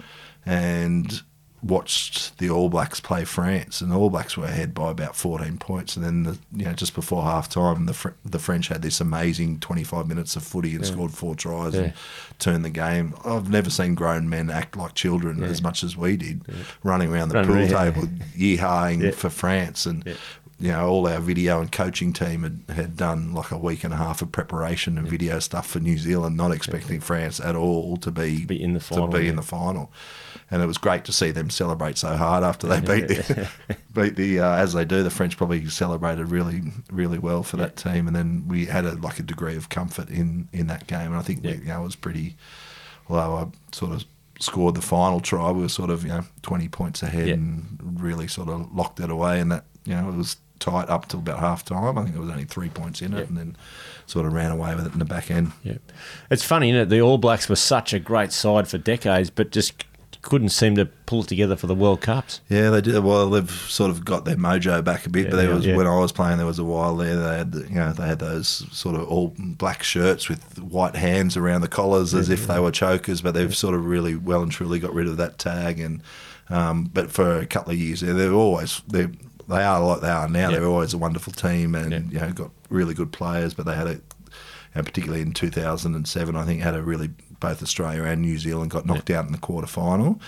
and 0.45 1.21
watched 1.65 2.37
the 2.37 2.49
All 2.49 2.69
Blacks 2.69 2.99
play 2.99 3.25
France, 3.25 3.81
and 3.81 3.91
the 3.91 3.95
All 3.97 4.09
Blacks 4.11 4.37
were 4.37 4.45
ahead 4.45 4.73
by 4.73 4.91
about 4.91 5.15
14 5.15 5.57
points, 5.57 5.95
and 5.95 6.05
then 6.05 6.23
the, 6.23 6.37
you 6.55 6.65
know 6.65 6.73
just 6.73 6.93
before 6.93 7.23
half 7.23 7.49
time, 7.49 7.87
the 7.87 7.93
Fr- 7.93 8.09
the 8.23 8.37
French 8.39 8.67
had 8.67 8.81
this 8.83 9.01
amazing 9.01 9.59
25 9.59 10.07
minutes 10.07 10.35
of 10.35 10.43
footy 10.43 10.75
and 10.75 10.85
scored 10.85 11.11
four 11.11 11.33
tries 11.35 11.73
Yeah. 11.73 11.81
and 11.81 11.93
turned 12.39 12.63
the 12.63 12.69
game. 12.69 13.15
I've 13.25 13.49
never 13.49 13.69
seen 13.69 13.95
grown 13.95 14.29
men 14.29 14.49
act 14.49 14.77
like 14.77 14.93
children 14.93 15.43
as 15.43 15.61
much 15.61 15.83
as 15.83 15.97
we 15.97 16.15
did, 16.17 16.43
running 16.83 17.11
around 17.11 17.29
the 17.29 17.35
Running 17.35 17.67
pool 17.67 17.75
around, 17.75 17.93
table, 17.93 18.07
yeehaing 18.37 19.01
Yeah. 19.03 19.11
for 19.11 19.29
France, 19.29 19.85
and 19.87 20.03
Yeah. 20.05 20.13
You 20.59 20.71
know 20.71 20.87
all 20.87 21.07
our 21.07 21.19
video 21.19 21.59
and 21.59 21.71
coaching 21.71 22.13
team 22.13 22.43
had, 22.43 22.75
had 22.75 22.95
done 22.97 23.33
like 23.33 23.51
a 23.51 23.57
week 23.57 23.83
and 23.83 23.93
a 23.93 23.97
half 23.97 24.21
of 24.21 24.31
preparation 24.31 24.97
and 24.97 25.07
video 25.07 25.39
stuff 25.39 25.67
for 25.67 25.79
New 25.79 25.97
Zealand, 25.97 26.37
not 26.37 26.51
expecting 26.51 27.01
France 27.01 27.39
at 27.39 27.55
all 27.55 27.97
to 27.97 28.11
be 28.11 28.45
Be 28.45 28.61
in 28.61 28.73
the 28.73 28.79
final, 28.79 29.07
to 29.09 29.17
be 29.17 29.25
yeah. 29.25 29.31
in 29.31 29.35
the 29.35 29.41
final. 29.41 29.91
And 30.49 30.61
it 30.61 30.65
was 30.67 30.77
great 30.77 31.03
to 31.05 31.11
see 31.11 31.31
them 31.31 31.49
celebrate 31.49 31.97
so 31.97 32.15
hard 32.15 32.43
after 32.43 32.67
they 32.67 32.79
beat 32.79 33.07
the, 33.07 33.49
beat 33.93 34.15
the 34.15 34.39
uh, 34.39 34.55
as 34.55 34.73
they 34.73 34.85
do. 34.85 35.03
The 35.03 35.09
French 35.09 35.35
probably 35.37 35.67
celebrated 35.67 36.29
really 36.29 36.61
really 36.91 37.17
well 37.19 37.43
for 37.43 37.57
that 37.57 37.75
team, 37.75 38.07
and 38.07 38.15
then 38.15 38.47
we 38.47 38.65
had 38.65 38.85
a 38.85 38.93
like 38.95 39.19
a 39.19 39.23
degree 39.23 39.55
of 39.57 39.69
comfort 39.69 40.09
in 40.09 40.47
in 40.53 40.67
that 40.67 40.87
game. 40.87 41.07
And 41.07 41.15
I 41.15 41.21
think 41.21 41.43
we, 41.43 41.51
you 41.53 41.65
know, 41.65 41.81
it 41.81 41.85
was 41.85 41.95
pretty. 41.95 42.37
Although 43.09 43.35
I 43.35 43.47
sort 43.75 43.91
of 43.91 44.05
scored 44.39 44.75
the 44.75 44.81
final 44.81 45.19
try, 45.19 45.51
we 45.51 45.61
were 45.63 45.69
sort 45.69 45.89
of 45.89 46.03
you 46.03 46.09
know 46.09 46.23
twenty 46.43 46.69
points 46.69 47.03
ahead 47.03 47.27
Yeah. 47.27 47.33
and 47.33 47.99
really 47.99 48.27
sort 48.27 48.47
of 48.49 48.73
locked 48.73 48.99
it 48.99 49.09
away. 49.09 49.39
And 49.39 49.51
that 49.51 49.65
you 49.83 49.95
know 49.95 50.09
it 50.09 50.15
was 50.15 50.37
tight 50.65 50.89
up 50.89 51.07
till 51.07 51.19
about 51.19 51.39
half 51.39 51.63
time. 51.63 51.97
I 51.97 52.03
think 52.03 52.15
it 52.15 52.19
was 52.19 52.29
only 52.29 52.45
three 52.45 52.69
points 52.69 53.01
in 53.01 53.13
it, 53.13 53.17
Yeah. 53.17 53.23
and 53.25 53.37
then 53.37 53.55
sort 54.07 54.25
of 54.25 54.33
ran 54.33 54.51
away 54.51 54.73
with 54.75 54.87
it 54.87 54.93
in 54.93 54.99
the 54.99 55.05
back 55.05 55.29
end. 55.29 55.51
Yeah. 55.63 55.77
It's 56.29 56.43
funny, 56.43 56.69
isn't 56.69 56.81
it? 56.81 56.89
The 56.89 57.01
All 57.01 57.17
Blacks 57.17 57.47
were 57.47 57.55
such 57.55 57.93
a 57.93 57.99
great 57.99 58.31
side 58.31 58.67
for 58.67 58.77
decades, 58.77 59.29
but 59.29 59.51
just 59.51 59.85
couldn't 60.21 60.49
seem 60.49 60.75
to 60.75 60.85
pull 60.85 61.21
it 61.21 61.27
together 61.27 61.55
for 61.55 61.67
the 61.67 61.75
World 61.75 62.01
Cups. 62.01 62.41
Yeah, 62.49 62.71
they 62.71 62.81
did. 62.81 63.03
Well, 63.03 63.29
they've 63.29 63.51
sort 63.51 63.91
of 63.91 64.03
got 64.03 64.25
their 64.25 64.35
mojo 64.35 64.83
back 64.83 65.05
a 65.05 65.09
bit. 65.09 65.25
Yeah, 65.25 65.29
but 65.29 65.37
there 65.37 65.49
yeah, 65.49 65.55
was 65.55 65.65
yeah. 65.67 65.75
when 65.75 65.85
I 65.85 65.99
was 65.99 66.11
playing, 66.11 66.37
there 66.37 66.47
was 66.47 66.57
a 66.57 66.63
while 66.63 66.95
there. 66.95 67.15
They 67.15 67.37
had, 67.37 67.53
you 67.69 67.75
know, 67.75 67.93
they 67.93 68.07
had 68.07 68.17
those 68.17 68.47
sort 68.75 68.95
of 68.95 69.07
all 69.07 69.35
black 69.37 69.83
shirts 69.83 70.27
with 70.27 70.57
white 70.59 70.95
hands 70.95 71.37
around 71.37 71.61
the 71.61 71.67
collars 71.67 72.15
as 72.15 72.29
if 72.29 72.47
they 72.47 72.59
were 72.59 72.71
chokers. 72.71 73.21
But 73.21 73.35
they've 73.35 73.55
sort 73.55 73.75
of 73.75 73.85
really 73.85 74.15
well 74.15 74.41
and 74.41 74.51
truly 74.51 74.79
got 74.79 74.95
rid 74.95 75.07
of 75.07 75.17
that 75.17 75.37
tag. 75.37 75.79
And 75.79 76.01
um, 76.49 76.89
but 76.91 77.11
for 77.11 77.37
a 77.37 77.45
couple 77.45 77.73
of 77.73 77.77
years, 77.77 78.01
there, 78.01 78.15
they're 78.15 78.33
always 78.33 78.81
they 78.87 79.07
they 79.47 79.63
are 79.63 79.79
like 79.81 80.01
they 80.01 80.09
are 80.09 80.27
now. 80.27 80.49
Yeah. 80.49 80.57
They're 80.57 80.67
always 80.67 80.93
a 80.93 80.97
wonderful 80.97 81.33
team, 81.33 81.75
and 81.75 81.91
Yeah. 81.91 81.99
you 82.09 82.19
know, 82.19 82.33
got 82.33 82.51
really 82.69 82.93
good 82.93 83.11
players. 83.11 83.53
But 83.53 83.65
they 83.65 83.75
had 83.75 83.87
a 83.87 83.99
know, 84.75 84.83
particularly 84.83 85.21
in 85.21 85.33
2007, 85.33 86.35
I 86.35 86.45
think 86.45 86.61
had 86.61 86.75
a 86.75 86.81
really 86.83 87.09
both 87.39 87.61
Australia 87.63 88.03
and 88.03 88.21
New 88.21 88.37
Zealand 88.37 88.71
got 88.71 88.85
knocked 88.85 89.09
out 89.09 89.25
in 89.25 89.31
the 89.31 89.37
quarter 89.37 89.67
final, 89.67 90.19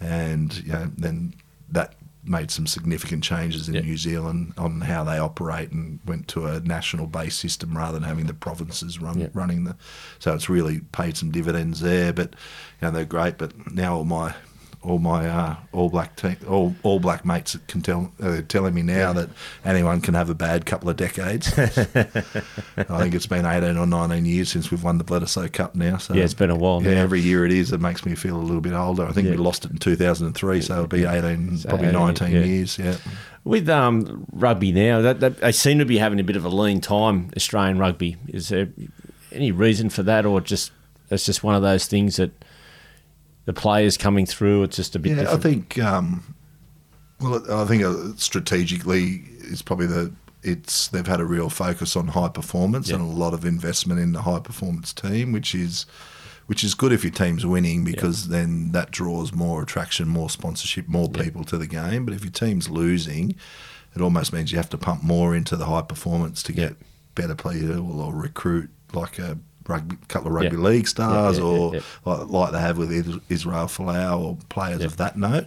and 0.00 0.54
you 0.64 0.72
know, 0.72 0.90
then 0.96 1.34
that 1.70 1.94
made 2.26 2.50
some 2.50 2.66
significant 2.66 3.22
changes 3.22 3.68
in. 3.68 3.74
New 3.84 3.98
Zealand 3.98 4.54
on 4.56 4.80
how 4.80 5.04
they 5.04 5.18
operate 5.18 5.70
and 5.72 5.98
went 6.06 6.26
to 6.28 6.46
a 6.46 6.58
national 6.60 7.06
based 7.06 7.38
system 7.38 7.76
rather 7.76 7.98
than 7.98 8.08
having 8.08 8.26
the 8.26 8.32
provinces 8.34 8.98
run 8.98 9.30
running 9.34 9.64
the. 9.64 9.76
So 10.18 10.34
it's 10.34 10.48
really 10.48 10.80
paid 10.92 11.16
some 11.16 11.30
dividends 11.30 11.80
there. 11.80 12.12
But 12.12 12.30
you 12.80 12.88
know 12.88 12.90
they're 12.90 13.04
great. 13.04 13.36
But 13.38 13.72
now 13.72 13.96
all 13.96 14.04
my 14.04 14.34
all 14.84 14.98
my 14.98 15.26
uh, 15.28 15.56
all 15.72 15.88
black 15.88 16.14
te- 16.16 16.36
all 16.46 16.74
all 16.82 17.00
black 17.00 17.24
mates 17.24 17.56
can 17.68 17.80
tell 17.80 18.12
uh, 18.22 18.42
telling 18.48 18.74
me 18.74 18.82
now 18.82 19.12
that 19.14 19.30
anyone 19.64 20.00
can 20.00 20.14
have 20.14 20.28
a 20.30 20.34
bad 20.34 20.66
couple 20.66 20.88
of 20.90 20.96
decades. 20.96 21.52
I 21.58 21.64
think 23.00 23.14
it's 23.14 23.26
been 23.26 23.46
eighteen 23.46 23.76
or 23.76 23.86
nineteen 23.86 24.26
years 24.26 24.50
since 24.50 24.70
we've 24.70 24.82
won 24.82 24.98
the 24.98 25.04
Bledisloe 25.04 25.52
Cup 25.52 25.74
now. 25.74 25.96
So 25.98 26.14
Yeah, 26.14 26.24
it's 26.24 26.34
been 26.34 26.50
a 26.50 26.56
while 26.56 26.82
Yeah, 26.82 26.94
now. 26.94 27.02
every 27.02 27.20
year 27.20 27.44
it 27.46 27.52
is. 27.52 27.72
It 27.72 27.80
makes 27.80 28.04
me 28.04 28.14
feel 28.14 28.36
a 28.36 28.42
little 28.42 28.60
bit 28.60 28.72
older. 28.74 29.04
I 29.06 29.12
think 29.12 29.28
we 29.28 29.36
lost 29.36 29.64
it 29.64 29.70
in 29.70 29.78
two 29.78 29.96
thousand 29.96 30.26
and 30.28 30.34
three, 30.36 30.60
so 30.60 30.74
it'll 30.74 30.86
be 30.86 31.04
eighteen, 31.04 31.56
So 31.58 31.68
probably 31.70 31.88
18, 31.88 31.98
nineteen 32.00 32.30
yeah. 32.32 32.40
years. 32.44 32.78
Yeah. 32.78 32.96
With 33.44 33.68
um, 33.68 34.24
rugby 34.32 34.72
now, 34.72 35.02
that, 35.02 35.20
that, 35.20 35.38
they 35.40 35.52
seem 35.52 35.78
to 35.78 35.84
be 35.84 35.98
having 35.98 36.18
a 36.18 36.24
bit 36.24 36.36
of 36.36 36.46
a 36.46 36.48
lean 36.48 36.80
time, 36.80 37.30
Australian 37.36 37.78
rugby. 37.78 38.16
Is 38.28 38.48
there 38.48 38.68
any 39.32 39.52
reason 39.52 39.90
for 39.90 40.02
that, 40.04 40.24
or 40.24 40.40
just 40.40 40.72
it's 41.10 41.26
just 41.26 41.44
one 41.44 41.54
of 41.54 41.60
those 41.62 41.86
things 41.86 42.16
that 42.16 42.30
the 43.44 43.52
players 43.52 43.96
coming 43.96 44.26
through, 44.26 44.62
it's 44.64 44.76
just 44.76 44.96
a 44.96 44.98
bit 44.98 45.16
Yeah, 45.16 45.32
I 45.32 45.36
think. 45.36 45.78
Um, 45.78 46.34
well, 47.20 47.42
I 47.52 47.64
think 47.66 47.82
uh, 47.84 48.12
strategically, 48.16 49.22
it's 49.40 49.62
probably 49.62 49.86
the 49.86 50.12
it's 50.42 50.88
they've 50.88 51.06
had 51.06 51.20
a 51.20 51.24
real 51.24 51.48
focus 51.48 51.96
on 51.96 52.08
high 52.08 52.28
performance 52.28 52.88
Yeah. 52.90 52.96
and 52.96 53.04
a 53.04 53.14
lot 53.14 53.32
of 53.32 53.44
investment 53.46 53.98
in 54.00 54.12
the 54.12 54.22
high 54.22 54.40
performance 54.40 54.92
team, 54.92 55.32
which 55.32 55.54
is 55.54 55.86
which 56.46 56.62
is 56.62 56.74
good 56.74 56.92
if 56.92 57.02
your 57.02 57.12
team's 57.12 57.46
winning 57.46 57.84
because 57.84 58.28
then 58.28 58.72
that 58.72 58.90
draws 58.90 59.32
more 59.32 59.62
attraction, 59.62 60.06
more 60.08 60.28
sponsorship, 60.28 60.86
more 60.86 61.08
people 61.08 61.42
to 61.44 61.56
the 61.56 61.66
game. 61.66 62.04
But 62.04 62.12
if 62.14 62.22
your 62.22 62.32
team's 62.32 62.68
losing, 62.68 63.34
it 63.96 64.02
almost 64.02 64.30
means 64.34 64.52
you 64.52 64.58
have 64.58 64.68
to 64.70 64.76
pump 64.78 65.02
more 65.02 65.34
into 65.34 65.56
the 65.56 65.64
high 65.64 65.80
performance 65.80 66.42
to 66.42 66.52
get 66.52 66.76
better 67.14 67.34
players 67.34 67.78
or 67.78 68.12
recruit 68.12 68.68
like 68.92 69.18
a 69.18 69.38
rugby, 69.66 69.96
couple 70.08 70.28
of 70.28 70.34
rugby 70.34 70.56
Yeah. 70.56 70.62
league 70.62 70.88
stars 70.88 71.38
yeah, 71.38 71.44
yeah, 71.44 71.50
or. 71.50 71.74
Like, 72.04 72.28
like 72.28 72.52
they 72.52 72.60
have 72.60 72.78
with 72.78 72.92
Israel 73.28 73.66
Folau 73.66 74.20
or 74.20 74.38
players 74.48 74.82
of 74.84 74.96
that 74.98 75.16
note, 75.16 75.46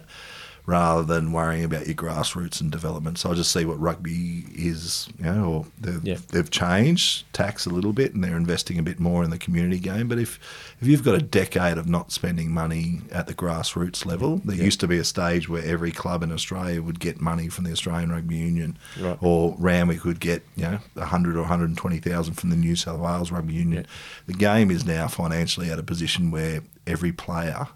rather 0.68 1.02
than 1.02 1.32
worrying 1.32 1.64
about 1.64 1.86
your 1.86 1.94
grassroots 1.96 2.60
and 2.60 2.70
development. 2.70 3.16
So 3.16 3.30
I 3.30 3.34
just 3.34 3.50
see 3.50 3.64
what 3.64 3.80
rugby 3.80 4.44
is, 4.54 5.08
you 5.18 5.24
know, 5.24 5.44
or 5.44 5.66
they've, 5.80 6.04
Yeah. 6.04 6.18
they've 6.28 6.50
changed 6.50 7.24
tax 7.32 7.64
a 7.64 7.70
little 7.70 7.94
bit 7.94 8.12
and 8.14 8.22
they're 8.22 8.36
investing 8.36 8.78
a 8.78 8.82
bit 8.82 9.00
more 9.00 9.24
in 9.24 9.30
the 9.30 9.38
community 9.38 9.78
game. 9.78 10.08
But 10.08 10.18
if 10.18 10.38
if 10.80 10.86
you've 10.86 11.02
got 11.02 11.14
a 11.14 11.22
decade 11.22 11.78
of 11.78 11.88
not 11.88 12.12
spending 12.12 12.52
money 12.52 13.00
at 13.10 13.26
the 13.26 13.34
grassroots 13.34 14.04
level, 14.04 14.42
there 14.44 14.56
Yeah. 14.56 14.64
used 14.64 14.78
to 14.80 14.86
be 14.86 14.98
a 14.98 15.04
stage 15.04 15.48
where 15.48 15.64
every 15.64 15.90
club 15.90 16.22
in 16.22 16.30
Australia 16.30 16.82
would 16.82 17.00
get 17.00 17.18
money 17.18 17.48
from 17.48 17.64
the 17.64 17.72
Australian 17.72 18.12
Rugby 18.12 18.36
Union, 18.36 18.76
Right. 19.00 19.16
or 19.22 19.56
Randwick 19.58 20.04
would 20.04 20.20
get 20.20 20.44
you 20.54 20.64
know 20.64 20.80
hundred 21.02 21.36
or 21.36 21.40
one 21.40 21.48
hundred 21.48 21.70
and 21.70 21.78
twenty 21.78 21.98
thousand 21.98 22.34
from 22.34 22.50
the 22.50 22.56
New 22.56 22.76
South 22.76 23.00
Wales 23.00 23.32
Rugby 23.32 23.54
Union. 23.54 23.86
The 24.26 24.34
game 24.34 24.70
is 24.70 24.84
now 24.84 25.08
financially 25.08 25.70
at 25.70 25.78
a 25.78 25.82
position 25.82 26.30
where 26.30 26.60
every 26.86 27.12
player 27.12 27.68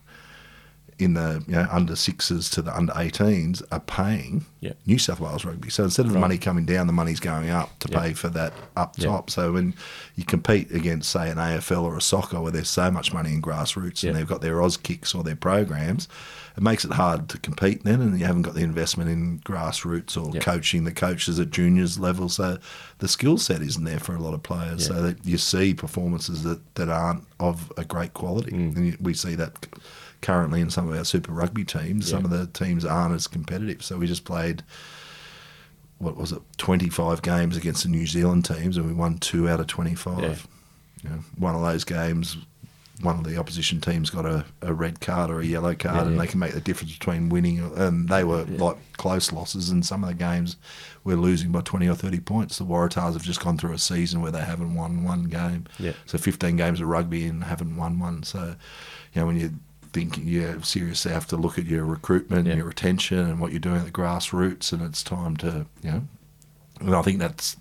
in 0.98 1.14
the 1.14 1.42
you 1.48 1.54
know, 1.54 1.66
under 1.70 1.96
sixes 1.96 2.48
to 2.50 2.62
the 2.62 2.76
under 2.76 2.92
18s 2.92 3.62
are 3.72 3.80
paying 3.80 4.44
Yeah. 4.60 4.72
New 4.86 4.98
South 4.98 5.18
Wales 5.20 5.44
rugby. 5.44 5.68
So 5.70 5.82
instead 5.84 6.06
of 6.06 6.12
the 6.12 6.16
Right. 6.16 6.20
money 6.20 6.38
coming 6.38 6.64
down, 6.64 6.86
the 6.86 6.92
money's 6.92 7.18
going 7.18 7.50
up 7.50 7.76
to 7.80 7.88
Yeah. 7.90 8.00
pay 8.00 8.12
for 8.12 8.28
that 8.30 8.52
up 8.76 8.96
top. 8.96 9.30
So 9.30 9.52
when 9.52 9.74
you 10.14 10.24
compete 10.24 10.70
against, 10.70 11.10
say, 11.10 11.30
an 11.30 11.38
AFL 11.38 11.82
or 11.84 11.96
a 11.96 12.00
soccer 12.02 12.40
where 12.40 12.52
there's 12.52 12.68
so 12.70 12.90
much 12.90 13.12
money 13.12 13.32
in 13.32 13.42
grassroots 13.42 14.06
and 14.06 14.14
they've 14.16 14.26
got 14.28 14.40
their 14.42 14.56
Auskicks 14.56 15.14
or 15.14 15.24
their 15.24 15.34
programs, 15.36 16.06
it 16.56 16.62
makes 16.62 16.84
it 16.84 16.92
hard 16.92 17.28
to 17.30 17.38
compete 17.38 17.82
then, 17.82 18.00
and 18.02 18.20
you 18.20 18.26
haven't 18.26 18.42
got 18.42 18.54
the 18.54 18.60
investment 18.62 19.08
in 19.10 19.40
grassroots 19.40 20.16
or 20.16 20.38
coaching 20.40 20.84
the 20.84 20.92
coaches 20.92 21.40
at 21.40 21.50
juniors 21.50 21.98
level. 21.98 22.28
So 22.28 22.58
the 22.98 23.08
skill 23.08 23.38
set 23.38 23.62
isn't 23.62 23.84
there 23.84 23.98
for 23.98 24.14
a 24.14 24.20
lot 24.20 24.34
of 24.34 24.42
players. 24.42 24.86
So 24.86 25.00
that 25.02 25.24
you 25.26 25.38
see 25.38 25.72
performances 25.74 26.42
that, 26.44 26.60
that 26.76 26.88
aren't 26.90 27.24
of 27.40 27.72
a 27.76 27.84
great 27.84 28.12
quality, 28.14 28.52
Mm. 28.52 28.76
and 28.76 28.96
we 29.00 29.14
see 29.14 29.34
that 29.34 29.66
currently 30.22 30.60
in 30.62 30.70
some 30.70 30.88
of 30.88 30.96
our 30.96 31.04
Super 31.04 31.32
Rugby 31.32 31.64
teams. 31.64 32.08
Some 32.08 32.24
of 32.24 32.30
the 32.30 32.46
teams 32.46 32.84
aren't 32.84 33.14
as 33.14 33.26
competitive. 33.26 33.84
So 33.84 33.98
we 33.98 34.06
just 34.06 34.24
played. 34.24 34.62
What 35.98 36.16
was 36.16 36.32
it? 36.32 36.40
Twenty-five 36.56 37.22
games 37.22 37.56
against 37.56 37.84
the 37.84 37.88
New 37.88 38.06
Zealand 38.06 38.44
teams, 38.44 38.76
and 38.76 38.86
we 38.86 38.92
won 38.92 39.18
two 39.18 39.48
out 39.48 39.60
of 39.60 39.68
twenty-five. 39.68 40.48
You 41.04 41.10
know, 41.10 41.18
one 41.38 41.54
of 41.54 41.62
those 41.62 41.84
games, 41.84 42.36
one 43.02 43.18
of 43.18 43.24
the 43.24 43.36
opposition 43.36 43.80
teams 43.80 44.10
got 44.10 44.26
a, 44.26 44.44
a 44.62 44.72
red 44.74 45.00
card 45.00 45.30
or 45.30 45.40
a 45.40 45.44
yellow 45.44 45.74
card, 45.74 45.94
Yeah, 45.94 46.02
and 46.02 46.12
yeah. 46.14 46.20
they 46.22 46.26
can 46.26 46.40
make 46.40 46.54
the 46.54 46.60
difference 46.60 46.92
between 46.92 47.28
winning. 47.28 47.60
And 47.76 48.08
they 48.08 48.24
were 48.24 48.42
like 48.44 48.78
close 48.96 49.30
losses, 49.32 49.70
and 49.70 49.86
some 49.86 50.02
of 50.02 50.08
the 50.08 50.16
games 50.16 50.56
we're 51.04 51.16
losing 51.16 51.52
by 51.52 51.60
twenty 51.60 51.88
or 51.88 51.94
thirty 51.94 52.18
points. 52.18 52.58
The 52.58 52.64
Waratahs 52.64 53.12
have 53.12 53.22
just 53.22 53.40
gone 53.40 53.56
through 53.56 53.74
a 53.74 53.78
season 53.78 54.22
where 54.22 54.32
they 54.32 54.42
haven't 54.42 54.74
won 54.74 55.04
one 55.04 55.24
game. 55.24 55.66
Yeah. 55.78 55.92
So 56.06 56.18
fifteen 56.18 56.56
games 56.56 56.80
of 56.80 56.88
rugby 56.88 57.26
and 57.26 57.44
haven't 57.44 57.76
won 57.76 58.00
one. 58.00 58.24
So, 58.24 58.56
you 59.12 59.20
know, 59.20 59.26
when 59.26 59.38
you 59.38 59.52
think 59.92 60.18
you 60.18 60.60
seriously 60.62 61.12
have 61.12 61.26
to 61.28 61.36
look 61.36 61.58
at 61.58 61.66
your 61.66 61.84
recruitment, 61.84 62.46
Yeah. 62.46 62.56
your 62.56 62.66
retention, 62.66 63.18
and 63.18 63.40
what 63.40 63.50
you're 63.52 63.60
doing 63.60 63.76
at 63.76 63.84
the 63.84 63.90
grassroots, 63.92 64.72
and 64.72 64.82
it's 64.82 65.02
time 65.02 65.36
to, 65.38 65.66
you 65.82 65.90
know, 65.90 66.08
and 66.80 66.94
I 66.94 67.02
think 67.02 67.18
that's 67.18 67.56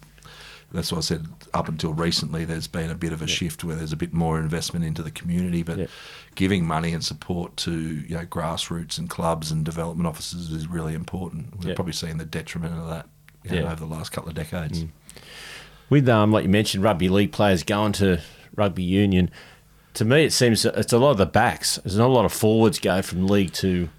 that's 0.74 0.90
what 0.90 1.00
I 1.00 1.02
said. 1.02 1.28
Up 1.54 1.68
until 1.68 1.94
recently, 1.94 2.46
there's 2.46 2.68
been 2.68 2.90
a 2.90 2.96
bit 2.96 3.12
of 3.12 3.22
a 3.22 3.28
shift 3.28 3.62
where 3.66 3.76
there's 3.76 3.92
a 3.92 3.98
bit 3.98 4.14
more 4.14 4.40
investment 4.40 4.86
into 4.86 5.04
the 5.04 5.12
community, 5.12 5.64
but 5.64 5.78
Yeah. 5.80 5.86
giving 6.36 6.66
money 6.66 6.94
and 6.94 7.04
support 7.04 7.58
to 7.58 7.72
you 7.74 8.16
know 8.16 8.26
grassroots 8.26 8.98
and 8.98 9.10
clubs 9.10 9.52
and 9.52 9.66
development 9.66 10.08
offices 10.08 10.50
is 10.52 10.68
really 10.68 10.94
important. 10.94 11.58
We've 11.58 11.70
Yeah. 11.70 11.76
probably 11.76 11.92
seen 11.94 12.18
the 12.20 12.26
detriment 12.26 12.74
of 12.80 12.88
that 12.88 13.08
you 13.44 13.50
know, 13.52 13.56
Yeah. 13.58 13.64
Mm. 13.64 13.72
over 13.74 13.80
the 13.86 13.94
last 13.94 14.14
couple 14.14 14.30
of 14.30 14.36
decades. 14.36 14.86
With 15.90 16.08
um, 16.08 16.32
like 16.32 16.44
you 16.44 16.50
mentioned, 16.50 16.84
rugby 16.86 17.10
league 17.10 17.34
players 17.34 17.64
going 17.64 17.92
to 17.94 18.22
rugby 18.56 18.84
union. 18.84 19.30
To 19.96 20.06
me, 20.06 20.24
it 20.26 20.32
seems 20.34 20.64
it's 20.66 20.94
a 20.94 20.98
lot 20.98 21.12
of 21.12 21.18
the 21.18 21.26
backs. 21.26 21.78
There's 21.84 21.98
not 21.98 22.08
a 22.08 22.14
lot 22.14 22.26
of 22.26 22.32
forwards 22.34 22.80
go 22.80 23.02
from 23.02 23.28
league 23.28 23.52
to 23.54 23.90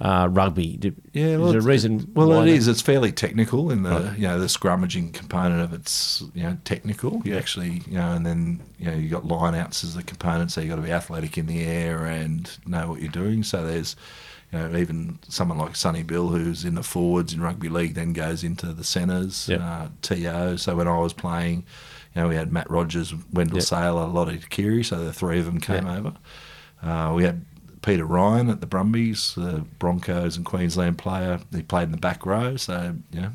uh, 0.00 0.28
rugby. 0.30 0.76
Do- 0.76 0.94
Yeah, 1.12 1.38
well, 1.38 1.46
is 1.46 1.52
there 1.52 1.60
a 1.62 1.64
reason? 1.64 2.10
Well, 2.14 2.42
it 2.42 2.48
is. 2.48 2.68
It's 2.68 2.80
fairly 2.82 3.10
technical 3.12 3.70
in 3.70 3.82
the 3.82 3.90
Right. 3.90 4.18
you 4.18 4.28
know 4.28 4.38
the 4.38 4.46
scrummaging 4.46 5.12
component 5.14 5.62
of 5.62 5.72
it's 5.72 6.22
you 6.34 6.44
know 6.44 6.56
technical. 6.64 7.22
You 7.24 7.36
actually 7.36 7.82
you 7.88 7.94
know, 7.98 8.12
and 8.12 8.24
then 8.24 8.60
you 8.78 8.86
know 8.90 8.96
you 8.96 9.08
got 9.08 9.26
line 9.26 9.54
outs 9.54 9.82
as 9.84 9.94
the 9.94 10.02
component, 10.02 10.52
so 10.52 10.60
you 10.60 10.68
got 10.68 10.76
to 10.76 10.82
be 10.82 10.92
athletic 10.92 11.36
in 11.38 11.46
the 11.46 11.62
air 11.64 12.04
and 12.04 12.48
know 12.66 12.88
what 12.90 13.00
you're 13.00 13.10
doing. 13.10 13.42
So 13.42 13.66
there's 13.66 13.96
you 14.52 14.58
know 14.60 14.76
even 14.76 15.18
someone 15.28 15.58
like 15.58 15.74
Sonny 15.74 16.04
Bill 16.04 16.28
who's 16.28 16.64
in 16.64 16.76
the 16.76 16.82
forwards 16.84 17.32
in 17.32 17.40
rugby 17.40 17.68
league 17.68 17.94
then 17.94 18.12
goes 18.12 18.44
into 18.44 18.72
the 18.72 18.84
centres, 18.84 19.48
Yep. 19.48 19.60
uh, 19.60 19.88
TO. 20.02 20.56
So 20.58 20.76
when 20.76 20.86
I 20.86 20.98
was 20.98 21.12
playing, 21.14 21.64
you 22.16 22.22
know 22.22 22.28
we 22.28 22.34
had 22.34 22.50
Matt 22.52 22.68
Rogers, 22.70 23.14
Wendell 23.32 23.58
Yep. 23.58 23.64
Sailor, 23.66 24.06
Lote 24.06 24.40
Tuqiri, 24.40 24.84
so 24.84 25.04
the 25.04 25.12
three 25.12 25.38
of 25.38 25.44
them 25.44 25.60
came 25.60 25.86
Yep. 25.86 25.96
over. 25.98 26.12
Uh, 26.82 27.12
we 27.14 27.22
had 27.24 27.44
Peter 27.82 28.04
Ryan 28.04 28.50
at 28.50 28.60
the 28.60 28.66
Brumbies, 28.66 29.34
the 29.36 29.64
Broncos 29.78 30.36
and 30.36 30.44
Queensland 30.44 30.98
player. 30.98 31.38
He 31.54 31.62
played 31.62 31.84
in 31.84 31.92
the 31.92 31.98
back 31.98 32.26
row, 32.26 32.56
so 32.56 32.96
you 33.12 33.20
know, 33.20 33.32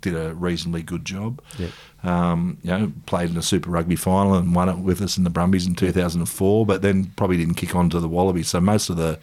did 0.00 0.14
a 0.14 0.34
reasonably 0.34 0.82
good 0.82 1.04
job. 1.04 1.40
Yep. 1.58 1.70
Um, 2.04 2.58
you 2.62 2.70
know, 2.70 2.92
played 3.06 3.30
in 3.30 3.36
a 3.38 3.42
Super 3.42 3.70
Rugby 3.70 3.96
final 3.96 4.34
and 4.34 4.54
won 4.54 4.68
it 4.68 4.78
with 4.78 5.00
us 5.00 5.16
in 5.16 5.24
the 5.24 5.30
Brumbies 5.30 5.66
in 5.66 5.74
2004, 5.74 6.66
but 6.66 6.82
then 6.82 7.06
probably 7.16 7.38
didn't 7.38 7.54
kick 7.54 7.74
on 7.74 7.88
to 7.90 7.98
the 8.00 8.08
Wallabies. 8.08 8.48
So 8.48 8.60
most 8.60 8.90
of 8.90 8.96
the 8.96 9.18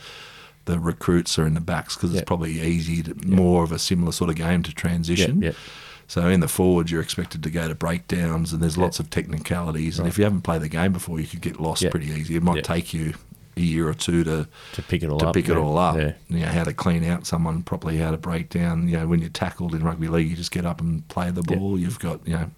the 0.66 0.80
recruits 0.80 1.40
are 1.40 1.48
in 1.48 1.56
the 1.56 1.60
backs 1.62 1.96
because 1.96 2.12
Yep. 2.12 2.22
it's 2.22 2.28
probably 2.28 2.62
easy, 2.62 3.02
to, 3.02 3.16
more 3.28 3.64
of 3.64 3.72
a 3.72 3.80
similar 3.80 4.12
sort 4.12 4.30
of 4.30 4.36
game 4.36 4.62
to 4.64 4.72
transition. 4.74 5.42
Yep, 5.42 5.54
yep. 5.54 5.56
So 6.12 6.28
in 6.28 6.42
the 6.42 6.50
forward, 6.50 6.90
you're 6.90 7.02
expected 7.02 7.42
to 7.44 7.50
go 7.50 7.70
to 7.70 7.74
breakdowns, 7.74 8.52
and 8.52 8.62
there's 8.62 8.78
lots 8.78 9.00
of 9.00 9.10
technicalities. 9.10 9.98
And 9.98 10.10
if 10.10 10.18
you 10.18 10.26
haven't 10.26 10.42
played 10.42 10.60
the 10.60 10.68
game 10.68 10.92
before, 10.92 11.22
you 11.22 11.26
could 11.26 11.40
get 11.40 11.62
lost 11.62 11.84
Yep. 11.84 11.92
pretty 11.92 12.08
easy. 12.08 12.36
It 12.36 12.44
might 12.44 12.56
Yep. 12.58 12.64
take 12.66 12.94
you 12.94 13.14
a 13.56 13.62
year 13.62 13.88
or 13.88 13.94
two 13.94 14.26
to 14.26 14.46
to 14.74 14.82
pick 14.82 15.04
it 15.04 15.10
all 15.10 15.20
to 15.20 15.28
up. 15.30 15.34
pick 15.34 15.48
it 15.48 15.54
yeah. 15.54 15.58
all 15.60 15.78
up. 15.78 15.96
Yeah. 15.96 16.12
You 16.28 16.40
know, 16.42 16.48
how 16.48 16.66
to 16.66 16.74
clean 16.74 17.06
out 17.06 17.26
someone 17.26 17.64
properly, 17.64 17.98
how 18.00 18.12
to 18.12 18.18
break 18.18 18.50
down. 18.50 18.90
You 18.90 18.98
know, 18.98 19.08
when 19.08 19.22
you're 19.22 19.30
tackled 19.30 19.74
in 19.74 19.86
rugby 19.86 20.10
league, 20.10 20.30
you 20.30 20.36
just 20.36 20.52
get 20.52 20.66
up 20.66 20.82
and 20.82 21.08
play 21.08 21.32
the 21.32 21.44
ball. 21.44 21.80
You've 21.80 22.00
got, 22.00 22.20
you 22.28 22.34
know, 22.34 22.52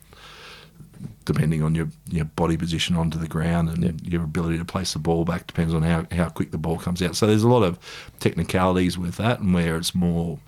depending 1.25 1.61
on 1.61 1.75
your, 1.75 1.89
your 2.09 2.25
body 2.25 2.57
position 2.57 2.95
onto 2.95 3.19
the 3.19 3.27
ground 3.27 3.69
and 3.69 3.83
Yep. 3.83 3.95
your 4.03 4.23
ability 4.23 4.57
to 4.57 4.65
place 4.65 4.93
the 4.93 4.99
ball 4.99 5.25
back 5.25 5.45
depends 5.45 5.75
on 5.75 5.83
how, 5.83 6.07
how 6.11 6.29
quick 6.29 6.49
the 6.49 6.57
ball 6.57 6.79
comes 6.79 7.03
out. 7.03 7.15
So 7.15 7.27
there's 7.27 7.43
a 7.43 7.47
lot 7.49 7.61
of 7.61 7.77
technicalities 8.19 8.97
with 8.97 9.17
that 9.17 9.41
and 9.41 9.53
where 9.53 9.77
it's 9.77 9.93
more 9.93 10.39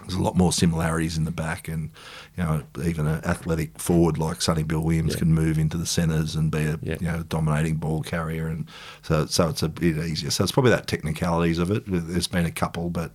there's 0.00 0.14
a 0.14 0.22
lot 0.22 0.36
more 0.36 0.52
similarities 0.52 1.16
in 1.16 1.24
the 1.24 1.30
back, 1.30 1.68
and 1.68 1.90
you 2.36 2.42
know 2.42 2.62
even 2.84 3.06
an 3.06 3.24
athletic 3.24 3.78
forward 3.78 4.18
like 4.18 4.42
Sonny 4.42 4.62
Bill 4.64 4.80
Williams 4.80 5.12
Yeah. 5.14 5.20
can 5.20 5.32
move 5.32 5.58
into 5.58 5.76
the 5.76 5.86
centres 5.86 6.34
and 6.34 6.50
be 6.50 6.64
a 6.64 6.78
Yeah. 6.82 6.96
you 7.00 7.06
know 7.06 7.22
dominating 7.28 7.76
ball 7.76 8.02
carrier, 8.02 8.48
and 8.48 8.66
so 9.02 9.26
so 9.26 9.48
it's 9.48 9.62
a 9.62 9.68
bit 9.68 9.96
easier. 9.98 10.30
So 10.30 10.42
it's 10.42 10.52
probably 10.52 10.72
that 10.72 10.86
technicalities 10.88 11.58
of 11.58 11.70
it. 11.70 11.84
There's 11.86 12.26
been 12.26 12.44
a 12.46 12.50
couple, 12.50 12.90
but 12.90 13.12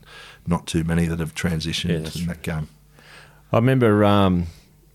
not 0.48 0.68
too 0.68 0.84
many 0.84 1.06
that 1.08 1.20
have 1.20 1.36
transitioned 1.36 2.04
that's 2.04 2.15
in 2.15 2.28
that 2.28 2.42
game. 2.44 2.70
I 3.52 3.58
remember 3.58 4.06
um, 4.06 4.46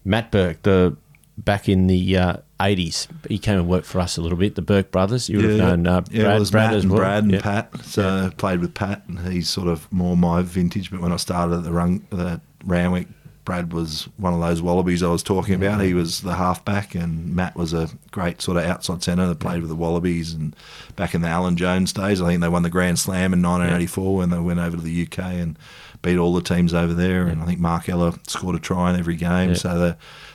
Matt 0.05 0.31
Burke, 0.31 0.63
the 0.63 0.97
back 1.37 1.69
in 1.69 1.87
the 1.87 2.17
uh, 2.17 2.37
80s. 2.61 3.09
He 3.29 3.39
came 3.39 3.59
and 3.59 3.69
worked 3.69 3.87
for 3.87 4.01
us 4.01 4.17
a 4.17 4.21
little 4.23 4.39
bit, 4.39 4.55
the 4.55 4.63
Burke 4.63 4.91
brothers. 4.91 5.29
You 5.29 5.39
would 5.39 5.51
have 5.51 5.59
known 5.59 5.87
uh, 5.87 6.03
yeah, 6.11 6.25
Brad, 6.25 6.37
it 6.37 6.41
was 6.41 6.51
Brad 6.51 6.67
Matt 6.71 6.77
as 6.77 6.83
and 6.85 6.93
well. 6.93 7.01
Brad 7.01 7.23
and 7.25 7.33
Yeah. 7.33 7.41
Pat. 7.41 7.85
So 7.85 8.27
I 8.27 8.35
played 8.35 8.61
with 8.61 8.75
Pat, 8.75 9.03
and 9.09 9.19
he's 9.33 9.49
sort 9.49 9.69
of 9.69 9.91
more 9.93 10.17
my 10.17 10.43
vintage. 10.43 10.91
But 10.91 11.01
when 11.01 11.13
I 11.13 11.17
started 11.17 11.57
at 11.57 11.65
the 11.65 11.73
run, 11.73 12.07
the 12.11 12.41
Randwick, 12.65 13.09
Brad 13.45 13.75
was 13.75 14.09
one 14.17 14.33
of 14.33 14.41
those 14.41 14.63
wallabies 14.63 15.03
I 15.03 15.09
was 15.11 15.23
talking 15.23 15.55
about. 15.55 15.83
He 15.83 15.93
was 15.93 16.23
the 16.23 16.35
halfback, 16.37 16.95
and 16.95 17.35
Matt 17.37 17.57
was 17.57 17.75
a 17.75 17.91
great 18.11 18.41
sort 18.41 18.57
of 18.57 18.65
outside 18.65 19.03
centre 19.03 19.27
that 19.27 19.39
played 19.41 19.61
with 19.61 19.69
the 19.69 19.77
Wallabies. 19.77 20.33
And 20.33 20.57
back 20.97 21.15
in 21.15 21.21
the 21.21 21.29
Alan 21.29 21.57
Jones 21.57 21.93
days, 21.93 22.23
I 22.23 22.29
think 22.29 22.41
they 22.41 22.49
won 22.49 22.63
the 22.63 22.71
Grand 22.71 22.99
Slam 22.99 23.35
in 23.35 23.43
1984 23.43 24.17
when 24.17 24.31
they 24.31 24.39
went 24.39 24.61
over 24.61 24.77
to 24.79 24.83
the 24.83 25.03
UK 25.03 25.19
and 25.19 25.59
beat 26.01 26.17
all 26.17 26.33
the 26.33 26.41
teams 26.41 26.73
over 26.73 26.95
there. 26.95 27.27
And 27.27 27.43
I 27.43 27.45
think 27.45 27.61
Mark 27.61 27.87
Ella 27.91 28.19
scored 28.27 28.57
a 28.57 28.59
try 28.61 28.91
in 28.95 28.99
every 28.99 29.17
game. 29.17 29.51
Yeah. 29.51 29.57
So 29.57 29.79
they, 29.79 29.95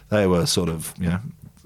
they 0.09 0.27
were 0.27 0.45
sort 0.45 0.69
of, 0.69 0.93
you 0.99 1.09
know, 1.09 1.19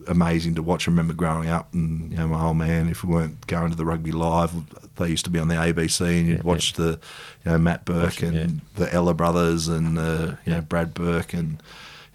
amazing 0.08 0.56
to 0.56 0.64
watch. 0.64 0.88
I 0.88 0.92
remember 0.92 1.14
growing 1.14 1.50
up, 1.50 1.74
and 1.74 2.12
you 2.12 2.18
know, 2.18 2.28
my 2.28 2.44
old 2.44 2.58
man, 2.58 2.90
if 2.90 3.04
we 3.04 3.14
weren't 3.14 3.46
going 3.48 3.72
to 3.72 3.78
the 3.78 3.86
rugby 3.86 4.12
live, 4.12 4.52
they 4.98 5.08
used 5.10 5.26
to 5.26 5.32
be 5.32 5.40
on 5.40 5.48
the 5.48 5.56
ABC, 5.56 6.02
and 6.20 6.28
you'd 6.28 6.38
Yeah, 6.40 6.44
watch 6.44 6.74
the, 6.74 7.00
you 7.46 7.52
know, 7.52 7.58
Matt 7.58 7.86
Burke 7.86 8.04
Watch 8.04 8.22
and 8.24 8.62
the 8.76 8.94
Ella 8.94 9.14
brothers, 9.14 9.68
and 9.68 9.98
uh, 9.98 10.34
you 10.46 10.54
know, 10.54 10.62
Brad 10.62 10.94
Burke 10.94 11.34
and 11.34 11.52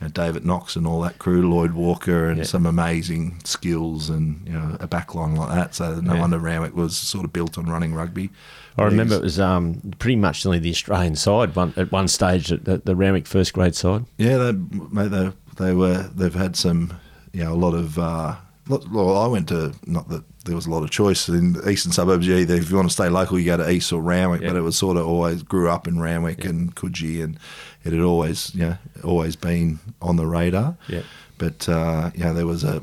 you 0.00 0.02
know, 0.06 0.08
David 0.08 0.44
Knox 0.44 0.76
and 0.76 0.86
all 0.86 1.00
that 1.00 1.18
crew, 1.18 1.50
Lloyd 1.50 1.72
Walker, 1.72 2.28
and 2.28 2.38
Yeah. 2.38 2.44
some 2.44 2.66
amazing 2.66 3.40
skills, 3.44 4.10
and 4.10 4.46
you 4.46 4.52
know, 4.52 4.76
a 4.80 4.86
backline 4.86 5.36
like 5.36 5.48
that. 5.54 5.74
So 5.74 5.98
no 6.00 6.14
Yeah. 6.14 6.20
wonder 6.20 6.38
Randwick 6.38 6.76
was 6.76 6.96
sort 6.96 7.24
of 7.24 7.32
built 7.32 7.56
on 7.58 7.64
running 7.66 7.94
rugby. 7.94 8.30
I 8.76 8.84
remember 8.84 9.16
it 9.16 9.22
was 9.22 9.40
um, 9.40 9.80
pretty 9.98 10.14
much 10.14 10.46
only 10.46 10.60
the 10.60 10.70
Australian 10.70 11.16
side 11.16 11.56
one, 11.56 11.72
at 11.76 11.90
one 11.90 12.06
stage, 12.06 12.46
the, 12.48 12.80
the 12.84 12.94
Randwick 12.94 13.26
first 13.26 13.52
grade 13.52 13.74
side. 13.74 14.04
Yeah, 14.18 14.36
they, 14.36 14.52
mate, 14.52 15.08
they 15.08 15.32
they 15.58 15.72
were 15.74 16.08
they've 16.14 16.34
had 16.34 16.56
some, 16.56 16.98
you 17.32 17.44
know, 17.44 17.52
a 17.52 17.56
lot 17.56 17.74
of. 17.74 17.98
Uh, 17.98 18.36
lot, 18.68 18.88
well, 18.90 19.16
I 19.16 19.26
went 19.26 19.48
to 19.48 19.74
not 19.86 20.08
that 20.08 20.24
there 20.44 20.54
was 20.54 20.66
a 20.66 20.70
lot 20.70 20.82
of 20.82 20.90
choice 20.90 21.28
in 21.28 21.52
the 21.54 21.68
eastern 21.68 21.92
suburbs. 21.92 22.26
You 22.26 22.36
either 22.36 22.54
if 22.54 22.70
you 22.70 22.76
want 22.76 22.88
to 22.88 22.92
stay 22.92 23.08
local, 23.08 23.38
you 23.38 23.46
go 23.46 23.56
to 23.56 23.70
East 23.70 23.92
or 23.92 24.00
Randwick. 24.00 24.40
Yeah. 24.40 24.48
But 24.48 24.56
it 24.56 24.62
was 24.62 24.76
sort 24.76 24.96
of 24.96 25.06
always 25.06 25.42
grew 25.42 25.68
up 25.68 25.86
in 25.86 26.00
Randwick 26.00 26.44
and 26.44 26.74
Coogee, 26.74 27.22
and 27.22 27.38
it 27.84 27.92
had 27.92 28.02
always, 28.02 28.54
you 28.54 28.62
know, 28.62 28.78
always 29.04 29.36
been 29.36 29.78
on 30.00 30.16
the 30.16 30.26
radar. 30.26 30.76
Yeah. 30.88 31.02
But 31.36 31.68
uh, 31.68 32.10
you 32.14 32.24
know, 32.24 32.34
there 32.34 32.46
was 32.46 32.64
a 32.64 32.82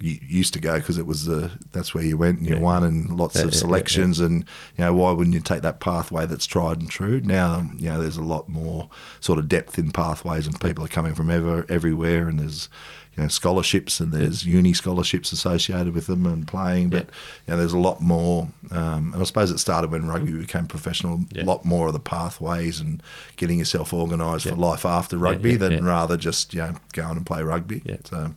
used 0.00 0.52
to 0.54 0.60
go 0.60 0.76
because 0.78 0.96
it 0.98 1.06
was 1.06 1.24
the 1.24 1.50
that's 1.72 1.94
where 1.94 2.04
you 2.04 2.16
went 2.16 2.38
and 2.38 2.48
you 2.48 2.54
Yeah. 2.56 2.60
won 2.60 2.84
and 2.84 3.16
lots 3.16 3.34
Yeah, 3.36 3.42
of 3.42 3.48
yeah, 3.48 3.54
yeah, 3.54 3.58
selections 3.60 4.20
and 4.20 4.44
you 4.76 4.84
know 4.84 4.94
why 4.94 5.10
wouldn't 5.12 5.34
you 5.34 5.40
take 5.40 5.62
that 5.62 5.80
pathway 5.80 6.26
that's 6.26 6.46
tried 6.46 6.80
and 6.80 6.88
true? 6.90 7.20
Now 7.22 7.68
you 7.76 7.88
know 7.90 8.00
there's 8.00 8.16
a 8.16 8.22
lot 8.22 8.48
more 8.48 8.88
sort 9.20 9.38
of 9.38 9.48
depth 9.48 9.78
in 9.78 9.90
pathways 9.90 10.46
and 10.46 10.60
people 10.60 10.84
are 10.84 10.88
coming 10.88 11.14
from 11.14 11.30
ever 11.30 11.66
everywhere 11.68 12.28
and 12.28 12.38
there's 12.38 12.68
you 13.16 13.24
know 13.24 13.28
scholarships 13.28 13.98
and 13.98 14.12
there's 14.12 14.46
uni 14.46 14.72
scholarships 14.72 15.32
associated 15.32 15.92
with 15.92 16.06
them 16.06 16.24
and 16.26 16.46
playing 16.46 16.88
but 16.90 17.06
you 17.46 17.52
know 17.52 17.56
there's 17.56 17.72
a 17.72 17.78
lot 17.78 18.00
more 18.00 18.48
um, 18.70 19.12
and 19.12 19.20
I 19.20 19.24
suppose 19.24 19.50
it 19.50 19.58
started 19.58 19.90
when 19.90 20.06
rugby 20.06 20.30
became 20.32 20.66
professional 20.66 21.24
a 21.34 21.42
lot 21.42 21.64
more 21.64 21.88
of 21.88 21.92
the 21.94 21.98
pathways 22.00 22.78
and 22.78 23.02
getting 23.36 23.58
yourself 23.58 23.92
organised 23.92 24.46
for 24.48 24.54
life 24.54 24.84
after 24.86 25.18
rugby 25.18 25.56
than 25.56 25.84
rather 25.84 26.16
just 26.16 26.54
you 26.54 26.60
know 26.60 26.74
going 26.92 27.16
and 27.16 27.26
play 27.26 27.42
rugby. 27.42 27.82
Yeah. 27.84 27.96
so 28.04 28.34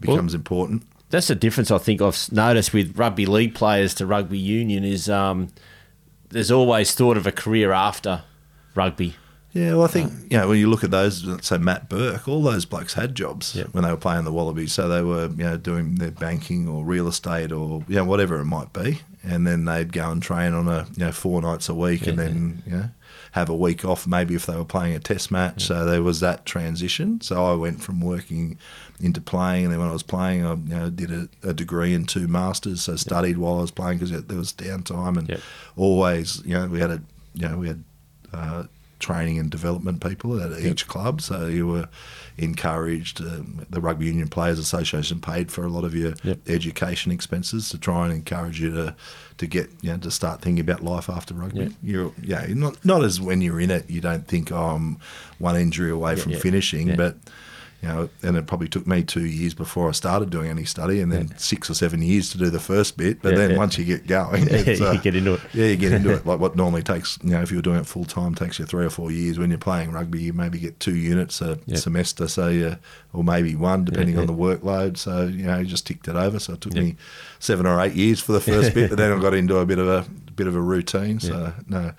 becomes 0.00 0.34
important 0.34 0.82
That's 1.10 1.28
the 1.28 1.34
difference 1.34 1.70
I 1.70 1.78
think 1.78 2.00
I've 2.00 2.30
noticed 2.32 2.72
with 2.72 2.96
rugby 2.98 3.26
league 3.26 3.54
players 3.54 3.94
to 3.94 4.06
rugby 4.06 4.38
union 4.38 4.84
is 4.84 5.08
um, 5.08 5.48
there's 6.30 6.50
always 6.50 6.94
thought 6.94 7.16
of 7.16 7.26
a 7.26 7.32
career 7.32 7.72
after 7.72 8.22
rugby. 8.74 9.16
Yeah, 9.52 9.70
well, 9.74 9.82
I 9.82 9.88
think 9.88 10.12
you 10.30 10.38
know 10.38 10.46
when 10.48 10.58
you 10.60 10.68
look 10.70 10.84
at 10.84 10.92
those, 10.92 11.26
say 11.44 11.58
Matt 11.58 11.88
Burke, 11.88 12.28
all 12.28 12.40
those 12.40 12.64
blokes 12.64 12.94
had 12.94 13.16
jobs 13.16 13.56
Yeah. 13.56 13.64
when 13.72 13.82
they 13.82 13.90
were 13.90 13.96
playing 13.96 14.22
the 14.24 14.30
Wallabies, 14.32 14.72
so 14.72 14.88
they 14.88 15.02
were 15.02 15.26
you 15.26 15.42
know 15.42 15.56
doing 15.56 15.96
their 15.96 16.12
banking 16.12 16.68
or 16.68 16.84
real 16.84 17.08
estate 17.08 17.50
or 17.50 17.84
you 17.88 17.96
know 17.96 18.04
whatever 18.04 18.38
it 18.38 18.44
might 18.44 18.72
be, 18.72 19.00
and 19.24 19.44
then 19.44 19.64
they'd 19.64 19.92
go 19.92 20.08
and 20.12 20.22
train 20.22 20.52
on 20.52 20.68
a 20.68 20.86
you 20.96 21.04
know 21.04 21.10
four 21.10 21.42
nights 21.42 21.68
a 21.68 21.74
week, 21.74 22.06
and 22.06 22.16
Yeah, 22.16 22.24
then 22.26 22.62
you 22.64 22.72
know 22.76 22.90
have 23.32 23.48
a 23.48 23.56
week 23.56 23.84
off 23.84 24.06
maybe 24.06 24.36
if 24.36 24.46
they 24.46 24.54
were 24.56 24.64
playing 24.64 24.94
a 24.94 25.00
test 25.00 25.32
match. 25.32 25.64
So 25.64 25.84
there 25.84 26.02
was 26.04 26.20
that 26.20 26.46
transition. 26.46 27.20
So 27.20 27.44
I 27.44 27.54
went 27.54 27.82
from 27.82 28.00
working 28.00 28.56
into 29.00 29.20
playing, 29.20 29.64
and 29.64 29.72
then 29.72 29.80
when 29.80 29.88
I 29.88 29.92
was 29.92 30.02
playing, 30.02 30.44
I 30.46 30.52
you 30.54 30.74
know 30.76 30.90
did 30.90 31.10
a, 31.10 31.28
a 31.42 31.52
degree 31.54 31.94
and 31.94 32.08
two 32.08 32.28
masters, 32.28 32.82
so 32.82 32.96
studied 32.96 33.38
while 33.38 33.58
I 33.58 33.60
was 33.62 33.70
playing 33.70 33.98
because 33.98 34.22
there 34.24 34.38
was 34.38 34.52
downtime, 34.52 35.18
and 35.18 35.28
Yep. 35.28 35.40
always 35.76 36.42
you 36.44 36.54
know 36.54 36.66
we 36.68 36.80
had 36.80 36.90
a 36.90 37.02
you 37.34 37.48
know 37.48 37.56
we 37.58 37.68
had. 37.68 37.84
Uh, 38.32 38.64
training 39.00 39.38
and 39.38 39.50
development 39.50 39.98
people 40.06 40.38
at 40.42 40.60
each 40.60 40.86
club. 40.86 41.22
So 41.22 41.46
you 41.46 41.66
were 41.66 41.88
encouraged. 42.38 43.20
Um, 43.20 43.66
the 43.70 43.80
Rugby 43.80 44.06
Union 44.06 44.28
Players 44.28 44.58
Association 44.58 45.20
paid 45.20 45.50
for 45.50 45.64
a 45.64 45.68
lot 45.68 45.84
of 45.84 45.94
your 45.94 46.14
Yep. 46.22 46.38
education 46.48 47.12
expenses 47.12 47.68
to 47.70 47.78
try 47.78 48.04
and 48.06 48.14
encourage 48.14 48.60
you 48.60 48.70
to 48.72 48.94
to 49.38 49.46
get 49.46 49.70
you 49.80 49.90
know 49.92 49.98
to 49.98 50.10
start 50.10 50.42
thinking 50.42 50.60
about 50.60 50.82
life 50.82 51.08
after 51.08 51.34
rugby. 51.34 51.60
Yep. 51.60 51.72
You're 51.82 52.12
yeah 52.22 52.46
not 52.48 52.84
not 52.84 53.04
as 53.04 53.20
when 53.20 53.40
you're 53.40 53.60
in 53.60 53.70
it 53.70 53.88
you 53.88 54.00
don't 54.00 54.26
think 54.26 54.52
oh, 54.52 54.56
I'm 54.76 54.98
one 55.38 55.56
injury 55.56 55.90
away 55.90 56.14
Yeah, 56.16 56.22
from 56.22 56.32
yeah, 56.32 56.38
finishing, 56.38 56.88
yeah. 56.88 56.96
but 56.96 57.16
you 57.82 57.88
know, 57.88 58.08
and 58.22 58.36
it 58.36 58.46
probably 58.46 58.68
took 58.68 58.86
me 58.86 59.02
two 59.02 59.24
years 59.24 59.54
before 59.54 59.88
I 59.88 59.92
started 59.92 60.28
doing 60.30 60.50
any 60.50 60.64
study, 60.64 61.00
and 61.00 61.10
then 61.10 61.28
Yeah. 61.30 61.36
six 61.38 61.70
or 61.70 61.74
seven 61.74 62.02
years 62.02 62.28
to 62.30 62.38
do 62.38 62.50
the 62.50 62.60
first 62.60 62.96
bit. 62.98 63.22
But 63.22 63.30
Yeah, 63.32 63.38
then 63.38 63.50
yeah. 63.52 63.56
once 63.56 63.78
you 63.78 63.84
get 63.86 64.06
going, 64.06 64.46
it's, 64.50 64.80
uh, 64.80 64.90
you 64.92 64.98
get 65.00 65.14
into 65.14 65.34
it. 65.34 65.40
Yeah, 65.54 65.66
you 65.66 65.76
get 65.76 65.92
into 65.92 66.10
it. 66.14 66.26
Like 66.26 66.40
what 66.40 66.56
normally 66.56 66.82
takes, 66.82 67.18
you 67.22 67.30
know, 67.30 67.40
if 67.40 67.50
you're 67.50 67.62
doing 67.62 67.78
it 67.78 67.86
full 67.86 68.04
time, 68.04 68.34
takes 68.34 68.58
you 68.58 68.66
three 68.66 68.84
or 68.84 68.90
four 68.90 69.10
years. 69.10 69.38
When 69.38 69.48
you're 69.50 69.58
playing 69.58 69.92
rugby, 69.92 70.20
you 70.22 70.32
maybe 70.34 70.58
get 70.58 70.78
two 70.78 70.94
units 70.94 71.40
a 71.40 71.58
semester, 71.76 72.28
so 72.28 72.48
you, 72.48 72.76
or 73.14 73.24
maybe 73.24 73.56
one, 73.56 73.84
depending 73.86 74.18
on 74.18 74.26
the 74.26 74.34
workload. 74.34 74.98
So 74.98 75.24
you 75.26 75.44
know, 75.46 75.58
you 75.58 75.64
just 75.64 75.86
ticked 75.86 76.06
it 76.08 76.16
over. 76.16 76.38
So 76.38 76.52
it 76.54 76.60
took 76.60 76.74
me 76.74 76.96
seven 77.38 77.66
or 77.66 77.80
eight 77.80 77.94
years 77.94 78.20
for 78.20 78.32
the 78.32 78.40
first 78.40 78.74
bit, 78.74 78.90
but 78.90 78.98
then 78.98 79.10
I 79.12 79.18
got 79.22 79.32
into 79.34 79.56
a 79.56 79.64
bit 79.64 79.78
of 79.78 79.88
a 79.88 80.06
bit 80.36 80.46
of 80.46 80.54
a 80.54 80.60
routine. 80.60 81.18
So 81.20 81.52
no. 81.66 81.92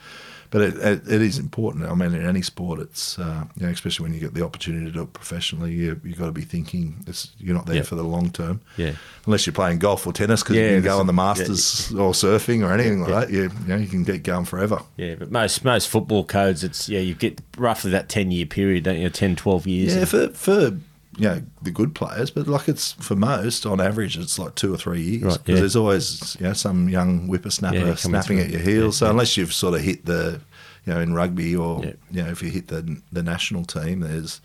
But 0.52 0.62
it, 0.64 0.78
it, 0.80 1.08
it 1.08 1.22
is 1.22 1.40
important. 1.40 1.86
I 1.86 1.96
mean, 1.96 2.14
in 2.14 2.26
any 2.26 2.42
sport, 2.42 2.82
it's 2.82 3.18
uh, 3.18 3.46
you 3.56 3.66
know, 3.66 3.72
especially 3.72 4.04
when 4.04 4.14
you 4.14 4.20
get 4.20 4.34
the 4.34 4.44
opportunity 4.44 4.86
to 4.86 4.92
do 4.92 5.02
it 5.04 5.14
professionally, 5.14 5.72
you 5.72 6.00
you 6.04 6.14
got 6.14 6.26
to 6.26 6.32
be 6.34 6.42
thinking 6.42 7.04
it's, 7.08 7.32
you're 7.40 7.56
not 7.56 7.66
there 7.68 7.78
Yeah. 7.78 7.82
for 7.84 7.96
the 7.96 8.04
long 8.04 8.30
term 8.32 8.60
Yeah. 8.76 8.92
unless 9.26 9.46
you're 9.46 9.54
playing 9.54 9.80
golf 9.80 10.06
or 10.06 10.12
tennis 10.12 10.44
because 10.44 10.58
Yeah, 10.58 10.64
you 10.72 10.76
can 10.76 10.84
go 10.84 11.00
on 11.00 11.08
the 11.08 11.14
yeah, 11.14 11.16
Masters 11.16 11.92
or 11.94 12.12
surfing 12.12 12.68
or 12.68 12.74
anything 12.74 13.00
like 13.00 13.10
Yeah. 13.10 13.20
that. 13.22 13.30
You, 13.32 13.42
you 13.44 13.68
know, 13.68 13.76
you 13.78 13.88
can 13.88 14.04
get 14.04 14.24
going 14.24 14.44
forever. 14.46 14.82
Yeah, 14.98 15.16
but 15.16 15.32
most 15.32 15.64
most 15.64 15.88
football 15.88 16.26
codes, 16.26 16.64
it's 16.66 16.90
yeah, 16.90 17.00
you 17.00 17.14
get 17.16 17.40
roughly 17.58 17.92
that 17.92 18.10
ten 18.10 18.30
year 18.32 18.46
period, 18.46 18.84
don't 18.84 19.00
you? 19.00 19.10
10, 19.10 19.38
12 19.38 19.68
years. 19.68 19.96
Yeah, 19.96 20.04
for 20.06 20.28
for 20.34 20.78
you 21.18 21.28
know 21.28 21.42
the 21.62 21.72
good 21.72 21.94
players, 21.96 22.32
but 22.32 22.48
like 22.48 22.68
it's 22.70 22.94
for 22.94 23.16
most 23.16 23.66
on 23.66 23.82
average, 23.82 24.18
it's 24.18 24.40
like 24.40 24.56
two 24.56 24.74
or 24.74 24.78
three 24.78 25.02
years 25.02 25.24
Right, 25.24 25.38
because 25.40 25.48
yeah. 25.56 25.60
there's 25.60 25.76
always 25.76 26.38
you 26.40 26.48
know 26.48 26.54
some 26.54 26.88
young 26.90 27.28
whippersnapper 27.28 27.78
Yeah, 27.78 27.96
snapping 27.96 28.38
through. 28.38 28.46
at 28.46 28.52
your 28.52 28.62
heels. 28.62 29.02
Yeah, 29.02 29.08
so 29.08 29.12
unless 29.12 29.36
you've 29.38 29.54
sort 29.54 29.74
of 29.76 29.82
hit 29.82 30.06
the 30.06 30.40
you 30.86 30.94
know 30.94 31.00
in 31.00 31.14
rugby 31.14 31.56
or 31.56 31.84
you 31.84 32.24
know 32.24 32.30
if 32.30 32.42
you 32.42 32.50
hit 32.50 32.68
the 32.70 33.02
the 33.12 33.24
national 33.24 33.66
team, 33.66 34.00
there's 34.02 34.42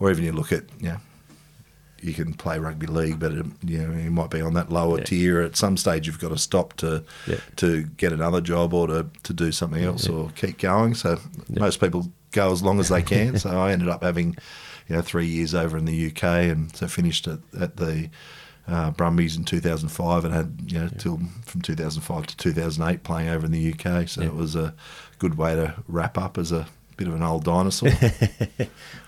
or 0.00 0.10
even 0.10 0.24
you 0.24 0.32
look 0.32 0.52
at 0.52 0.64
you 0.80 0.88
know. 0.90 0.96
You 2.02 2.12
can 2.12 2.34
play 2.34 2.58
rugby 2.58 2.86
league, 2.86 3.18
but 3.18 3.32
it, 3.32 3.46
you 3.64 3.78
know 3.78 3.98
you 3.98 4.10
might 4.10 4.30
be 4.30 4.40
on 4.42 4.52
that 4.54 4.70
lower 4.70 5.00
tier. 5.00 5.40
At 5.40 5.56
some 5.56 5.78
stage, 5.78 6.06
you've 6.06 6.20
got 6.20 6.28
to 6.28 6.38
stop 6.38 6.74
to 6.74 7.02
to 7.56 7.84
get 7.96 8.12
another 8.12 8.42
job 8.42 8.74
or 8.74 8.86
to, 8.86 9.06
to 9.22 9.32
do 9.32 9.50
something 9.50 9.82
else 9.82 10.06
or 10.06 10.30
keep 10.36 10.58
going. 10.58 10.94
So 10.94 11.18
most 11.48 11.80
people 11.80 12.12
go 12.32 12.52
as 12.52 12.62
long 12.62 12.78
as 12.80 12.90
they 12.90 13.02
can. 13.14 13.38
so 13.38 13.48
I 13.50 13.72
ended 13.72 13.88
up 13.88 14.02
having, 14.04 14.36
you 14.88 14.96
know, 14.96 15.02
three 15.02 15.26
years 15.26 15.54
over 15.54 15.76
in 15.76 15.84
the 15.84 16.06
UK 16.08 16.22
and 16.24 16.74
so 16.76 16.86
finished 16.86 17.26
at, 17.26 17.38
at 17.60 17.76
the 17.76 18.08
uh, 18.68 18.90
Brumbies 18.90 19.36
in 19.36 19.44
2005 19.44 20.24
and 20.24 20.34
had, 20.34 20.62
you 20.66 20.78
know, 20.78 20.88
till 20.98 21.20
from 21.44 21.60
2005 21.60 22.26
to 22.26 22.36
2008 22.36 23.02
playing 23.04 23.28
over 23.28 23.46
in 23.46 23.52
the 23.52 23.72
UK. 23.72 24.08
So 24.08 24.22
Yeah. 24.22 24.28
it 24.28 24.34
was 24.34 24.56
a 24.56 24.74
good 25.18 25.36
way 25.38 25.54
to 25.54 25.74
wrap 25.88 26.18
up 26.18 26.36
as 26.38 26.50
a 26.52 26.66
bit 26.96 27.06
of 27.08 27.14
an 27.14 27.22
old 27.22 27.44
dinosaur. 27.44 27.90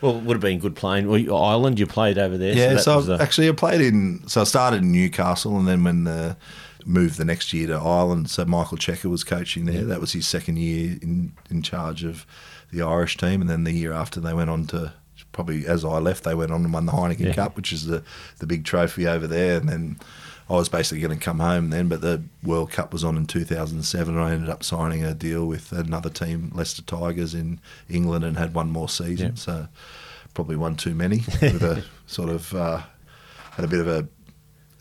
Well, 0.00 0.16
it 0.18 0.22
would 0.22 0.34
have 0.36 0.40
been 0.40 0.60
good 0.60 0.76
playing. 0.76 1.08
Well, 1.08 1.36
Ireland, 1.42 1.80
you 1.80 1.86
played 1.86 2.18
over 2.18 2.38
there. 2.38 2.54
Yeah, 2.54 2.76
so, 2.76 3.00
uh, 3.00 3.18
actually 3.20 3.48
I 3.48 3.52
played 3.52 3.80
in. 3.80 4.22
So 4.28 4.42
I 4.42 4.44
started 4.44 4.82
in 4.82 4.92
Newcastle, 4.92 5.58
and 5.58 5.66
then 5.66 5.82
when 5.82 6.04
the 6.04 6.36
moved 6.86 7.18
the 7.18 7.24
next 7.24 7.52
year 7.52 7.66
to 7.66 7.74
Ireland, 7.74 8.30
so 8.30 8.44
Michael 8.44 8.78
Cheika 8.78 9.06
was 9.10 9.24
coaching 9.24 9.64
there. 9.64 9.82
That 9.84 10.00
was 10.00 10.12
his 10.12 10.28
second 10.28 10.58
year 10.58 10.98
in 11.02 11.32
in 11.50 11.62
charge 11.62 12.04
of 12.04 12.24
the 12.72 12.80
Irish 12.82 13.16
team, 13.16 13.40
and 13.40 13.50
then 13.50 13.64
the 13.64 13.72
year 13.72 13.92
after 13.92 14.20
they 14.20 14.32
went 14.32 14.50
on 14.50 14.66
to 14.68 14.92
probably 15.38 15.66
as 15.68 15.84
I 15.84 15.98
left, 15.98 16.24
they 16.24 16.34
went 16.34 16.50
on 16.50 16.64
and 16.64 16.72
won 16.72 16.86
the 16.86 16.92
Heineken 16.92 17.20
Yeah. 17.26 17.32
Cup, 17.34 17.56
which 17.56 17.72
is 17.72 17.86
the 17.86 18.02
the 18.40 18.46
big 18.46 18.64
trophy 18.64 19.06
over 19.06 19.26
there, 19.28 19.56
and 19.58 19.68
then. 19.68 19.98
I 20.50 20.54
was 20.54 20.70
basically 20.70 21.02
going 21.02 21.18
to 21.18 21.22
come 21.22 21.40
home 21.40 21.68
then, 21.68 21.88
but 21.88 22.00
the 22.00 22.22
World 22.42 22.70
Cup 22.70 22.90
was 22.90 23.04
on 23.04 23.18
in 23.18 23.26
2007, 23.26 24.14
and 24.16 24.24
I 24.24 24.32
ended 24.32 24.48
up 24.48 24.64
signing 24.64 25.04
a 25.04 25.12
deal 25.12 25.44
with 25.46 25.72
another 25.72 26.08
team, 26.08 26.50
Leicester 26.54 26.80
Tigers 26.80 27.34
in 27.34 27.60
England, 27.90 28.24
and 28.24 28.38
had 28.38 28.54
one 28.54 28.70
more 28.70 28.88
season. 28.88 29.32
Yeah. 29.32 29.34
So 29.34 29.68
probably 30.32 30.56
one 30.56 30.74
too 30.76 30.94
many. 30.94 31.18
with 31.42 31.62
a 31.62 31.84
sort 32.06 32.30
of 32.30 32.54
uh, 32.54 32.80
had 33.50 33.66
a 33.66 33.68
bit 33.68 33.80
of 33.80 33.88
a 33.88 34.08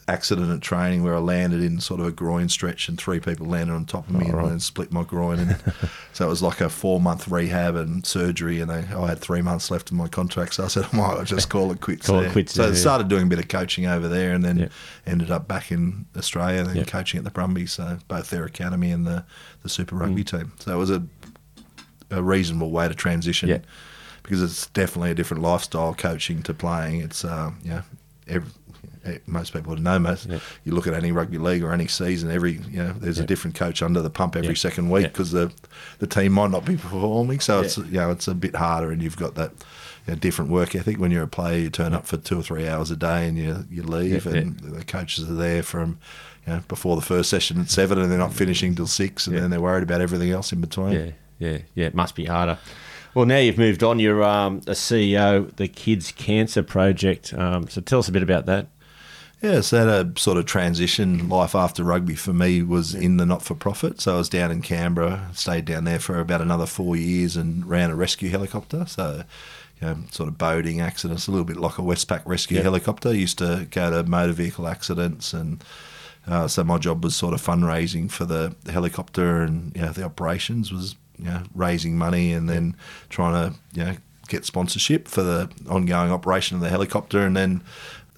accident 0.10 0.50
at 0.50 0.62
training 0.62 1.04
where 1.04 1.14
I 1.16 1.20
landed 1.20 1.62
in 1.62 1.82
sort 1.82 2.00
of 2.00 2.06
a 2.06 2.12
groin 2.12 2.48
stretch 2.48 2.88
and 2.88 2.98
three 2.98 3.20
people 3.20 3.46
landed 3.46 3.74
on 3.74 3.86
top 3.86 4.08
of 4.08 4.14
me 4.16 4.28
Oh, 4.30 4.36
right. 4.36 4.44
and 4.44 4.52
then 4.54 4.60
split 4.62 4.90
my 4.92 5.04
groin. 5.04 5.40
And 5.40 5.58
so 6.14 6.26
it 6.26 6.30
was 6.30 6.42
like 6.42 6.62
a 6.62 6.70
four 6.70 7.02
month 7.02 7.28
rehab 7.28 7.76
and 7.76 8.06
surgery. 8.06 8.62
And 8.62 8.72
I, 8.72 8.86
I 8.98 9.08
had 9.08 9.20
three 9.20 9.42
months 9.42 9.70
left 9.70 9.92
in 9.92 9.98
my 9.98 10.08
contract. 10.08 10.54
So 10.54 10.64
I 10.64 10.68
said, 10.68 10.86
I 10.94 10.96
might 10.96 11.26
just 11.26 11.50
call 11.50 11.72
it 11.74 11.82
quits. 11.82 12.08
Call 12.08 12.22
it 12.22 12.32
quits 12.32 12.54
So 12.54 12.62
there, 12.62 12.72
I 12.72 12.74
yeah. 12.74 12.80
started 12.80 13.10
doing 13.10 13.24
a 13.24 13.26
bit 13.26 13.40
of 13.40 13.50
coaching 13.50 13.86
over 13.86 14.08
there 14.08 14.34
and 14.34 14.46
then 14.46 14.58
Yeah. 14.58 14.68
ended 15.06 15.30
up 15.30 15.48
back 15.48 15.72
in 15.74 16.06
Australia 16.16 16.60
and 16.62 16.70
then 16.70 16.78
Yeah. 16.78 16.84
coaching 16.86 17.18
at 17.18 17.24
the 17.26 17.32
Brumbies. 17.32 17.74
So 17.74 17.98
both 18.08 18.30
their 18.30 18.46
academy 18.46 18.92
and 18.92 19.06
the, 19.06 19.26
the 19.64 19.70
Super 19.70 19.96
Rugby 19.98 20.24
Mm. 20.24 20.28
team. 20.40 20.52
So 20.60 20.74
it 20.74 20.78
was 20.78 20.90
a, 20.90 21.04
a 22.12 22.24
reasonable 22.24 22.72
way 22.72 22.88
to 22.88 22.96
transition 22.96 23.50
Yeah. 23.50 23.60
because 24.24 24.42
it's 24.42 24.68
definitely 24.68 25.12
a 25.12 25.16
different 25.16 25.44
lifestyle 25.44 25.94
coaching 25.94 26.44
to 26.44 26.54
playing. 26.54 27.02
It's 27.02 27.26
uh, 27.26 27.52
yeah, 27.62 27.82
every, 28.26 28.50
most 29.26 29.54
people 29.54 29.72
would 29.72 29.84
know. 29.84 29.98
Most 30.00 30.28
Yeah. 30.28 30.40
you 30.64 30.74
look 30.74 30.88
at 30.88 30.94
any 30.94 31.12
rugby 31.12 31.38
league 31.38 31.64
or 31.64 31.72
any 31.74 31.88
season, 31.88 32.30
every 32.32 32.54
you 32.72 32.84
know, 32.84 32.94
there's 33.00 33.18
Yeah. 33.18 33.24
a 33.24 33.28
different 33.28 33.56
coach 33.56 33.82
under 33.82 34.02
the 34.02 34.10
pump 34.10 34.36
every 34.36 34.50
Yeah. 34.50 34.54
second 34.56 34.90
week 34.90 35.04
because 35.12 35.32
the 35.32 35.52
the 36.00 36.08
team 36.08 36.32
might 36.34 36.52
not 36.52 36.66
be 36.66 36.76
performing. 36.78 37.40
So 37.40 37.62
it's 37.62 37.78
you 37.78 37.84
know 37.92 38.12
it's 38.12 38.28
a 38.28 38.36
bit 38.36 38.56
harder, 38.56 38.92
and 38.92 39.02
you've 39.02 39.18
got 39.18 39.36
that. 39.36 39.52
You 40.08 40.14
know, 40.14 40.20
different 40.20 40.50
work 40.52 40.74
ethic 40.74 41.00
when 41.00 41.12
you're 41.12 41.24
a 41.24 41.28
player. 41.28 41.60
You 41.60 41.70
turn 41.70 41.94
up 41.94 42.08
for 42.08 42.16
two 42.16 42.40
or 42.40 42.42
three 42.42 42.66
hours 42.66 42.90
a 42.92 42.96
day, 42.96 43.28
and 43.28 43.38
you 43.38 43.66
you 43.70 43.84
leave, 43.84 44.26
and 44.26 44.58
the 44.62 44.86
coaches 44.86 45.30
are 45.30 45.34
there 45.34 45.62
from 45.62 45.98
you 46.46 46.54
know 46.54 46.62
before 46.70 46.96
the 46.96 47.02
first 47.02 47.30
session 47.30 47.60
at 47.60 47.70
seven, 47.70 48.00
and 48.00 48.10
they're 48.10 48.18
not 48.18 48.34
finishing 48.34 48.74
till 48.74 48.88
six, 48.88 49.28
and 49.28 49.36
then 49.38 49.50
they're 49.50 49.60
worried 49.60 49.84
about 49.84 50.00
everything 50.00 50.32
else 50.32 50.54
in 50.54 50.62
between. 50.62 50.94
yeah, 50.94 51.10
yeah, 51.40 51.58
yeah. 51.76 51.88
It 51.88 51.94
must 51.96 52.16
be 52.16 52.24
harder. 52.24 52.58
Well, 53.16 53.26
now 53.26 53.40
you've 53.40 53.58
moved 53.58 53.84
on. 53.84 54.00
You're 54.00 54.24
um, 54.24 54.62
a 54.68 54.76
CEO, 54.76 55.54
the 55.58 55.68
Kids 55.68 56.14
Cancer 56.16 56.64
Project. 56.64 57.34
Um, 57.34 57.68
so 57.68 57.82
tell 57.82 58.00
us 58.00 58.08
a 58.08 58.12
bit 58.14 58.24
about 58.24 58.46
that. 58.46 58.68
Yeah, 59.42 59.62
so 59.62 59.86
that 59.86 60.18
a 60.18 60.20
sort 60.20 60.38
of 60.38 60.46
transition 60.46 61.30
life 61.30 61.54
after 61.54 61.84
rugby 61.84 62.16
for 62.16 62.34
me 62.34 62.64
was 62.64 62.96
in 62.96 63.18
the 63.18 63.26
not 63.26 63.44
for 63.44 63.54
profit. 63.54 64.02
So 64.02 64.16
I 64.16 64.18
was 64.18 64.30
down 64.30 64.50
in 64.50 64.64
Canberra, 64.64 65.30
stayed 65.34 65.66
down 65.66 65.84
there 65.84 66.00
for 66.00 66.20
about 66.20 66.42
another 66.42 66.66
four 66.66 66.96
years 66.96 67.38
and 67.38 67.68
ran 67.68 67.92
a 67.92 67.96
rescue 67.96 68.30
helicopter. 68.30 68.86
So, 68.88 69.24
you 69.80 69.88
know, 69.88 69.98
sort 70.10 70.28
of 70.28 70.40
boating 70.40 70.82
accidents, 70.82 71.28
a 71.28 71.32
little 71.32 71.46
bit 71.46 71.58
like 71.58 71.78
a 71.78 71.84
Westpac 71.84 72.24
rescue 72.26 72.64
helicopter. 72.64 73.14
Used 73.14 73.38
to 73.38 73.68
go 73.70 73.92
to 73.92 74.10
motor 74.10 74.34
vehicle 74.34 74.68
accidents 74.68 75.34
and 75.34 75.64
uh, 76.26 76.48
so 76.48 76.64
my 76.64 76.80
job 76.80 77.04
was 77.04 77.16
sort 77.16 77.36
of 77.36 77.42
fundraising 77.42 78.10
for 78.10 78.26
the, 78.26 78.56
the 78.64 78.72
helicopter 78.72 79.44
and 79.44 79.74
you 79.76 79.84
know, 79.84 79.92
the 79.92 80.04
operations 80.04 80.72
was 80.72 80.96
you 81.20 81.26
know, 81.26 81.44
raising 81.54 81.96
money 81.96 82.32
and 82.34 82.50
then 82.50 82.76
trying 83.10 83.52
to 83.52 83.60
you 83.74 83.86
know 83.86 83.98
get 84.28 84.46
sponsorship 84.46 85.08
for 85.08 85.24
the 85.24 85.50
ongoing 85.70 86.12
operation 86.12 86.56
of 86.56 86.62
the 86.62 86.70
helicopter. 86.70 87.22
And 87.22 87.36
then 87.36 87.62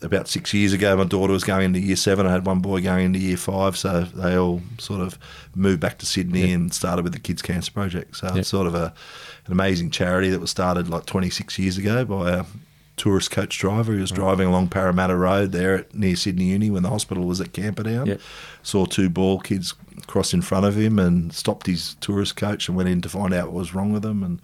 about 0.02 0.28
six 0.28 0.54
years 0.54 0.72
ago, 0.74 0.96
my 0.96 1.04
daughter 1.04 1.34
was 1.34 1.44
going 1.44 1.66
into 1.66 1.80
year 1.80 1.96
seven. 1.96 2.26
I 2.26 2.32
had 2.32 2.46
one 2.46 2.60
boy 2.60 2.82
going 2.82 3.06
into 3.06 3.20
year 3.20 3.38
five, 3.38 3.78
so 3.78 4.02
they 4.04 4.36
all 4.38 4.62
sort 4.78 5.02
of 5.02 5.18
moved 5.56 5.80
back 5.82 5.98
to 6.00 6.06
Sydney 6.06 6.48
Yeah. 6.48 6.56
and 6.56 6.74
started 6.74 7.04
with 7.04 7.14
the 7.14 7.20
Kids 7.20 7.42
Cancer 7.42 7.72
Project. 7.72 8.16
So 8.18 8.28
Yeah. 8.28 8.40
it's 8.40 8.50
sort 8.50 8.68
of 8.68 8.76
a 8.76 8.94
an 9.46 9.54
amazing 9.54 9.90
charity 9.90 10.30
that 10.30 10.40
was 10.40 10.52
started 10.52 10.90
like 10.90 11.06
26 11.08 11.58
years 11.58 11.78
ago 11.78 12.06
by 12.06 12.30
a 12.32 12.46
tourist 12.98 13.32
coach 13.32 13.58
driver 13.58 13.94
who 13.94 14.02
was 14.02 14.12
driving 14.12 14.48
along 14.48 14.68
Parramatta 14.68 15.16
Road 15.16 15.52
there 15.54 15.74
at, 15.80 15.96
near 15.96 16.16
Sydney 16.16 16.46
Uni 16.52 16.70
when 16.70 16.84
the 16.84 16.90
hospital 16.90 17.24
was 17.26 17.42
at 17.42 17.52
Camperdown. 17.54 18.20
Saw 18.62 18.86
two 18.86 19.10
ball 19.10 19.40
kids 19.40 19.74
cross 20.06 20.34
in 20.34 20.42
front 20.44 20.66
of 20.66 20.76
him 20.78 21.00
and 21.00 21.34
stopped 21.34 21.66
his 21.66 21.96
tourist 22.00 22.36
coach 22.36 22.68
and 22.68 22.78
went 22.78 22.90
in 22.90 23.02
to 23.02 23.10
find 23.10 23.34
out 23.34 23.48
what 23.48 23.56
was 23.56 23.74
wrong 23.74 23.92
with 23.92 24.04
them. 24.04 24.22
And 24.22 24.40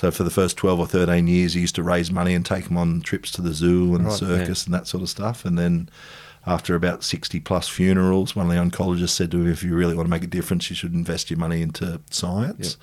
so 0.00 0.10
for 0.10 0.24
the 0.24 0.30
first 0.30 0.56
12 0.56 0.80
or 0.80 0.86
13 0.86 1.26
years, 1.26 1.52
he 1.52 1.60
used 1.60 1.74
to 1.74 1.82
raise 1.82 2.10
money 2.10 2.32
and 2.32 2.46
take 2.46 2.64
them 2.68 2.78
on 2.78 3.02
trips 3.02 3.30
to 3.32 3.42
the 3.42 3.52
zoo 3.52 3.94
and 3.94 4.06
Right, 4.06 4.14
circus 4.18 4.64
and 4.64 4.72
that 4.72 4.86
sort 4.86 5.02
of 5.02 5.10
stuff. 5.10 5.44
And 5.44 5.58
then 5.58 5.90
after 6.46 6.74
about 6.74 7.04
60 7.04 7.38
plus 7.40 7.68
funerals, 7.68 8.34
one 8.34 8.46
of 8.50 8.52
the 8.52 8.58
oncologists 8.58 9.10
said 9.10 9.30
to 9.32 9.36
him, 9.42 9.48
if 9.52 9.62
you 9.62 9.74
really 9.74 9.94
want 9.94 10.06
to 10.06 10.10
make 10.10 10.24
a 10.24 10.26
difference, 10.26 10.70
you 10.70 10.76
should 10.76 10.94
invest 10.94 11.28
your 11.30 11.38
money 11.38 11.60
into 11.60 12.00
science. 12.10 12.78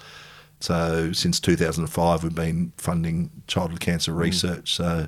So 0.60 1.12
since 1.12 1.40
2005, 1.40 2.22
we've 2.22 2.36
been 2.36 2.72
funding 2.78 3.32
childhood 3.48 3.80
cancer 3.80 4.12
Mm. 4.12 4.18
research. 4.20 4.76
So 4.76 5.08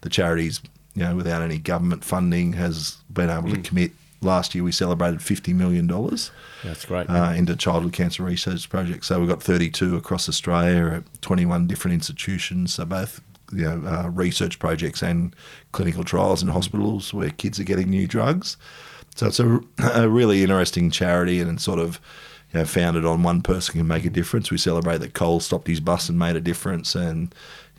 the 0.00 0.08
charities, 0.08 0.62
you 0.94 1.02
know, 1.02 1.14
without 1.14 1.42
any 1.42 1.58
government 1.58 2.04
funding, 2.04 2.54
has 2.54 2.96
been 3.12 3.28
able 3.28 3.50
Mm. 3.50 3.62
to 3.62 3.68
commit. 3.68 3.92
Last 4.22 4.54
year, 4.54 4.62
we 4.62 4.72
celebrated 4.72 5.20
$50 5.20 5.54
million 5.54 5.86
That's 6.62 6.84
great. 6.84 7.08
uh, 7.08 7.32
into 7.34 7.56
childhood 7.56 7.92
cancer 7.92 8.22
research 8.22 8.68
projects. 8.68 9.06
So 9.06 9.18
we've 9.18 9.28
got 9.28 9.42
32 9.42 9.96
across 9.96 10.28
Australia 10.28 10.96
at 10.96 11.22
21 11.22 11.66
different 11.66 11.94
institutions. 11.94 12.74
So 12.74 12.84
both 12.84 13.20
you 13.52 13.64
know 13.64 13.82
uh, 13.88 14.08
research 14.10 14.58
projects 14.58 15.02
and 15.02 15.34
clinical 15.72 16.04
trials 16.04 16.42
in 16.42 16.48
hospitals 16.48 17.12
where 17.12 17.30
kids 17.30 17.58
are 17.58 17.64
getting 17.64 17.90
new 17.90 18.06
drugs. 18.06 18.56
So 19.16 19.26
it's 19.26 19.40
a, 19.40 19.60
a 19.94 20.08
really 20.08 20.42
interesting 20.42 20.90
charity 20.90 21.40
and 21.40 21.50
it's 21.50 21.64
sort 21.64 21.78
of 21.78 22.00
you 22.52 22.60
know, 22.60 22.66
founded 22.66 23.04
on 23.04 23.22
one 23.22 23.42
person 23.42 23.74
can 23.74 23.86
make 23.86 24.04
a 24.04 24.10
difference. 24.10 24.50
We 24.50 24.58
celebrate 24.58 24.98
that 24.98 25.14
Cole 25.14 25.40
stopped 25.40 25.68
his 25.68 25.80
bus 25.80 26.08
and 26.08 26.18
made 26.18 26.36
a 26.36 26.40
difference, 26.40 26.94
and 26.94 27.32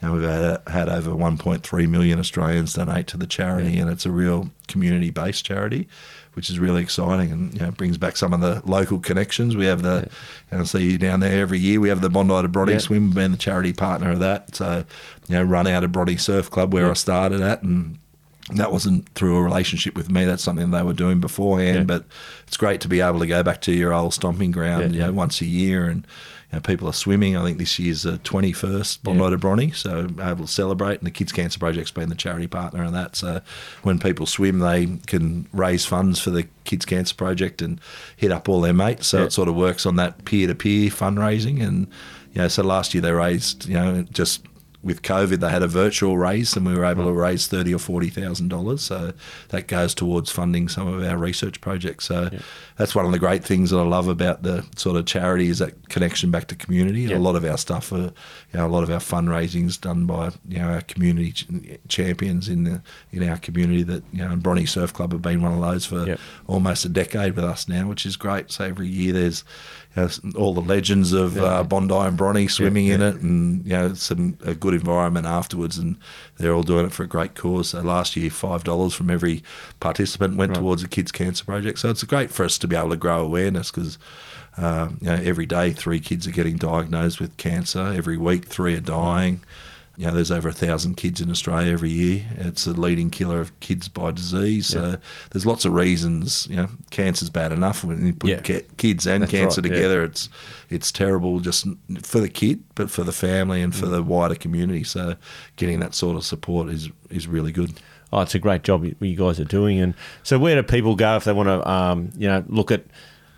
know, 0.08 0.14
we've 0.14 0.24
had, 0.24 0.62
had 0.68 0.89
over 0.89 1.12
1.3 1.12 1.89
million 1.89 2.20
Australians 2.20 2.74
donate 2.74 3.08
to 3.08 3.18
the 3.18 3.28
charity, 3.28 3.78
and 3.78 3.89
it's 3.89 4.06
a 4.06 4.12
real 4.12 4.49
community-based 4.68 5.45
charity, 5.45 5.88
which 6.34 6.49
is 6.49 6.58
really 6.60 6.82
exciting, 6.82 7.32
and 7.32 7.54
you 7.54 7.60
know, 7.60 7.72
brings 7.72 7.97
back 7.97 8.18
some 8.18 8.34
of 8.34 8.41
the 8.41 8.62
local 8.66 8.99
connections. 8.99 9.56
We 9.56 9.66
have 9.66 9.82
the, 9.84 10.10
and 10.49 10.62
I 10.62 10.64
see 10.64 10.91
you 10.91 10.97
down 10.97 11.20
there 11.20 11.41
every 11.41 11.60
year. 11.60 11.80
We 11.80 11.89
have 11.89 12.02
the 12.02 12.10
Bondi 12.10 12.41
to 12.41 12.47
Bronte 12.47 12.74
Yeah. 12.74 12.80
swim, 12.80 13.08
we've 13.08 13.16
been 13.16 13.32
the 13.32 13.38
charity 13.38 13.74
partner 13.74 14.12
of 14.12 14.20
that. 14.20 14.56
So, 14.56 14.86
you 15.28 15.36
know, 15.36 15.43
run 15.43 15.68
out 15.68 15.84
of 15.84 15.91
Bronte 15.91 16.18
Surf 16.18 16.49
Club 16.49 16.74
where 16.74 16.89
I 16.89 16.93
started 16.93 17.41
at, 17.41 17.62
and 17.62 17.97
that 18.56 18.72
wasn't 18.72 19.08
through 19.14 19.38
a 19.38 19.43
relationship 19.43 19.95
with 19.95 20.10
me. 20.10 20.26
That's 20.26 20.43
something 20.43 20.72
they 20.72 20.82
were 20.82 20.93
doing 20.93 21.20
beforehand. 21.20 21.78
Yeah. 21.78 21.84
But 21.84 22.06
it's 22.47 22.58
great 22.58 22.82
to 22.82 22.88
be 22.88 23.02
able 23.02 23.20
to 23.20 23.28
go 23.28 23.43
back 23.43 23.62
to 23.62 23.72
your 23.72 23.93
old 23.93 24.14
stomping 24.14 24.52
ground, 24.52 24.95
Yeah. 24.95 25.02
you 25.02 25.06
know, 25.08 25.14
once 25.14 25.41
a 25.41 25.45
year, 25.45 25.86
and 25.86 26.06
know, 26.58 26.60
people 26.62 26.88
are 26.88 26.93
swimming. 26.93 27.38
I 27.38 27.43
think 27.43 27.58
this 27.58 27.80
year's 27.80 28.04
the 28.04 28.18
twenty 28.20 28.52
first 28.52 29.04
Bondi 29.04 29.22
Yeah. 29.24 29.30
to 29.30 29.38
Bronte, 29.38 29.72
so 29.72 30.08
able 30.22 30.45
to 30.45 30.52
celebrate. 30.52 30.97
And 30.99 31.08
the 31.08 31.12
Kids 31.12 31.32
Cancer 31.32 31.60
Project's 31.60 31.91
been 31.91 32.10
the 32.10 32.16
charity 32.16 32.47
partner 32.47 32.84
of 32.84 32.91
that. 32.93 33.16
So 33.16 33.41
when 33.84 33.99
people 33.99 34.26
swim, 34.26 34.60
they 34.60 34.97
can 35.08 35.47
raise 35.54 35.86
funds 35.86 36.20
for 36.20 36.30
the 36.32 36.47
Kids 36.66 36.86
Cancer 36.86 37.16
Project 37.16 37.62
and 37.62 37.80
hit 38.18 38.32
up 38.32 38.49
all 38.49 38.62
their 38.62 38.74
mates. 38.74 39.08
So 39.08 39.20
Yeah. 39.20 39.26
it 39.26 39.34
sort 39.34 39.47
of 39.47 39.56
works 39.56 39.86
on 39.86 39.95
that 39.97 40.26
peer 40.26 40.47
to 40.47 40.56
peer 40.56 40.89
fundraising. 40.89 41.62
And 41.66 41.88
you 42.34 42.41
know, 42.41 42.47
so 42.47 42.64
last 42.64 42.93
year 42.93 43.02
they 43.02 43.12
raised, 43.12 43.68
you 43.68 43.76
know, 43.76 44.06
just 44.12 44.45
with 44.84 45.02
COVID, 45.02 45.40
they 45.40 45.50
had 45.50 45.62
a 45.62 45.68
virtual 45.68 46.18
raise, 46.18 46.56
and 46.56 46.66
we 46.66 46.76
were 46.76 46.86
able 46.86 47.06
to 47.06 47.12
mm. 47.12 47.22
raise 47.22 47.48
thirty 47.48 47.74
or 47.74 47.80
forty 47.80 48.10
thousand 48.10 48.50
dollars. 48.50 48.82
So 48.82 49.14
that 49.50 49.68
goes 49.68 49.94
towards 49.94 50.32
funding 50.32 50.68
some 50.70 50.88
of 50.88 51.04
our 51.04 51.18
research 51.18 51.62
projects. 51.62 52.06
So 52.06 52.30
that's 52.78 52.96
one 52.96 53.06
of 53.06 53.12
the 53.12 53.20
great 53.20 53.44
things 53.44 53.70
that 53.70 53.78
I 53.78 53.84
love 53.84 54.08
about 54.08 54.44
the 54.44 54.66
sort 54.76 54.98
of 54.98 55.06
charity 55.06 55.48
is 55.50 55.60
that 55.60 55.90
connection 55.90 56.32
back 56.32 56.48
to 56.48 56.56
community. 56.56 57.02
Yeah. 57.02 57.18
A 57.18 57.20
lot 57.20 57.36
of 57.36 57.46
our 57.46 57.58
stuff, 57.58 57.92
are, 57.92 57.98
you 57.98 58.14
know, 58.54 58.66
a 58.66 58.70
lot 58.70 58.84
of 58.84 58.90
our 58.90 59.00
fundraisings 59.00 59.80
done 59.80 60.06
by 60.06 60.32
you 60.48 60.60
know 60.60 60.70
our 60.70 60.82
community 60.82 61.32
ch- 61.32 61.48
champions 61.88 62.50
in 62.50 62.64
the 62.64 62.82
in 63.12 63.28
our 63.28 63.38
community. 63.38 63.84
That 63.84 64.04
you 64.12 64.20
know, 64.20 64.32
and 64.32 64.42
Bronte 64.44 64.66
Surf 64.66 64.94
Club 64.94 65.12
have 65.12 65.22
been 65.22 65.42
one 65.42 65.54
of 65.54 65.62
those 65.62 65.86
for 65.86 66.02
Yep. 66.02 66.20
almost 66.48 66.86
a 66.86 66.90
decade 66.90 67.36
with 67.36 67.46
us 67.46 67.68
now, 67.68 67.88
which 67.88 68.06
is 68.06 68.16
great. 68.16 68.52
So 68.52 68.66
every 68.66 68.88
year 68.88 69.14
there's 69.14 69.44
you 69.96 70.02
know, 70.04 70.32
all 70.38 70.54
the 70.54 70.62
legends 70.62 71.12
of 71.12 71.38
uh, 71.38 71.64
Bondi 71.64 71.94
and 71.94 72.18
Bronte 72.18 72.48
swimming 72.48 72.88
in 72.88 73.02
yeah. 73.02 73.10
it, 73.10 73.16
and 73.16 73.66
you 73.66 73.72
know 73.74 73.94
some 73.94 74.38
a 74.46 74.54
good 74.54 74.74
environment 74.74 75.26
afterwards, 75.26 75.78
and 75.78 75.98
they're 76.38 76.54
all 76.54 76.64
doing 76.64 76.86
it 76.86 76.92
for 76.92 77.04
a 77.04 77.08
great 77.08 77.36
cause. 77.36 77.70
So 77.70 77.82
last 77.82 78.16
year, 78.16 78.30
five 78.30 78.64
dollars 78.64 78.94
from 78.94 79.10
every 79.10 79.44
participant 79.80 80.38
went 80.38 80.56
towards 80.56 80.82
the 80.82 80.88
Kids 80.88 81.12
Cancer 81.12 81.44
Project. 81.44 81.80
So 81.80 81.89
it's 81.89 82.04
great 82.04 82.32
for 82.32 82.46
us 82.46 82.58
to 82.60 82.68
be 82.68 82.76
able 82.76 82.89
to 82.89 82.98
grow 82.98 83.24
awareness 83.24 83.72
because. 83.72 83.98
Uh, 84.58 84.89
you 85.00 85.08
know, 85.08 85.14
every 85.14 85.46
day, 85.46 85.72
three 85.72 86.02
kids 86.02 86.28
are 86.28 86.32
getting 86.32 86.58
diagnosed 86.58 87.22
with 87.22 87.38
cancer. 87.38 87.94
Every 87.96 88.18
week, 88.18 88.48
three 88.48 88.76
are 88.76 88.82
dying. 88.82 89.39
You 89.98 90.08
know, 90.08 90.14
there's 90.14 90.32
over 90.32 90.50
a 90.50 90.54
thousand 90.54 90.96
kids 90.96 91.22
in 91.22 91.30
Australia 91.30 91.74
every 91.74 91.89
year. 91.92 92.26
It's 92.38 92.66
a 92.66 92.72
leading 92.72 93.10
killer 93.10 93.39
of 93.42 93.58
kids 93.60 93.88
by 93.88 94.12
disease. 94.12 94.68
So 94.68 94.98
there's 95.32 95.46
lots 95.46 95.66
of 95.66 95.74
reasons. 95.74 96.48
You 96.50 96.56
know, 96.56 96.68
cancer's 96.92 97.30
bad 97.30 97.52
enough 97.52 97.84
when 97.84 98.06
you 98.06 98.14
put 98.14 98.30
Yeah. 98.30 98.39
ki- 98.42 98.64
kids 98.78 99.06
and 99.06 99.22
That's 99.24 99.32
cancer 99.32 99.62
right, 99.62 99.70
yeah. 99.70 99.76
together. 99.78 100.04
It's 100.04 100.30
it's 100.70 100.92
terrible 100.92 101.39
just 101.42 101.68
for 102.04 102.20
the 102.22 102.30
kid, 102.30 102.64
but 102.76 102.89
for 102.89 103.04
the 103.04 103.12
family 103.12 103.62
and 103.62 103.76
for 103.76 103.86
Mm. 103.88 103.92
the 103.92 104.04
wider 104.04 104.36
community. 104.36 104.84
So 104.86 105.16
getting 105.58 105.80
that 105.82 105.94
sort 105.94 106.16
of 106.16 106.24
support 106.24 106.70
is 106.70 106.89
is 107.10 107.28
really 107.28 107.52
good. 107.52 107.74
Oh, 108.14 108.22
it's 108.22 108.36
a 108.36 108.39
great 108.39 108.64
job 108.64 108.84
you 108.86 108.96
you 109.02 109.16
guys 109.16 109.39
are 109.39 109.46
doing. 109.46 109.80
And 109.80 109.94
so, 110.24 110.39
where 110.39 110.56
do 110.56 110.64
people 110.64 110.96
go 110.96 111.16
if 111.18 111.26
they 111.26 111.34
want 111.34 111.48
to, 111.48 111.70
um, 111.70 112.10
you 112.18 112.28
know, 112.28 112.44
look 112.48 112.72
at 112.72 112.86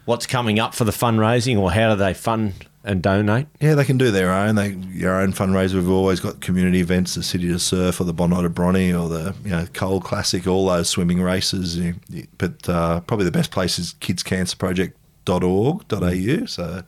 what's 0.05 0.25
coming 0.27 0.59
up 0.59 0.73
for 0.75 0.83
the 0.83 0.91
fundraising, 0.91 1.57
or 1.57 1.71
how 1.71 1.89
do 1.89 1.95
they 1.95 2.13
fund 2.13 2.53
and 2.83 3.01
donate? 3.01 3.47
Yeah, 3.59 3.73
they 3.75 3.85
can 3.85 3.97
do 3.97 4.11
their 4.11 4.31
own. 4.31 4.55
They 4.55 4.71
your 4.91 5.21
own 5.21 5.31
fundraiser. 5.33 5.75
We've 5.75 5.89
always 5.89 6.19
got 6.19 6.41
community 6.41 6.79
events, 6.79 7.15
the 7.15 7.23
City 7.23 7.47
to 7.47 7.59
Surf, 7.59 8.01
or 8.01 8.03
the 8.03 8.13
Bondi 8.13 8.41
to 8.41 8.49
Bronte, 8.49 8.93
or 8.93 9.07
the 9.09 9.33
you 9.43 9.51
know 9.51 9.65
Cole 9.73 10.01
Classic, 10.01 10.47
all 10.47 10.67
those 10.67 10.89
swimming 10.89 11.21
races. 11.21 11.79
But 12.37 12.67
uh, 12.67 12.99
probably 13.01 13.25
the 13.25 13.31
best 13.31 13.51
place 13.51 13.77
is 13.79 13.93
kidscancerproject.org.au. 14.01 16.45
So 16.45 16.83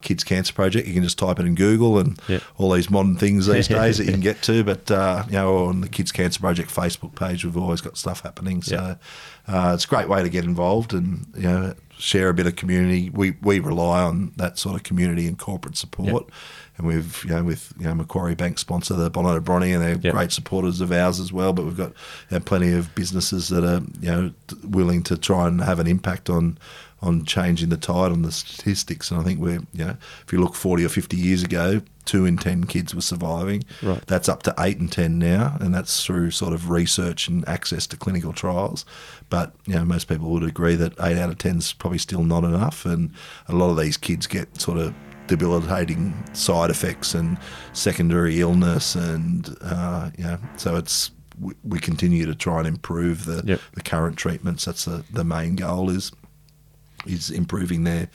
Kids 0.00 0.24
Cancer 0.24 0.52
Project, 0.52 0.86
you 0.86 0.94
can 0.94 1.02
just 1.02 1.18
type 1.18 1.38
it 1.40 1.46
in 1.46 1.54
Google 1.54 1.98
and 1.98 2.18
Yeah. 2.28 2.38
all 2.56 2.70
these 2.72 2.90
modern 2.90 3.16
things 3.16 3.46
these 3.46 3.68
days 3.80 3.98
that 3.98 4.04
you 4.04 4.12
can 4.12 4.20
get 4.20 4.42
to. 4.42 4.62
But 4.64 4.90
uh, 4.90 5.24
you 5.26 5.32
know, 5.34 5.66
on 5.66 5.80
the 5.80 5.88
Kids 5.88 6.12
Cancer 6.12 6.40
Project 6.40 6.74
Facebook 6.74 7.14
page, 7.14 7.44
we've 7.44 7.56
always 7.56 7.80
got 7.80 7.96
stuff 7.96 8.20
happening. 8.20 8.62
So 8.62 8.96
uh, 9.48 9.70
it's 9.74 9.84
a 9.84 9.88
great 9.88 10.08
way 10.08 10.22
to 10.22 10.28
get 10.28 10.44
involved 10.44 10.92
and 10.94 11.26
you 11.36 11.42
know 11.42 11.74
share 11.98 12.28
a 12.28 12.34
bit 12.34 12.46
of 12.46 12.54
community. 12.56 13.10
We 13.10 13.32
we 13.42 13.58
rely 13.60 14.02
on 14.02 14.32
that 14.36 14.58
sort 14.58 14.76
of 14.76 14.82
community 14.82 15.26
and 15.26 15.38
corporate 15.38 15.76
support. 15.76 16.28
And 16.76 16.86
we've, 16.86 17.24
you 17.24 17.30
know, 17.30 17.42
with 17.42 17.72
you 17.76 17.86
know, 17.86 17.94
Macquarie 17.96 18.36
Bank 18.36 18.56
sponsor 18.56 18.94
the 18.94 19.10
Bondi 19.10 19.34
to 19.34 19.40
Bronte, 19.40 19.72
and 19.72 19.82
they're 19.82 19.98
Yep. 20.00 20.14
great 20.14 20.30
supporters 20.30 20.80
of 20.80 20.92
ours 20.92 21.18
as 21.18 21.32
well. 21.32 21.52
But 21.52 21.64
we've 21.64 21.76
got 21.76 21.88
you 22.30 22.38
know, 22.38 22.40
plenty 22.40 22.70
of 22.72 22.94
businesses 22.94 23.48
that 23.48 23.64
are, 23.64 23.82
you 24.00 24.08
know, 24.08 24.30
willing 24.62 25.02
to 25.02 25.16
try 25.18 25.48
and 25.48 25.60
have 25.60 25.80
an 25.80 25.88
impact 25.88 26.30
on 26.30 26.56
on 27.00 27.24
changing 27.24 27.68
the 27.68 27.76
tide 27.76 28.10
on 28.10 28.22
the 28.22 28.32
statistics. 28.32 29.10
And 29.10 29.20
I 29.20 29.24
think 29.24 29.38
we're, 29.40 29.60
you 29.72 29.84
know, 29.84 29.96
if 30.26 30.32
you 30.32 30.40
look 30.40 30.54
40 30.54 30.84
or 30.84 30.88
50 30.88 31.16
years 31.16 31.42
ago, 31.44 31.80
two 32.04 32.24
in 32.26 32.36
10 32.38 32.64
kids 32.64 32.94
were 32.94 33.00
surviving. 33.00 33.62
Right. 33.82 34.04
That's 34.06 34.28
up 34.28 34.42
to 34.44 34.54
eight 34.58 34.78
and 34.78 34.90
10 34.90 35.18
now, 35.18 35.56
and 35.60 35.72
that's 35.74 36.04
through 36.04 36.30
sort 36.32 36.54
of 36.54 36.70
research 36.70 37.28
and 37.28 37.46
access 37.48 37.86
to 37.88 37.96
clinical 37.96 38.32
trials. 38.32 38.84
But, 39.30 39.54
you 39.66 39.74
know, 39.74 39.84
most 39.84 40.08
people 40.08 40.28
would 40.30 40.42
agree 40.42 40.74
that 40.74 40.94
eight 41.00 41.18
out 41.18 41.30
of 41.30 41.38
10 41.38 41.58
is 41.58 41.72
probably 41.72 41.98
still 41.98 42.24
not 42.24 42.42
enough. 42.44 42.84
And 42.84 43.12
a 43.46 43.54
lot 43.54 43.70
of 43.70 43.78
these 43.78 43.96
kids 43.96 44.26
get 44.26 44.60
sort 44.60 44.78
of 44.78 44.92
debilitating 45.28 46.14
side 46.32 46.70
effects 46.70 47.14
and 47.14 47.38
secondary 47.72 48.40
illness. 48.40 48.94
And, 48.94 49.56
uh, 49.60 50.10
you 50.18 50.24
know, 50.24 50.38
so 50.56 50.76
it's, 50.76 51.10
we, 51.40 51.54
we 51.62 51.78
continue 51.78 52.26
to 52.26 52.34
try 52.34 52.58
and 52.58 52.66
improve 52.66 53.24
the, 53.24 53.42
Yep. 53.44 53.60
the 53.74 53.82
current 53.82 54.16
treatments. 54.16 54.64
That's 54.64 54.84
the, 54.86 55.04
the 55.12 55.24
main 55.24 55.54
goal 55.54 55.90
is 55.90 56.10
is 57.06 57.30
improving 57.30 57.84
their 57.84 58.08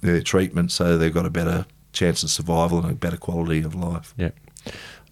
their 0.00 0.20
treatment 0.20 0.70
so 0.70 0.96
they've 0.96 1.14
got 1.14 1.26
a 1.26 1.30
better 1.30 1.66
chance 1.92 2.22
of 2.22 2.30
survival 2.30 2.78
and 2.78 2.90
a 2.90 2.94
better 2.94 3.16
quality 3.16 3.62
of 3.62 3.74
life. 3.74 4.14
Yeah. 4.16 4.30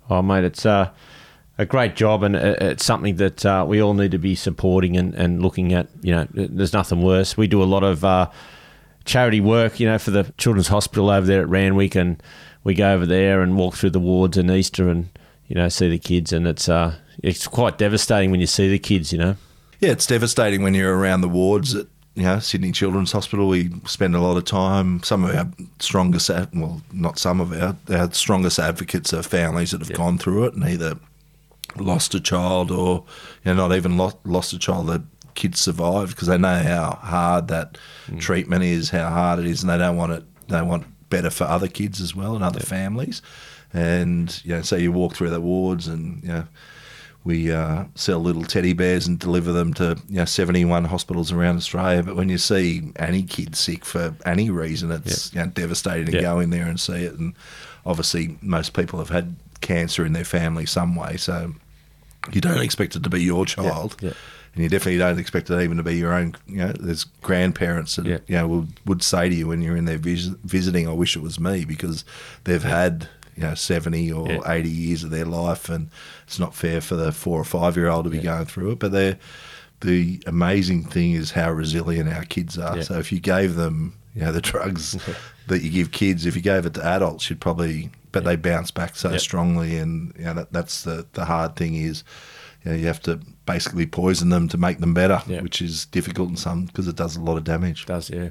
Oh, 0.09 0.23
mate, 0.23 0.45
it's 0.45 0.65
uh, 0.65 0.91
a 1.59 1.67
great 1.67 1.97
job, 1.97 2.23
and 2.23 2.37
it's 2.37 2.85
something 2.85 3.17
that 3.17 3.45
uh, 3.45 3.65
we 3.67 3.83
all 3.83 3.95
need 3.95 4.13
to 4.13 4.19
be 4.19 4.35
supporting 4.35 4.97
and, 4.97 5.15
and 5.15 5.43
looking 5.43 5.73
at. 5.73 5.89
You 6.03 6.15
know, 6.15 6.29
there's 6.33 6.73
nothing 6.73 7.03
worse. 7.03 7.37
We 7.37 7.47
do 7.47 7.63
a 7.63 7.65
lot 7.65 7.83
of 7.83 8.05
uh, 8.05 8.31
charity 9.05 9.41
work, 9.41 9.81
you 9.81 9.87
know, 9.87 9.99
for 9.99 10.11
the 10.11 10.33
Children's 10.39 10.69
Hospital 10.69 11.11
over 11.11 11.27
there 11.27 11.41
at 11.41 11.49
Randwick, 11.49 11.95
and 11.95 12.23
we 12.63 12.75
go 12.75 12.93
over 12.93 13.07
there 13.07 13.43
and 13.43 13.57
walk 13.57 13.75
through 13.75 13.91
the 13.91 14.01
wards 14.01 14.37
in 14.37 14.51
Easter 14.51 14.89
and 14.89 15.09
you 15.49 15.55
know 15.55 15.69
see 15.69 15.89
the 15.89 15.99
kids, 15.99 16.33
and 16.33 16.47
it's 16.47 16.69
uh, 16.69 16.97
it's 17.23 17.47
quite 17.47 17.79
devastating 17.79 18.31
when 18.31 18.41
you 18.41 18.47
see 18.47 18.69
the 18.69 18.79
kids. 18.79 19.13
You 19.13 19.19
know. 19.19 19.37
Yeah, 19.81 19.91
it's 19.91 20.07
devastating 20.07 20.63
when 20.63 20.75
you're 20.75 20.97
around 20.97 21.21
the 21.21 21.29
wards 21.29 21.75
at 21.75 21.87
you 22.17 22.23
know 22.23 22.39
Sydney 22.41 22.73
Children's 22.73 23.13
Hospital. 23.13 23.47
We 23.47 23.71
spend 23.85 24.17
a 24.17 24.21
lot 24.21 24.37
of 24.37 24.45
time. 24.45 25.03
Some 25.03 25.23
of 25.23 25.35
our 25.35 25.49
strongest, 25.79 26.31
well, 26.55 26.83
not 26.93 27.19
some 27.19 27.41
of 27.41 27.53
our 27.53 27.77
our 27.95 28.11
strongest 28.13 28.59
advocates 28.59 29.13
are 29.13 29.23
families 29.23 29.71
that 29.71 29.81
have 29.81 29.91
Yeah. 29.91 29.97
gone 29.97 30.19
through 30.19 30.45
it 30.45 30.55
and 30.55 30.65
either 30.65 30.99
lost 31.77 32.15
a 32.15 32.21
child 32.21 32.71
or 32.71 33.05
you 33.45 33.55
know 33.55 33.69
not 33.69 33.77
even 33.77 33.97
lost 33.97 34.17
lost 34.25 34.53
a 34.55 34.59
child. 34.59 34.87
The 34.89 35.03
kids 35.35 35.61
survived 35.61 36.11
because 36.13 36.29
they 36.29 36.39
know 36.39 36.63
how 36.63 36.99
hard 37.03 37.49
that 37.49 37.77
mm. 38.11 38.19
treatment 38.19 38.65
is, 38.65 38.91
how 38.91 39.11
hard 39.11 39.39
it 39.39 39.47
is, 39.47 39.63
and 39.63 39.71
they 39.71 39.79
don't 39.79 39.97
want 39.97 40.13
it. 40.13 40.25
They 40.49 40.63
want 40.63 40.87
better 41.11 41.31
for 41.31 41.45
other 41.45 41.69
kids 41.69 42.01
as 42.01 42.17
well 42.17 42.35
and 42.35 42.43
other 42.43 42.61
families. 42.61 43.21
And 43.75 44.41
you 44.43 44.57
know, 44.57 44.63
so 44.63 44.77
you 44.77 44.91
walk 44.91 45.15
through 45.15 45.31
the 45.31 45.41
wards 45.41 45.87
and 45.87 46.23
you 46.23 46.29
know 46.31 46.47
we 47.27 47.51
uh, 47.51 47.85
sell 47.97 48.21
little 48.21 48.45
teddy 48.45 48.73
bears 48.73 49.07
and 49.09 49.19
deliver 49.19 49.51
them 49.53 49.75
to 49.75 49.99
you 50.09 50.19
know 50.19 50.25
71 50.25 50.85
hospitals 50.85 51.33
around 51.33 51.57
Australia. 51.57 52.03
But 52.05 52.15
when 52.17 52.29
you 52.29 52.39
see 52.39 52.93
any 52.97 53.25
kid 53.25 53.57
sick 53.57 53.85
for 53.85 54.15
any 54.25 54.49
reason, 54.49 54.93
it's 54.93 55.35
you 55.35 55.41
know, 55.41 55.47
devastating 55.49 56.07
to 56.07 56.13
Yeah. 56.13 56.21
go 56.23 56.39
in 56.41 56.51
there 56.51 56.67
and 56.67 56.79
see 56.79 57.03
it. 57.05 57.15
And 57.15 57.35
obviously, 57.85 58.39
most 58.41 58.75
people 58.75 59.01
have 59.01 59.09
had 59.11 59.35
cancer 59.61 60.07
in 60.07 60.13
their 60.13 60.25
family 60.25 60.67
some 60.67 60.95
way, 60.95 61.17
so 61.17 61.53
you 62.33 62.41
don't 62.41 62.63
expect 62.63 62.95
it 62.97 63.03
to 63.03 63.11
be 63.11 63.23
your 63.23 63.45
child. 63.45 63.97
yeah. 64.01 64.13
And 64.55 64.63
you 64.63 64.71
definitely 64.71 64.99
don't 64.99 65.19
expect 65.19 65.51
it 65.51 65.61
even 65.63 65.77
to 65.77 65.83
be 65.83 65.97
your 65.97 66.15
own. 66.15 66.35
You 66.47 66.57
know, 66.59 66.73
there's 66.81 67.05
grandparents 67.23 67.97
that 67.97 68.07
you 68.07 68.21
know 68.37 68.47
would, 68.49 68.69
would 68.87 69.03
say 69.03 69.29
to 69.29 69.35
you 69.35 69.49
when 69.49 69.61
you're 69.63 69.77
in 69.77 69.85
there 69.85 69.99
vis- 69.99 70.31
visiting, 70.45 70.89
"I 70.89 70.93
wish 70.93 71.15
it 71.17 71.21
was 71.23 71.39
me," 71.39 71.65
because 71.67 72.05
they've 72.45 72.63
had 72.63 73.09
you 73.37 73.43
know 73.43 73.55
70 73.55 74.11
or 74.13 74.29
Yeah. 74.29 74.41
80 74.51 74.69
years 74.69 75.05
of 75.05 75.11
their 75.11 75.25
life, 75.27 75.69
and 75.69 75.89
it's 76.27 76.39
not 76.39 76.55
fair 76.55 76.81
for 76.81 76.97
the 76.97 77.13
four 77.13 77.39
or 77.41 77.45
five 77.45 77.77
year 77.77 77.89
old 77.89 78.05
to 78.05 78.11
be 78.11 78.19
going 78.21 78.47
through 78.47 78.73
it. 78.73 78.79
But 78.79 78.93
they 78.93 79.17
the 79.81 80.23
amazing 80.27 80.85
thing 80.85 81.13
is 81.13 81.33
how 81.33 81.51
resilient 81.53 82.09
our 82.13 82.25
kids 82.25 82.57
are. 82.59 82.79
Yeah. 82.79 82.83
So 82.83 82.99
if 82.99 83.13
you 83.13 83.21
gave 83.21 83.57
them, 83.57 83.93
you 84.15 84.23
know, 84.23 84.33
the 84.33 84.41
drugs 84.41 84.97
that 85.49 85.61
you 85.63 85.71
give 85.71 85.93
kids, 85.93 86.25
if 86.25 86.35
you 86.35 86.41
gave 86.43 86.65
it 86.65 86.73
to 86.75 86.85
adults, 86.85 87.29
you'd 87.29 87.41
probably, 87.43 87.91
but 88.11 88.25
they 88.25 88.37
bounce 88.37 88.71
back 88.71 88.97
so 88.97 89.11
Yeah. 89.13 89.19
strongly. 89.19 89.77
And 89.77 90.15
you 90.19 90.25
know, 90.25 90.35
that, 90.35 90.53
that's 90.53 90.83
the 90.83 91.07
the 91.13 91.27
hard 91.27 91.57
thing 91.57 91.75
is, 91.75 92.05
you, 92.65 92.71
know, 92.71 92.77
you 92.79 92.87
have 92.87 93.01
to 93.03 93.21
basically 93.45 93.85
poison 93.87 94.31
them 94.31 94.49
to 94.49 94.57
make 94.57 94.79
them 94.79 94.95
better, 94.95 95.21
Yeah. 95.27 95.43
which 95.43 95.61
is 95.61 95.85
difficult 95.85 96.31
in 96.31 96.37
some 96.37 96.65
because 96.65 96.89
it 96.89 96.97
does 96.97 97.17
a 97.17 97.21
lot 97.21 97.37
of 97.37 97.45
damage. 97.45 97.85
does, 97.85 98.09
yeah. 98.09 98.31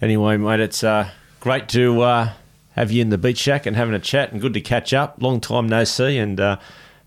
Anyway, 0.00 0.36
mate, 0.38 0.60
it's 0.60 0.82
uh, 0.82 1.10
great 1.40 1.68
to 1.68 2.00
uh, 2.02 2.32
have 2.74 2.90
you 2.90 3.00
in 3.02 3.10
the 3.10 3.18
beach 3.18 3.38
shack 3.38 3.66
and 3.66 3.76
having 3.76 3.94
a 3.94 4.00
chat, 4.00 4.32
and 4.32 4.40
good 4.40 4.54
to 4.54 4.60
catch 4.60 4.92
up. 4.92 5.16
Long 5.20 5.40
time 5.40 5.68
no 5.68 5.84
see, 5.84 6.18
and 6.18 6.38
uh, 6.40 6.58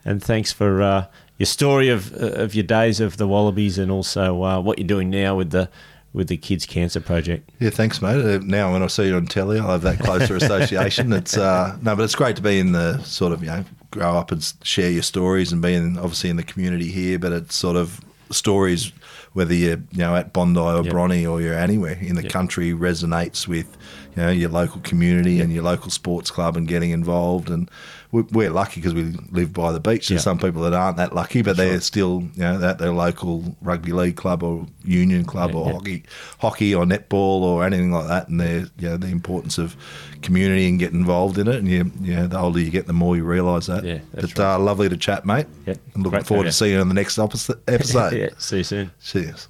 and 0.03 0.23
thanks 0.23 0.51
for 0.51 0.81
uh, 0.81 1.05
your 1.37 1.45
story 1.45 1.89
of 1.89 2.13
of 2.13 2.55
your 2.55 2.63
days 2.63 2.99
of 2.99 3.17
the 3.17 3.27
Wallabies, 3.27 3.77
and 3.77 3.91
also 3.91 4.43
uh, 4.43 4.59
what 4.59 4.79
you're 4.79 4.87
doing 4.87 5.09
now 5.09 5.35
with 5.35 5.51
the 5.51 5.69
with 6.13 6.29
the 6.29 6.37
Kids 6.37 6.65
Cancer 6.65 7.01
Project. 7.01 7.49
Yeah, 7.59 7.69
thanks, 7.69 8.01
mate. 8.01 8.23
Uh, 8.23 8.39
now 8.43 8.73
when 8.73 8.81
I 8.81 8.87
see 8.87 9.07
you 9.07 9.15
on 9.15 9.27
telly, 9.27 9.59
I'll 9.59 9.71
have 9.71 9.81
that 9.81 9.99
closer 9.99 10.35
association. 10.37 11.11
It's 11.13 11.37
uh, 11.37 11.77
no, 11.81 11.95
but 11.95 12.03
it's 12.03 12.15
great 12.15 12.35
to 12.37 12.41
be 12.41 12.59
in 12.59 12.71
the 12.71 12.99
sort 13.03 13.33
of 13.33 13.41
you 13.41 13.47
know 13.47 13.65
grow 13.91 14.17
up 14.17 14.31
and 14.31 14.53
share 14.63 14.89
your 14.89 15.03
stories 15.03 15.51
and 15.51 15.61
being 15.61 15.97
obviously 15.97 16.29
in 16.29 16.37
the 16.37 16.43
community 16.43 16.89
here. 16.89 17.19
But 17.19 17.33
it's 17.33 17.55
sort 17.55 17.75
of 17.75 18.01
stories 18.31 18.91
whether 19.37 19.53
you're 19.53 19.77
you 19.91 19.99
know 19.99 20.15
at 20.15 20.33
Bondi 20.33 20.59
or 20.59 20.81
Yep. 20.83 20.91
Bronte 20.91 21.27
or 21.27 21.39
you're 21.39 21.53
anywhere 21.53 21.97
in 22.01 22.15
the 22.15 22.23
Yep. 22.23 22.31
country 22.31 22.71
resonates 22.71 23.47
with 23.47 23.67
you 24.15 24.23
know 24.23 24.31
your 24.31 24.49
local 24.49 24.81
community 24.81 25.39
and 25.41 25.53
your 25.53 25.63
local 25.63 25.91
sports 25.91 26.31
club 26.31 26.57
and 26.57 26.67
getting 26.67 26.89
involved 26.89 27.47
and 27.51 27.69
we're 28.11 28.49
lucky 28.49 28.79
because 28.79 28.93
we 28.93 29.13
live 29.31 29.51
by 29.53 29.71
the 29.71 29.79
beach. 29.79 30.07
There's 30.07 30.21
Yeah. 30.21 30.23
some 30.23 30.37
people 30.39 30.61
that 30.63 30.73
aren't 30.73 30.97
that 30.97 31.13
lucky, 31.13 31.41
but 31.41 31.57
they're 31.57 31.73
Sure. 31.73 31.81
still 31.81 32.23
you 32.35 32.41
know 32.43 32.61
at 32.63 32.77
their 32.79 32.91
local 32.93 33.55
rugby 33.61 33.91
league 33.91 34.15
club 34.15 34.43
or 34.43 34.65
union 34.85 35.25
club 35.25 35.51
Yeah, 35.51 35.57
or 35.57 35.65
yeah. 35.67 35.73
hockey, 35.73 36.03
hockey 36.39 36.73
or 36.75 36.85
netball 36.85 37.41
or 37.41 37.65
anything 37.65 37.91
like 37.91 38.07
that. 38.07 38.29
And 38.29 38.39
they're 38.39 38.67
you 38.79 38.89
know 38.89 38.97
the 38.97 39.07
importance 39.07 39.57
of 39.57 39.75
community 40.21 40.67
and 40.69 40.79
get 40.79 40.93
involved 40.93 41.37
in 41.37 41.47
it. 41.47 41.55
And 41.55 41.67
you, 41.67 41.91
you 42.01 42.15
know, 42.15 42.27
the 42.27 42.39
older 42.39 42.59
you 42.59 42.71
get, 42.71 42.87
the 42.87 42.93
more 42.93 43.15
you 43.17 43.23
realise 43.23 43.65
that. 43.67 43.83
Yeah, 43.83 43.99
but 44.13 44.39
uh, 44.39 44.57
lovely 44.57 44.89
to 44.89 44.97
chat, 44.97 45.25
mate. 45.25 45.47
Yep. 45.65 45.77
And 45.93 46.03
looking 46.03 46.09
Great 46.19 46.25
forward 46.27 46.43
to 46.45 46.51
seeing 46.51 46.73
you 46.73 46.79
on 46.79 46.87
the 46.87 46.93
next 46.95 47.19
episode. 47.67 48.13
yeah, 48.13 48.29
see 48.37 48.57
you 48.57 48.63
soon. 48.63 48.91
Cheers. 49.03 49.47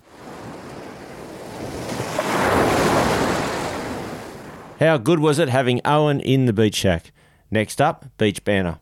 How 4.80 4.98
good 4.98 5.20
was 5.20 5.40
it 5.40 5.50
having 5.50 5.82
Owen 5.86 6.20
in 6.20 6.46
the 6.46 6.54
beach 6.54 6.76
shack? 6.76 7.12
Next 7.50 7.82
up, 7.82 8.06
beach 8.18 8.44
banter. 8.44 8.80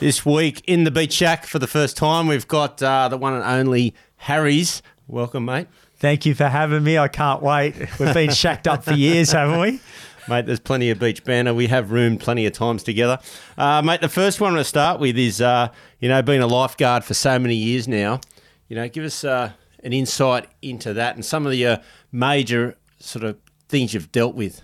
This 0.00 0.26
week 0.26 0.62
in 0.66 0.82
the 0.82 0.90
beach 0.90 1.12
shack 1.12 1.46
for 1.46 1.60
the 1.60 1.68
first 1.68 1.96
time, 1.96 2.26
we've 2.26 2.48
got 2.48 2.82
uh, 2.82 3.06
the 3.06 3.16
one 3.16 3.34
and 3.34 3.44
only 3.44 3.94
Harries. 4.16 4.82
Welcome, 5.06 5.44
mate. 5.44 5.68
Thank 5.96 6.26
you 6.26 6.34
for 6.34 6.48
having 6.48 6.82
me. 6.82 6.98
I 6.98 7.06
can't 7.06 7.40
wait. 7.40 7.76
We've 8.00 8.12
been 8.12 8.30
shacked 8.32 8.66
up 8.66 8.82
for 8.82 8.94
years, 8.94 9.30
haven't 9.30 9.60
we? 9.60 9.80
Mate, 10.28 10.46
there's 10.46 10.58
plenty 10.58 10.90
of 10.90 10.98
beach 10.98 11.22
banter. 11.22 11.54
We 11.54 11.68
have 11.68 11.92
roomed 11.92 12.18
plenty 12.18 12.44
of 12.46 12.52
times 12.52 12.82
together. 12.82 13.20
Uh, 13.56 13.82
mate, 13.82 14.00
the 14.00 14.08
first 14.08 14.40
one 14.40 14.54
to 14.54 14.64
start 14.64 14.98
with 14.98 15.16
is, 15.16 15.40
uh, 15.40 15.68
you 16.00 16.08
know, 16.08 16.20
being 16.20 16.42
a 16.42 16.48
lifeguard 16.48 17.04
for 17.04 17.14
so 17.14 17.38
many 17.38 17.54
years 17.54 17.86
now. 17.86 18.20
You 18.68 18.74
know, 18.74 18.88
give 18.88 19.04
us 19.04 19.22
uh, 19.22 19.52
an 19.84 19.92
insight 19.92 20.48
into 20.62 20.92
that 20.94 21.14
and 21.14 21.24
some 21.24 21.46
of 21.46 21.52
the 21.52 21.64
uh, 21.64 21.76
major 22.10 22.76
sort 22.98 23.24
of 23.24 23.36
things 23.72 23.94
you've 23.94 24.12
dealt 24.12 24.36
with. 24.36 24.62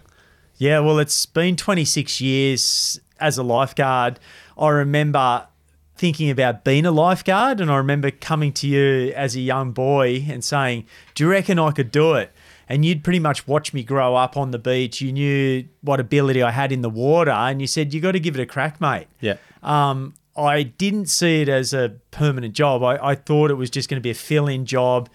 Yeah, 0.58 0.80
well, 0.80 0.98
it's 0.98 1.26
been 1.26 1.56
26 1.56 2.20
years 2.20 3.00
as 3.18 3.38
a 3.38 3.42
lifeguard. 3.42 4.20
I 4.56 4.68
remember 4.68 5.48
thinking 5.96 6.30
about 6.30 6.62
being 6.62 6.84
a 6.84 6.90
lifeguard, 6.90 7.60
and 7.60 7.70
I 7.70 7.76
remember 7.78 8.10
coming 8.10 8.52
to 8.54 8.68
you 8.68 9.12
as 9.16 9.34
a 9.34 9.40
young 9.40 9.72
boy 9.72 10.26
and 10.28 10.44
saying, 10.44 10.86
Do 11.14 11.24
you 11.24 11.30
reckon 11.30 11.58
I 11.58 11.70
could 11.70 11.90
do 11.90 12.14
it? 12.14 12.32
And 12.68 12.84
you'd 12.84 13.02
pretty 13.02 13.18
much 13.18 13.48
watch 13.48 13.72
me 13.72 13.82
grow 13.82 14.14
up 14.14 14.36
on 14.36 14.50
the 14.50 14.58
beach. 14.58 15.00
You 15.00 15.10
knew 15.10 15.64
what 15.80 16.00
ability 16.00 16.42
I 16.42 16.50
had 16.50 16.70
in 16.70 16.82
the 16.82 16.90
water, 16.90 17.30
and 17.30 17.60
you 17.60 17.66
said, 17.66 17.94
You 17.94 18.00
got 18.00 18.12
to 18.12 18.20
give 18.20 18.38
it 18.38 18.42
a 18.42 18.46
crack, 18.46 18.80
mate. 18.80 19.06
Yeah. 19.20 19.36
Um, 19.62 20.14
I 20.36 20.64
didn't 20.64 21.06
see 21.06 21.42
it 21.42 21.48
as 21.48 21.72
a 21.72 21.94
permanent 22.10 22.54
job. 22.54 22.84
I, 22.84 22.98
I 23.10 23.14
thought 23.14 23.50
it 23.50 23.54
was 23.54 23.70
just 23.70 23.88
going 23.88 24.00
to 24.00 24.02
be 24.02 24.10
a 24.10 24.14
fill 24.14 24.46
in 24.46 24.66
job 24.66 25.08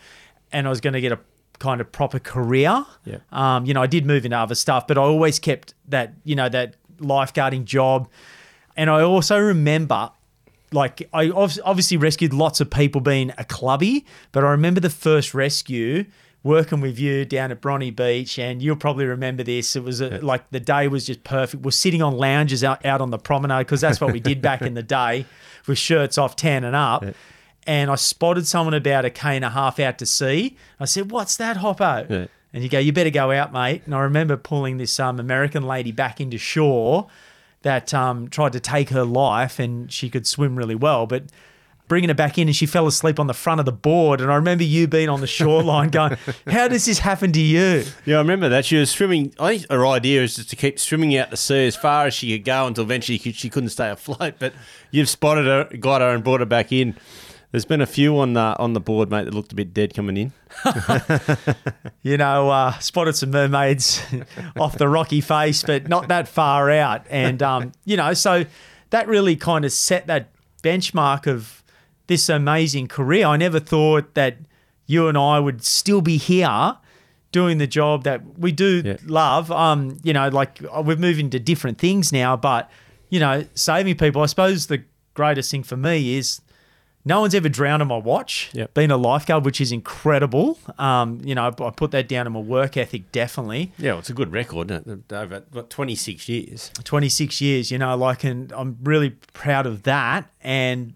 and 0.52 0.68
I 0.68 0.70
was 0.70 0.82
going 0.82 0.94
to 0.94 1.02
get 1.02 1.12
a 1.12 1.20
kind 1.64 1.80
of 1.80 1.90
proper 1.92 2.20
career. 2.20 2.86
Yeah. 3.06 3.20
Um, 3.32 3.66
you 3.66 3.74
know, 3.74 3.82
I 3.82 3.88
did 3.88 4.06
move 4.06 4.26
into 4.26 4.38
other 4.38 4.54
stuff, 4.54 4.86
but 4.86 4.98
I 4.98 5.02
always 5.02 5.40
kept 5.40 5.74
that, 5.88 6.14
you 6.26 6.36
know, 6.36 6.50
that 6.50 6.76
lifeguarding 7.00 7.64
job. 7.64 8.10
And 8.76 8.90
I 8.90 9.02
also 9.02 9.40
remember, 9.40 10.12
like, 10.74 11.08
I 11.14 11.30
obviously 11.30 11.96
rescued 11.96 12.34
lots 12.34 12.60
of 12.60 12.70
people 12.70 13.00
being 13.00 13.32
a 13.38 13.46
clubby, 13.46 14.06
but 14.34 14.44
I 14.44 14.50
remember 14.52 14.82
the 14.82 14.90
first 14.90 15.34
rescue 15.34 16.06
working 16.44 16.82
with 16.82 17.00
you 17.00 17.24
down 17.24 17.52
at 17.52 17.62
Bronte 17.62 17.92
Beach, 17.92 18.38
and 18.38 18.62
you'll 18.62 18.76
probably 18.76 19.06
remember 19.06 19.44
this. 19.44 19.78
It 19.78 19.84
was 19.84 20.02
a, 20.02 20.20
like 20.20 20.50
the 20.52 20.60
day 20.60 20.90
was 20.90 21.06
just 21.06 21.24
perfect. 21.24 21.64
We're 21.64 21.72
sitting 21.72 22.02
on 22.02 22.18
lounges 22.18 22.62
out, 22.62 22.86
out 22.86 23.00
on 23.00 23.12
the 23.12 23.18
promenade 23.18 23.66
because 23.66 23.80
that's 23.80 24.02
what 24.02 24.12
we 24.12 24.20
did 24.20 24.42
back 24.42 24.62
in 24.62 24.74
the 24.74 24.84
day 24.84 25.26
with 25.66 25.78
shirts 25.78 26.18
off, 26.18 26.36
tan 26.36 26.66
and 26.66 26.76
up. 26.76 27.06
And 27.66 27.90
I 27.90 27.96
spotted 27.96 28.46
someone 28.48 28.74
about 28.74 29.06
a 29.06 29.10
k 29.10 29.36
and 29.36 29.46
a 29.46 29.50
half 29.50 29.80
out 29.80 29.98
to 30.00 30.06
sea. 30.06 30.58
I 30.80 30.86
said, 30.86 31.12
"What's 31.12 31.38
that, 31.38 31.58
Hoppo?" 31.58 32.06
Yeah. 32.10 32.28
And 32.54 32.64
you 32.64 32.70
go, 32.70 32.80
"You 32.80 32.92
better 32.92 33.10
go 33.10 33.32
out, 33.32 33.54
mate." 33.54 33.84
And 33.86 33.96
I 33.96 34.02
remember 34.02 34.38
pulling 34.38 34.78
this 34.78 35.00
um, 35.00 35.20
American 35.20 35.64
lady 35.64 35.92
back 35.92 36.20
into 36.20 36.38
shore 36.38 37.08
that 37.62 37.94
um, 37.94 38.28
tried 38.28 38.54
to 38.54 38.60
take 38.60 38.90
her 38.90 39.06
life, 39.06 39.60
and 39.60 39.92
she 39.92 40.10
could 40.10 40.28
swim 40.28 40.56
really 40.58 40.76
well, 40.76 41.08
but 41.08 41.24
bringing 41.88 42.10
her 42.10 42.16
back 42.16 42.38
in, 42.38 42.48
and 42.48 42.56
she 42.56 42.66
fell 42.66 42.88
asleep 42.88 43.20
on 43.20 43.28
the 43.28 43.34
front 43.34 43.60
of 43.60 43.66
the 43.66 43.72
board. 43.72 44.22
And 44.22 44.32
I 44.32 44.36
remember 44.36 44.64
you 44.64 44.88
being 44.88 45.10
on 45.10 45.22
the 45.22 45.28
shoreline, 45.28 45.90
going, 45.90 46.18
"How 46.48 46.68
does 46.68 46.86
this 46.86 47.00
happen 47.00 47.32
to 47.32 47.42
you?" 47.42 47.86
Yeah, 48.06 48.18
I 48.18 48.20
remember 48.20 48.50
that. 48.50 48.66
She 48.66 48.78
was 48.78 48.92
swimming. 48.92 49.34
I 49.40 49.58
think 49.58 49.72
her 49.72 49.86
idea 49.88 50.24
is 50.24 50.36
just 50.36 50.50
to 50.52 50.56
keep 50.56 50.80
swimming 50.80 51.16
out 51.18 51.32
to 51.32 51.38
sea 51.38 51.66
as 51.66 51.76
far 51.76 52.08
as 52.08 52.14
she 52.14 52.38
could 52.38 52.46
go 52.46 52.68
until 52.68 52.84
eventually 52.84 53.18
she 53.18 53.50
couldn't 53.50 53.70
stay 53.70 53.90
afloat. 53.90 54.36
But 54.40 54.54
you've 54.92 55.10
spotted 55.10 55.46
her, 55.46 55.78
got 55.78 56.02
her, 56.02 56.10
and 56.10 56.24
brought 56.24 56.42
her 56.42 56.46
back 56.46 56.72
in. 56.72 56.96
There's 57.54 57.66
been 57.66 57.82
a 57.82 57.86
few 57.86 58.18
on 58.18 58.34
the 58.34 58.56
on 58.58 58.74
the 58.74 58.80
board, 58.80 59.12
mate, 59.12 59.26
that 59.26 59.34
looked 59.34 59.52
a 59.52 59.56
bit 59.56 59.76
dead 59.76 59.94
coming 59.94 60.18
in. 60.18 60.32
you 62.02 62.18
know, 62.18 62.50
uh, 62.50 62.78
spotted 62.80 63.16
some 63.16 63.30
mermaids 63.30 64.02
off 64.60 64.78
the 64.78 64.90
rocky 64.90 65.22
face, 65.22 65.62
but 65.64 65.88
not 65.88 66.08
that 66.08 66.28
far 66.28 66.72
out. 66.72 67.06
And, 67.12 67.44
um, 67.44 67.72
you 67.86 67.96
know, 67.96 68.14
so 68.16 68.46
that 68.90 69.08
really 69.08 69.36
kind 69.36 69.66
of 69.66 69.72
set 69.72 70.08
that 70.08 70.30
benchmark 70.64 71.28
of 71.28 71.64
this 72.08 72.28
amazing 72.28 72.88
career. 72.88 73.28
I 73.28 73.38
never 73.38 73.60
thought 73.60 74.16
that 74.16 74.38
you 74.88 75.08
and 75.08 75.16
I 75.18 75.40
would 75.40 75.64
still 75.64 76.02
be 76.02 76.18
here 76.18 76.78
doing 77.32 77.60
the 77.60 77.68
job 77.68 78.04
that 78.04 78.38
we 78.40 78.52
do 78.52 78.82
Yeah. 78.84 78.98
love. 79.06 79.52
Um, 79.52 80.00
you 80.04 80.12
know, 80.14 80.28
like 80.30 80.60
uh, 80.76 80.82
we've 80.82 81.00
moved 81.00 81.20
into 81.20 81.40
different 81.40 81.78
things 81.78 82.12
now, 82.12 82.36
but, 82.36 82.70
you 83.10 83.20
know, 83.20 83.46
saving 83.54 83.96
people, 83.98 84.24
I 84.24 84.26
suppose 84.26 84.66
the 84.68 84.84
greatest 85.14 85.52
thing 85.52 85.62
for 85.64 85.78
me 85.78 86.16
is 86.18 86.42
no 87.06 87.20
one's 87.22 87.36
ever 87.36 87.50
drowned 87.50 87.82
on 87.82 87.88
my 87.88 87.98
watch. 87.98 88.50
Yep. 88.54 88.74
Being 88.74 88.92
a 88.92 88.98
lifeguard, 88.98 89.44
which 89.44 89.60
is 89.60 89.72
incredible. 89.72 90.58
Um, 90.78 91.20
you 91.24 91.36
know, 91.36 91.48
I 91.48 91.70
put 91.72 91.92
that 91.92 92.08
down 92.08 92.28
in 92.28 92.34
my 92.34 92.40
work 92.40 92.78
ethic 92.78 93.12
definitely. 93.12 93.74
Yeah, 93.78 93.92
well, 93.92 94.00
it's 94.00 94.10
a 94.10 94.14
good 94.14 94.32
record. 94.32 94.72
Over 95.12 95.44
what, 95.52 95.70
26 95.70 96.30
years. 96.30 96.72
26 96.84 97.42
years, 97.42 97.72
you 97.72 97.78
know, 97.78 97.96
like, 97.98 98.24
and 98.24 98.52
I'm 98.54 98.78
really 98.84 99.12
proud 99.34 99.66
of 99.66 99.84
that. 99.84 100.32
And 100.42 100.94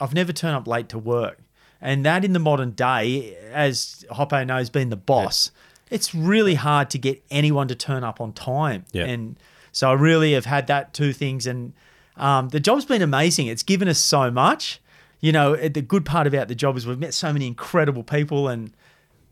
I've 0.00 0.14
never 0.14 0.32
turned 0.32 0.56
up 0.56 0.66
late 0.68 0.88
to 0.90 0.98
work. 0.98 1.40
And 1.80 2.04
that 2.04 2.24
in 2.24 2.32
the 2.32 2.40
modern 2.40 2.72
day, 2.72 3.36
as 3.52 4.04
Hoppo 4.10 4.44
knows, 4.44 4.70
being 4.70 4.90
the 4.90 4.96
boss, 4.96 5.50
it's 5.90 6.14
really 6.14 6.54
hard 6.54 6.90
to 6.90 6.98
get 6.98 7.22
anyone 7.30 7.68
to 7.68 7.74
turn 7.74 8.04
up 8.04 8.20
on 8.20 8.32
time. 8.32 8.84
Yeah. 8.92 9.04
And 9.04 9.38
so 9.72 9.90
I 9.90 9.94
really 9.94 10.32
have 10.32 10.44
had 10.44 10.66
that 10.68 10.92
two 10.92 11.12
things. 11.12 11.46
And 11.46 11.72
um, 12.16 12.48
the 12.48 12.60
job's 12.60 12.84
been 12.84 13.02
amazing. 13.02 13.46
It's 13.46 13.62
given 13.62 13.88
us 13.88 13.98
so 13.98 14.30
much. 14.30 14.80
You 15.20 15.32
know, 15.32 15.56
the 15.56 15.82
good 15.82 16.04
part 16.04 16.26
about 16.26 16.48
the 16.48 16.54
job 16.54 16.76
is 16.76 16.86
we've 16.86 16.98
met 16.98 17.14
so 17.14 17.32
many 17.32 17.46
incredible 17.46 18.02
people. 18.04 18.48
And 18.48 18.72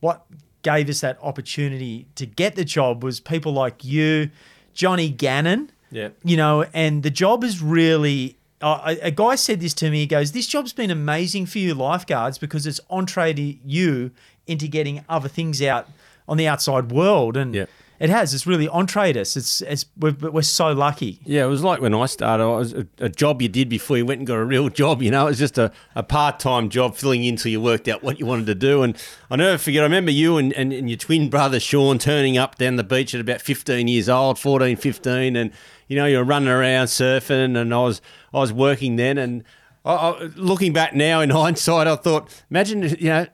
what 0.01 0.25
gave 0.63 0.89
us 0.89 1.01
that 1.01 1.19
opportunity 1.23 2.07
to 2.17 2.27
get 2.27 2.57
the 2.57 2.65
job 2.65 3.05
was 3.05 3.21
people 3.21 3.53
like 3.53 3.85
you, 3.85 4.31
Johnny 4.75 5.09
Gannon 5.11 5.71
Yeah. 5.93 6.09
you 6.25 6.37
know, 6.37 6.65
and 6.75 7.03
the 7.03 7.11
job 7.11 7.45
is 7.45 7.63
really. 7.63 8.37
Uh, 8.63 8.97
a, 9.03 9.09
a 9.09 9.11
guy 9.11 9.35
said 9.35 9.61
this 9.61 9.75
to 9.75 9.91
me. 9.91 10.01
He 10.01 10.07
goes, 10.07 10.33
"This 10.33 10.47
job's 10.47 10.73
been 10.73 10.91
amazing 10.91 11.45
for 11.45 11.59
you 11.59 11.75
lifeguards 11.75 12.39
because 12.39 12.67
it's 12.67 12.81
entree 12.89 13.35
to 13.35 13.43
you 13.65 14.11
into 14.47 14.67
getting 14.67 15.05
other 15.11 15.29
things 15.29 15.61
out 15.61 15.89
on 16.27 16.39
the 16.39 16.49
outside 16.49 16.91
world, 16.91 17.37
and 17.37 17.55
Yeah. 17.55 17.67
It 17.99 18.11
has. 18.11 18.35
It's 18.35 18.47
really 18.47 18.69
entreed 18.69 19.17
us. 19.17 19.37
It's, 19.37 19.61
it's 19.63 19.87
we're, 19.99 20.13
we're 20.13 20.43
so 20.43 20.73
lucky. 20.73 21.21
Yeah, 21.25 21.45
it 21.45 21.49
was 21.49 21.63
like 21.63 21.81
when 21.81 21.95
I 21.95 22.07
started. 22.07 22.45
I 22.45 22.47
was 22.47 22.75
a, 22.75 22.87
a 22.99 23.09
job 23.09 23.41
you 23.41 23.49
did 23.49 23.69
before 23.69 23.97
you 23.97 24.05
went 24.05 24.21
and 24.21 24.27
got 24.27 24.37
a 24.37 24.45
real 24.45 24.69
job. 24.69 25.03
You 25.03 25.11
know, 25.11 25.27
it 25.27 25.31
was 25.31 25.39
just 25.39 25.59
a, 25.59 25.73
a 25.95 26.03
part 26.03 26.39
time 26.39 26.69
job 26.69 26.97
filling 26.97 27.25
in 27.25 27.37
till 27.37 27.51
you 27.51 27.61
worked 27.61 27.89
out 27.89 28.03
what 28.03 28.19
you 28.19 28.27
wanted 28.27 28.47
to 28.47 28.55
do. 28.55 28.83
And 28.83 28.97
I 29.31 29.37
never 29.37 29.59
forget. 29.59 29.83
I 29.83 29.87
remember 29.87 30.11
you 30.11 30.37
and, 30.37 30.53
and, 30.53 30.73
and 30.73 30.91
your 30.91 30.99
twin 30.99 31.31
brother 31.31 31.59
Sean 31.59 31.99
turning 31.99 32.37
up 32.37 32.57
down 32.57 32.77
the 32.77 32.85
beach 32.85 33.15
at 33.15 33.21
about 33.21 33.41
fifteen 33.41 33.89
years 33.89 34.09
old, 34.09 34.39
14, 34.39 34.77
15, 34.77 35.37
and 35.37 35.51
you 35.89 35.97
know 35.97 36.07
you 36.07 36.19
were 36.19 36.25
running 36.25 36.49
around 36.49 36.87
surfing, 36.87 37.57
and 37.57 37.73
I 37.73 37.79
was 37.79 38.01
I 38.35 38.39
was 38.39 38.53
working 38.53 38.97
then. 38.97 39.19
And 39.19 39.45
I, 39.85 39.95
I, 39.95 40.21
looking 40.35 40.73
back 40.73 40.95
now 40.95 41.21
in 41.21 41.31
hindsight, 41.41 41.87
I 41.87 41.97
thought, 41.97 42.43
imagine 42.51 42.83
you 42.83 43.09
know. 43.09 43.27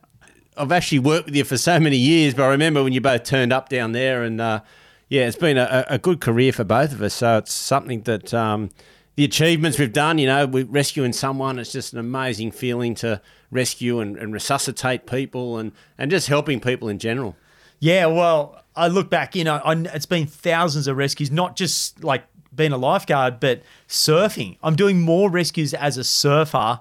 I've 0.57 0.73
actually 0.73 0.99
worked 0.99 1.27
with 1.27 1.37
you 1.37 1.45
for 1.45 1.57
so 1.57 1.81
many 1.81 1.97
years, 1.97 2.35
but 2.35 2.45
I 2.45 2.49
remember 2.49 2.83
when 2.83 2.93
you 2.93 3.01
both 3.01 3.25
turned 3.25 3.53
up 3.53 3.69
down 3.69 3.93
there, 3.93 4.23
and 4.23 4.41
uh, 4.41 4.61
yeah, 5.09 5.27
it's 5.27 5.37
been 5.37 5.59
a, 5.59 5.85
a 5.89 5.99
good 5.99 6.21
career 6.21 6.53
for 6.53 6.65
both 6.65 6.93
of 6.93 7.03
us. 7.03 7.15
So 7.15 7.39
it's 7.39 7.55
something 7.55 8.03
that 8.03 8.35
um, 8.35 8.71
the 9.17 9.25
achievements 9.25 9.79
we've 9.79 9.93
done, 9.93 10.19
you 10.19 10.27
know, 10.27 10.47
we're 10.47 10.65
rescuing 10.67 11.13
someone. 11.13 11.59
It's 11.59 11.73
just 11.73 11.93
an 11.93 11.99
amazing 11.99 12.53
feeling 12.53 12.95
to 12.97 13.21
rescue 13.51 14.01
and, 14.01 14.17
and 14.17 14.33
resuscitate 14.33 15.07
people, 15.07 15.59
and 15.59 15.73
and 15.97 16.11
just 16.11 16.29
helping 16.29 16.61
people 16.61 16.89
in 16.89 16.99
general. 16.99 17.37
Yeah, 17.81 18.07
well, 18.07 18.63
I 18.77 18.89
look 18.89 19.11
back, 19.11 19.35
you 19.35 19.45
know, 19.45 19.57
I, 19.65 19.75
it's 19.75 20.07
been 20.07 20.27
thousands 20.27 20.87
of 20.87 20.97
rescues, 20.97 21.31
not 21.31 21.57
just 21.57 22.05
like 22.05 22.25
being 22.55 22.73
a 22.73 22.77
lifeguard, 22.77 23.41
but 23.41 23.63
surfing. 23.89 24.57
I'm 24.63 24.77
doing 24.77 25.01
more 25.01 25.31
rescues 25.31 25.75
as 25.75 25.97
a 25.99 26.05
surfer, 26.05 26.81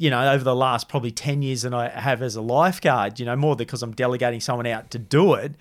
you 0.00 0.08
know, 0.08 0.32
over 0.32 0.42
the 0.42 0.56
last 0.56 0.88
probably 0.88 1.10
10 1.10 1.42
years 1.42 1.60
than 1.60 1.74
I 1.74 1.90
have 1.90 2.22
as 2.22 2.34
a 2.34 2.40
lifeguard, 2.40 3.20
you 3.20 3.26
know, 3.26 3.36
more 3.36 3.54
because 3.54 3.82
I'm 3.82 3.92
delegating 3.92 4.40
someone 4.40 4.66
out 4.66 4.90
to 4.92 4.98
do 4.98 5.34
it. 5.34 5.52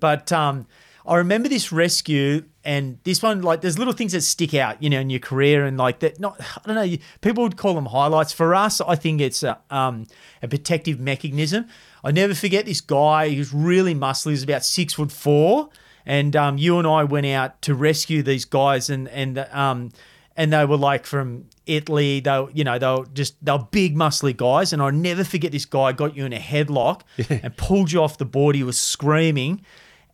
But 0.00 0.30
um, 0.32 0.66
I 1.06 1.16
remember 1.16 1.48
this 1.48 1.72
rescue 1.72 2.44
and 2.62 2.98
this 3.04 3.22
one, 3.22 3.40
like, 3.40 3.62
there's 3.62 3.78
little 3.78 3.94
things 3.94 4.12
that 4.12 4.20
stick 4.20 4.52
out, 4.52 4.82
you 4.82 4.90
know, 4.90 5.00
in 5.00 5.08
your 5.08 5.20
career 5.20 5.64
and 5.64 5.78
like 5.78 6.00
that. 6.00 6.20
Not, 6.20 6.38
I 6.38 6.60
don't 6.70 6.76
know, 6.76 6.96
people 7.22 7.42
would 7.44 7.56
call 7.56 7.72
them 7.72 7.86
highlights. 7.86 8.34
For 8.34 8.54
us, 8.54 8.82
I 8.82 8.96
think 8.96 9.22
it's 9.22 9.42
a, 9.42 9.58
um, 9.70 10.06
a 10.42 10.48
protective 10.48 11.00
mechanism. 11.00 11.64
I 12.04 12.10
never 12.10 12.34
forget 12.34 12.66
this 12.66 12.82
guy. 12.82 13.28
He 13.28 13.38
was 13.38 13.54
really 13.54 13.94
muscly. 13.94 14.26
He 14.26 14.32
was 14.32 14.42
about 14.42 14.66
six 14.66 14.92
foot 14.92 15.10
four, 15.10 15.70
and 16.04 16.36
um, 16.36 16.58
you 16.58 16.76
and 16.78 16.86
I 16.86 17.02
went 17.04 17.24
out 17.24 17.62
to 17.62 17.74
rescue 17.74 18.22
these 18.22 18.44
guys, 18.44 18.90
and 18.90 19.08
and 19.08 19.38
um, 19.50 19.90
and 20.36 20.52
they 20.52 20.64
were 20.66 20.76
like 20.76 21.06
from 21.06 21.46
Italy. 21.66 22.20
They, 22.20 22.46
you 22.54 22.64
know, 22.64 22.78
they 22.78 22.86
were 22.86 23.06
just 23.12 23.34
they 23.44 23.52
were 23.52 23.66
big, 23.70 23.94
muscly 23.96 24.36
guys. 24.36 24.72
And 24.72 24.80
I 24.82 24.90
never 24.90 25.24
forget 25.24 25.52
this 25.52 25.64
guy 25.66 25.92
got 25.92 26.16
you 26.16 26.24
in 26.24 26.32
a 26.32 26.38
headlock 26.38 27.02
and 27.28 27.56
pulled 27.56 27.92
you 27.92 28.02
off 28.02 28.18
the 28.18 28.24
board. 28.24 28.56
He 28.56 28.62
was 28.62 28.78
screaming. 28.78 29.62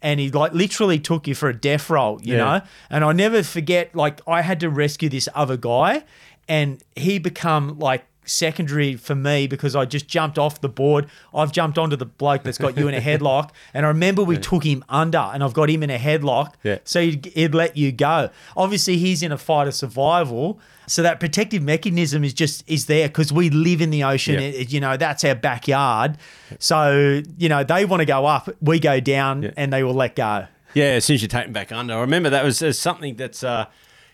And 0.05 0.19
he 0.19 0.31
like 0.33 0.53
literally 0.53 0.99
took 0.99 1.29
you 1.29 1.35
for 1.37 1.49
a 1.49 1.55
death 1.55 1.89
roll, 1.89 2.21
you 2.23 2.35
Yeah. 2.37 2.39
know. 2.45 2.61
And 2.91 3.05
I 3.05 3.13
never 3.13 3.45
forget, 3.45 3.95
like 3.95 4.21
I 4.27 4.43
had 4.43 4.59
to 4.61 4.69
rescue 4.69 5.09
this 5.09 5.29
other 5.33 5.57
guy, 5.57 6.03
and 6.49 6.83
he 6.97 7.21
become 7.21 7.79
like 7.79 8.05
secondary 8.25 8.95
for 8.97 9.15
me 9.15 9.47
because 9.47 9.77
I 9.77 9.85
just 9.85 10.09
jumped 10.09 10.39
off 10.39 10.61
the 10.61 10.69
board. 10.69 11.07
I've 11.35 11.53
jumped 11.53 11.79
onto 11.79 11.95
the 11.97 12.05
bloke 12.05 12.43
that's 12.43 12.59
got 12.59 12.77
you 12.77 12.89
in 12.89 12.95
a 12.95 13.01
headlock, 13.09 13.51
and 13.75 13.87
I 13.87 13.91
remember 13.91 14.25
we 14.25 14.39
took 14.39 14.65
him 14.65 14.85
under, 14.89 15.19
and 15.19 15.43
I've 15.45 15.55
got 15.55 15.71
him 15.71 15.85
in 15.85 15.91
a 15.91 15.99
headlock. 15.99 16.55
Yeah. 16.65 16.79
So 16.85 17.01
he'd, 17.01 17.27
he'd 17.27 17.55
let 17.55 17.77
you 17.77 17.93
go. 17.93 18.31
Obviously, 18.57 18.97
he's 18.99 19.23
in 19.23 19.31
a 19.31 19.39
fight 19.39 19.69
of 19.69 19.75
survival. 19.75 20.59
So 20.87 21.03
that 21.03 21.20
protective 21.20 21.62
mechanism 21.62 22.24
is 22.24 22.35
just 22.35 22.64
is 22.68 22.87
there 22.87 23.09
because 23.09 23.33
we 23.33 23.51
live 23.51 23.80
in 23.80 23.91
the 23.91 24.05
ocean. 24.05 24.35
Yeah. 24.35 24.41
It- 24.41 24.72
you 24.72 24.80
know 24.80 24.97
that's 24.97 25.24
our 25.24 25.35
backyard. 25.35 26.18
So 26.59 27.22
you 27.39 27.49
know 27.49 27.64
they 27.64 27.85
want 27.85 28.01
to 28.01 28.07
go 28.07 28.26
up, 28.26 28.49
we 28.61 28.78
go 28.80 29.01
down, 29.01 29.43
Yeah. 29.43 29.51
and 29.57 29.72
they 29.72 29.83
will 29.85 29.95
let 29.95 30.16
go. 30.16 30.47
Yeah, 30.74 30.85
as 30.97 31.05
soon 31.05 31.14
as 31.16 31.22
you 31.22 31.28
take 31.28 31.45
them 31.45 31.53
back 31.53 31.70
under. 31.72 31.95
I 31.95 32.01
remember 32.01 32.30
that 32.30 32.45
was 32.45 32.62
uh, 32.62 32.72
something 32.72 33.16
that's, 33.16 33.45
uh, 33.45 33.66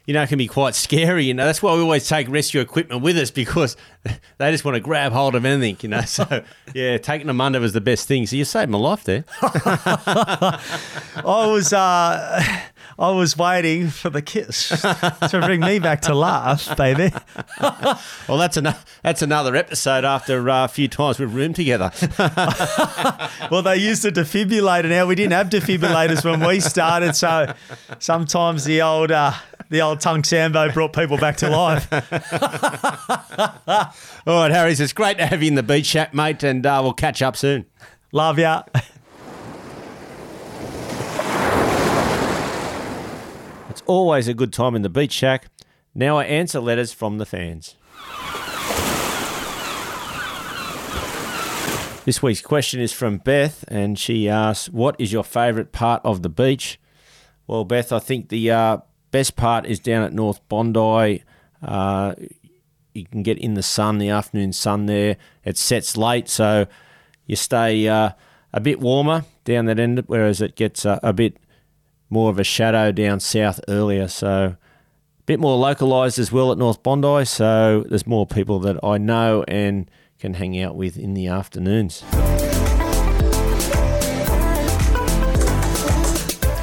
you 0.07 0.15
know, 0.15 0.27
can 0.27 0.39
be 0.39 0.49
quite 0.49 0.75
scary. 0.75 1.25
You 1.27 1.35
know, 1.35 1.47
that's 1.47 1.63
why 1.63 1.73
we 1.77 1.81
always 1.83 2.09
take 2.09 2.29
rescue 2.29 2.61
equipment 2.61 3.01
with 3.01 3.17
us 3.17 3.31
because 3.31 3.77
they 4.39 4.51
just 4.51 4.65
want 4.65 4.75
to 4.75 4.81
grab 4.81 5.13
hold 5.13 5.37
of 5.37 5.45
anything, 5.45 5.77
you 5.83 5.89
know. 5.89 6.01
So, 6.01 6.43
yeah, 6.75 6.99
taking 6.99 7.29
them 7.29 7.41
under 7.41 7.61
was 7.61 7.75
the 7.75 7.81
best 7.81 8.09
thing. 8.09 8.27
So 8.27 8.35
you 8.35 8.45
saved 8.45 8.71
my 8.73 8.79
life 8.79 9.05
there. 9.05 9.25
I 9.43 10.59
was 11.25 11.73
uh, 11.73 12.45
I 12.97 13.11
was 13.11 13.37
waiting 13.37 13.89
for 13.89 14.11
the 14.11 14.23
kiss 14.23 14.69
to 14.69 15.43
bring 15.45 15.61
me 15.61 15.79
back 15.81 16.03
to 16.03 16.15
life, 16.15 16.77
baby. 16.77 17.13
Well, 18.29 18.37
that's, 18.39 18.57
an- 18.59 18.75
that's 19.03 19.23
another 19.23 19.57
episode 19.57 20.05
after 20.05 20.49
uh, 20.51 20.65
a 20.67 20.69
few 20.69 20.87
times 20.87 21.19
we've 21.19 21.35
roomed 21.35 21.57
together. 21.57 21.91
Well, 23.51 23.63
they 23.63 23.77
used 23.77 24.05
a 24.05 24.13
defibrillator 24.13 24.89
now. 24.91 25.07
We 25.07 25.15
didn't 25.15 25.33
have 25.33 25.49
defibrillators 25.49 26.23
when 26.25 26.47
we 26.47 26.61
started, 26.61 27.17
so 27.17 27.55
sometimes 27.99 28.65
the 28.65 28.83
old 28.83 29.11
uh, 29.11 29.33
the 29.71 29.81
old 29.81 30.01
tongue 30.01 30.23
sambo 30.25 30.71
brought 30.71 30.93
people 30.93 31.17
back 31.17 31.37
to 31.39 31.49
life. 31.49 31.91
All 34.27 34.41
right, 34.43 34.51
Harries, 34.51 34.81
it's 34.81 34.93
great 34.93 35.17
to 35.19 35.27
have 35.27 35.43
you 35.43 35.49
in 35.49 35.55
the 35.55 35.63
beach 35.63 35.87
shack, 35.87 36.13
mate, 36.13 36.43
and 36.43 36.67
uh, 36.67 36.81
we'll 36.83 36.93
catch 36.93 37.23
up 37.23 37.37
soon. 37.37 37.65
Love 38.13 38.39
ya. 38.39 38.63
It's 43.79 43.87
always 43.87 44.27
a 44.27 44.35
good 44.35 44.53
time 44.53 44.75
in 44.75 44.83
the 44.83 44.89
beach 44.89 45.13
shack. 45.13 45.47
Now 45.95 46.19
I 46.19 46.25
answer 46.25 46.59
letters 46.59 46.93
from 46.93 47.19
the 47.19 47.25
fans. 47.25 47.77
This 52.05 52.21
week's 52.21 52.43
question 52.43 52.81
is 52.81 52.93
from 52.93 53.19
Beth, 53.19 53.65
and 53.69 53.97
she 53.97 54.29
asks, 54.29 54.69
"What 54.69 54.97
is 54.99 55.13
your 55.13 55.23
favourite 55.23 55.71
part 55.71 56.03
of 56.05 56.23
the 56.23 56.29
beach?" 56.29 56.81
Well, 57.47 57.65
Beth, 57.65 57.93
I 57.93 58.01
think 58.01 58.31
the 58.31 58.51
uh, 58.51 58.79
best 59.13 59.37
part 59.37 59.65
is 59.65 59.79
down 59.79 60.03
at 60.03 60.13
North 60.13 60.41
Bondi. 60.49 61.23
Uh, 61.63 62.15
you 62.95 63.07
can 63.07 63.23
get 63.23 63.39
in 63.39 63.55
the 63.55 63.63
sun, 63.63 63.99
the 63.99 64.09
afternoon 64.09 64.53
sun 64.53 64.87
there. 64.87 65.19
It 65.45 65.57
sets 65.57 65.97
late, 65.97 66.29
so 66.29 66.67
you 67.27 67.37
stay 67.37 67.87
uh, 67.87 68.11
a 68.53 68.59
bit 68.59 68.81
warmer 68.81 69.25
down 69.45 69.67
that 69.67 69.79
end, 69.79 70.03
whereas 70.09 70.41
it 70.41 70.57
gets 70.57 70.85
uh, 70.85 70.99
a 71.01 71.13
bit 71.13 71.37
more 72.11 72.31
of 72.31 72.39
a 72.39 72.45
shadow 72.45 72.93
down 72.93 73.21
south 73.21 73.61
earlier. 73.69 74.09
So 74.09 74.29
a 74.29 74.57
bit 75.27 75.41
more 75.41 75.57
localised 75.57 76.19
as 76.19 76.33
well 76.33 76.53
at 76.53 76.59
North 76.59 76.83
Bondi. 76.83 77.25
So 77.25 77.85
there's 77.89 78.07
more 78.07 78.27
people 78.27 78.59
that 78.61 78.83
I 78.83 78.99
know 78.99 79.45
and 79.47 79.91
can 80.19 80.35
hang 80.35 80.61
out 80.61 80.77
with 80.77 80.97
in 80.97 81.15
the 81.15 81.29
afternoons. 81.29 82.03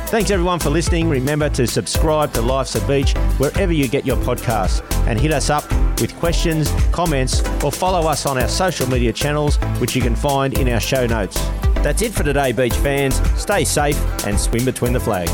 Thanks 0.07 0.29
everyone 0.29 0.59
for 0.59 0.69
listening. 0.69 1.09
Remember 1.09 1.49
to 1.49 1.65
subscribe 1.65 2.31
to 2.33 2.41
Life's 2.41 2.75
a 2.75 2.87
Beach 2.87 3.13
wherever 3.37 3.73
you 3.73 3.87
get 3.87 4.05
your 4.05 4.17
podcasts 4.17 4.81
and 5.07 5.19
hit 5.19 5.33
us 5.33 5.49
up 5.49 5.69
with 5.99 6.15
questions, 6.17 6.71
comments, 6.91 7.41
or 7.63 7.71
follow 7.71 8.07
us 8.07 8.27
on 8.27 8.37
our 8.37 8.47
social 8.47 8.87
media 8.87 9.11
channels, 9.11 9.57
which 9.79 9.95
you 9.95 10.03
can 10.03 10.15
find 10.15 10.57
in 10.59 10.69
our 10.69 10.79
show 10.79 11.07
notes. 11.07 11.35
That's 11.77 12.03
it 12.03 12.13
for 12.13 12.23
today, 12.23 12.51
beach 12.51 12.75
fans. 12.75 13.15
Stay 13.39 13.65
safe 13.65 13.97
and 14.25 14.39
swim 14.39 14.63
between 14.63 14.93
the 14.93 14.99
flag. 14.99 15.27